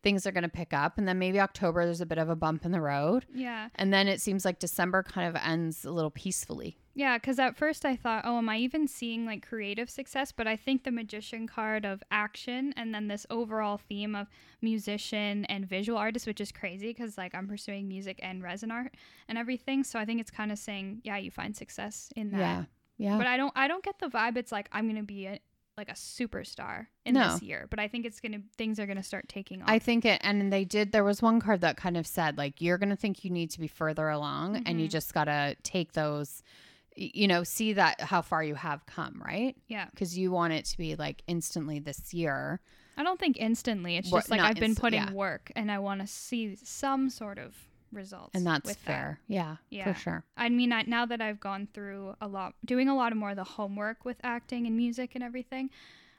things 0.03 0.27
are 0.27 0.31
going 0.31 0.43
to 0.43 0.49
pick 0.49 0.73
up. 0.73 0.97
And 0.97 1.07
then 1.07 1.17
maybe 1.17 1.39
October, 1.39 1.85
there's 1.85 2.01
a 2.01 2.05
bit 2.05 2.17
of 2.17 2.29
a 2.29 2.35
bump 2.35 2.65
in 2.65 2.71
the 2.71 2.81
road. 2.81 3.25
Yeah. 3.33 3.69
And 3.75 3.93
then 3.93 4.07
it 4.07 4.21
seems 4.21 4.45
like 4.45 4.59
December 4.59 5.01
kind 5.01 5.27
of 5.27 5.41
ends 5.41 5.85
a 5.85 5.91
little 5.91 6.11
peacefully. 6.11 6.77
Yeah, 6.95 7.17
because 7.17 7.39
at 7.39 7.55
first 7.55 7.85
I 7.85 7.95
thought, 7.95 8.23
oh, 8.25 8.37
am 8.37 8.49
I 8.49 8.57
even 8.57 8.87
seeing 8.87 9.25
like 9.25 9.47
creative 9.47 9.89
success? 9.89 10.31
But 10.31 10.45
I 10.45 10.55
think 10.55 10.83
the 10.83 10.91
magician 10.91 11.47
card 11.47 11.85
of 11.85 12.03
action 12.11 12.73
and 12.77 12.93
then 12.93 13.07
this 13.07 13.25
overall 13.31 13.77
theme 13.77 14.13
of 14.13 14.27
musician 14.61 15.45
and 15.45 15.67
visual 15.67 15.97
artist, 15.97 16.27
which 16.27 16.41
is 16.41 16.51
crazy 16.51 16.89
because 16.89 17.17
like 17.17 17.33
I'm 17.33 17.47
pursuing 17.47 17.87
music 17.87 18.19
and 18.21 18.43
resin 18.43 18.69
art 18.69 18.93
and 19.27 19.37
everything. 19.37 19.83
So 19.83 19.97
I 19.97 20.05
think 20.05 20.19
it's 20.19 20.29
kind 20.29 20.51
of 20.51 20.59
saying, 20.59 21.01
yeah, 21.03 21.17
you 21.17 21.31
find 21.31 21.55
success 21.55 22.09
in 22.15 22.29
that. 22.31 22.37
Yeah. 22.37 22.63
Yeah. 22.99 23.17
But 23.17 23.25
I 23.25 23.37
don't, 23.37 23.53
I 23.55 23.67
don't 23.67 23.83
get 23.83 23.97
the 23.97 24.07
vibe. 24.07 24.37
It's 24.37 24.51
like 24.51 24.69
I'm 24.71 24.87
gonna 24.87 25.01
be 25.01 25.25
a, 25.25 25.39
like 25.77 25.89
a 25.89 25.93
superstar 25.93 26.87
in 27.05 27.15
No. 27.15 27.33
this 27.33 27.41
year. 27.41 27.67
But 27.69 27.79
I 27.79 27.87
think 27.87 28.05
it's 28.05 28.19
gonna 28.19 28.39
things 28.57 28.79
are 28.79 28.85
gonna 28.85 29.03
start 29.03 29.27
taking 29.27 29.61
off. 29.61 29.69
I 29.69 29.79
think 29.79 30.05
it, 30.05 30.21
and 30.23 30.51
they 30.53 30.65
did. 30.65 30.91
There 30.91 31.03
was 31.03 31.21
one 31.21 31.39
card 31.39 31.61
that 31.61 31.77
kind 31.77 31.97
of 31.97 32.05
said, 32.05 32.37
like, 32.37 32.61
you're 32.61 32.77
going 32.77 32.89
to 32.89 32.95
think 32.95 33.23
you 33.23 33.31
need 33.31 33.49
to 33.51 33.59
be 33.59 33.67
further 33.67 34.09
along, 34.09 34.63
and 34.65 34.79
you 34.79 34.87
Mhm. 34.87 34.91
just 34.91 35.13
got 35.13 35.25
to 35.25 35.55
take 35.63 35.93
those, 35.93 36.43
you 36.95 37.27
know, 37.27 37.43
see 37.43 37.73
that 37.73 38.01
how 38.01 38.21
far 38.21 38.43
you 38.43 38.55
have 38.55 38.85
come, 38.85 39.21
right? 39.25 39.55
yeah, 39.67 39.85
Because 39.89 40.17
you 40.17 40.31
want 40.31 40.53
it 40.53 40.65
to 40.65 40.77
be 40.77 40.95
like 40.95 41.23
instantly 41.27 41.79
this 41.79 42.13
year. 42.13 42.59
I 42.95 43.01
don't 43.03 43.19
think 43.19 43.37
instantly. 43.39 43.97
It's 43.97 44.11
just 44.11 44.29
like 44.29 44.39
I've 44.41 44.55
been 44.55 44.65
inst- 44.71 44.81
putting 44.81 45.01
yeah. 45.01 45.11
work 45.11 45.51
and 45.55 45.71
I 45.71 45.79
want 45.79 46.01
to 46.01 46.07
see 46.07 46.55
some 46.57 47.09
sort 47.09 47.39
of 47.39 47.55
results. 47.93 48.31
And 48.33 48.45
that's 48.45 48.65
with 48.67 48.83
that. 48.85 48.91
fair. 48.91 49.19
Yeah, 49.27 49.57
Yeah. 49.69 49.91
for 49.93 49.99
sure. 49.99 50.23
I 50.37 50.49
mean, 50.49 50.71
I, 50.71 50.83
now 50.87 51.05
that 51.05 51.21
I've 51.21 51.39
gone 51.39 51.67
through 51.73 52.15
a 52.21 52.27
lot, 52.27 52.53
doing 52.65 52.89
a 52.89 52.95
lot 52.95 53.11
of 53.11 53.17
more 53.17 53.31
of 53.31 53.35
the 53.35 53.43
homework 53.43 54.05
with 54.05 54.17
acting 54.23 54.65
and 54.67 54.75
music 54.75 55.11
and 55.15 55.23
everything, 55.23 55.69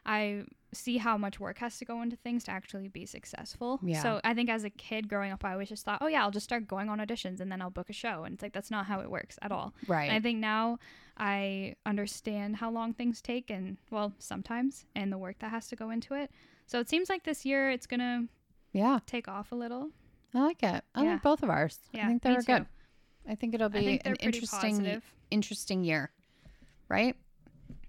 I 0.06 0.44
see 0.72 0.98
how 0.98 1.16
much 1.16 1.38
work 1.40 1.58
has 1.58 1.78
to 1.78 1.84
go 1.84 2.02
into 2.02 2.16
things 2.16 2.44
to 2.44 2.50
actually 2.50 2.88
be 2.88 3.06
successful. 3.06 3.78
Yeah. 3.82 4.02
So 4.02 4.20
I 4.24 4.34
think 4.34 4.50
as 4.50 4.64
a 4.64 4.70
kid 4.70 5.08
growing 5.08 5.32
up, 5.32 5.44
I 5.44 5.52
always 5.52 5.68
just 5.68 5.84
thought, 5.84 5.98
oh 6.00 6.08
yeah, 6.08 6.22
I'll 6.22 6.30
just 6.30 6.44
start 6.44 6.66
going 6.66 6.88
on 6.88 6.98
auditions 6.98 7.40
and 7.40 7.50
then 7.50 7.62
I'll 7.62 7.70
book 7.70 7.88
a 7.90 7.92
show. 7.94 8.24
And 8.24 8.34
it's 8.34 8.42
like 8.42 8.52
that's 8.52 8.70
not 8.70 8.86
how 8.86 9.00
it 9.00 9.10
works 9.10 9.38
at 9.40 9.52
all. 9.52 9.72
Right. 9.86 10.08
And 10.08 10.16
I 10.16 10.20
think 10.20 10.40
now 10.40 10.78
I 11.16 11.76
understand 11.86 12.56
how 12.56 12.70
long 12.70 12.92
things 12.92 13.22
take 13.22 13.50
and 13.50 13.76
well, 13.90 14.12
sometimes 14.18 14.84
and 14.94 15.12
the 15.12 15.18
work 15.18 15.38
that 15.38 15.50
has 15.50 15.68
to 15.68 15.76
go 15.76 15.90
into 15.90 16.14
it. 16.14 16.30
So 16.66 16.80
it 16.80 16.88
seems 16.88 17.08
like 17.08 17.24
this 17.24 17.44
year 17.46 17.70
it's 17.70 17.86
gonna 17.86 18.26
yeah, 18.72 18.98
take 19.06 19.28
off 19.28 19.52
a 19.52 19.54
little. 19.54 19.90
I 20.34 20.40
like 20.40 20.62
it. 20.62 20.84
I 20.94 21.02
Yeah. 21.04 21.12
like 21.12 21.22
both 21.22 21.42
of 21.42 21.50
ours. 21.50 21.78
Yeah, 21.92 22.04
I 22.04 22.08
think 22.08 22.22
they're 22.22 22.42
good. 22.42 22.66
I 23.28 23.34
think 23.36 23.54
it'll 23.54 23.68
be 23.68 23.84
think 23.84 24.02
an 24.04 24.16
interesting, 24.16 24.76
positive. 24.78 25.02
interesting 25.30 25.84
year, 25.84 26.10
right? 26.88 27.16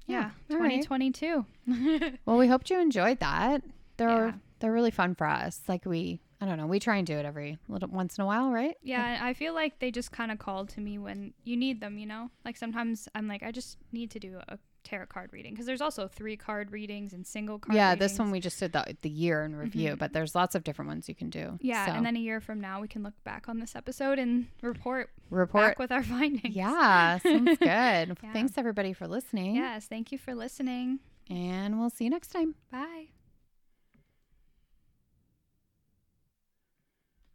Yeah, 0.07 0.31
right. 0.49 0.83
2022. 0.83 1.45
Well, 2.25 2.37
we 2.37 2.47
hoped 2.47 2.69
you 2.69 2.79
enjoyed 2.79 3.19
that. 3.19 3.63
They're 3.97 4.27
Yeah. 4.27 4.33
they're 4.59 4.71
really 4.71 4.91
fun 4.91 5.15
for 5.15 5.27
us. 5.27 5.61
Like 5.67 5.85
we, 5.85 6.21
I 6.39 6.45
don't 6.45 6.57
know, 6.57 6.67
we 6.67 6.79
try 6.79 6.97
and 6.97 7.05
do 7.07 7.17
it 7.17 7.25
every 7.25 7.57
little 7.67 7.89
once 7.89 8.17
in 8.17 8.21
a 8.23 8.25
while, 8.27 8.51
right? 8.51 8.75
Yeah, 8.81 9.19
I 9.21 9.33
feel 9.33 9.53
like 9.53 9.79
they 9.79 9.91
just 9.91 10.11
kind 10.11 10.31
of 10.31 10.39
call 10.39 10.65
to 10.67 10.79
me 10.79 10.97
when 10.97 11.33
you 11.43 11.57
need 11.57 11.81
them, 11.81 11.97
you 11.97 12.05
know? 12.05 12.29
Like 12.45 12.55
sometimes 12.57 13.09
I'm 13.15 13.27
like, 13.27 13.43
I 13.43 13.51
just 13.51 13.77
need 13.91 14.11
to 14.11 14.19
do 14.19 14.39
a 14.47 14.57
tarot 14.85 15.07
card 15.07 15.33
reading 15.33 15.51
because 15.53 15.65
there's 15.65 15.81
also 15.81 16.07
three 16.07 16.37
card 16.37 16.71
readings 16.71 17.11
and 17.11 17.27
single 17.27 17.59
card 17.59 17.75
yeah, 17.75 17.89
readings. 17.91 18.11
this 18.11 18.19
one 18.19 18.31
we 18.31 18.39
just 18.39 18.57
did 18.59 18.71
the 18.71 18.95
the 19.01 19.09
year 19.09 19.43
in 19.43 19.53
review, 19.55 19.91
Mhm. 19.95 19.99
but 19.99 20.13
there's 20.13 20.33
lots 20.35 20.55
of 20.55 20.63
different 20.63 20.87
ones 20.87 21.09
you 21.09 21.15
can 21.15 21.29
do. 21.29 21.57
Yeah, 21.61 21.87
So, 21.87 21.91
and 21.93 22.05
then 22.05 22.15
a 22.15 22.19
year 22.19 22.39
from 22.39 22.61
now 22.61 22.79
we 22.79 22.87
can 22.87 23.03
look 23.03 23.21
back 23.25 23.49
on 23.49 23.59
this 23.59 23.75
episode 23.75 24.17
and 24.19 24.47
report, 24.61 25.09
report. 25.29 25.63
back 25.71 25.79
with 25.79 25.91
our 25.91 26.03
findings. 26.15 26.55
Yeah, 26.55 27.17
sounds 27.19 27.49
good. 27.59 27.59
Yeah. 27.67 28.31
Thanks 28.31 28.57
everybody 28.57 28.93
for 28.93 29.07
listening. 29.07 29.55
Yes, 29.55 29.87
thank 29.87 30.11
you 30.13 30.17
for 30.17 30.33
listening. 30.33 30.99
and 31.29 31.79
we'll 31.79 31.89
see 31.89 32.03
you 32.05 32.11
next 32.11 32.27
time. 32.29 32.55
Bye. 32.71 33.07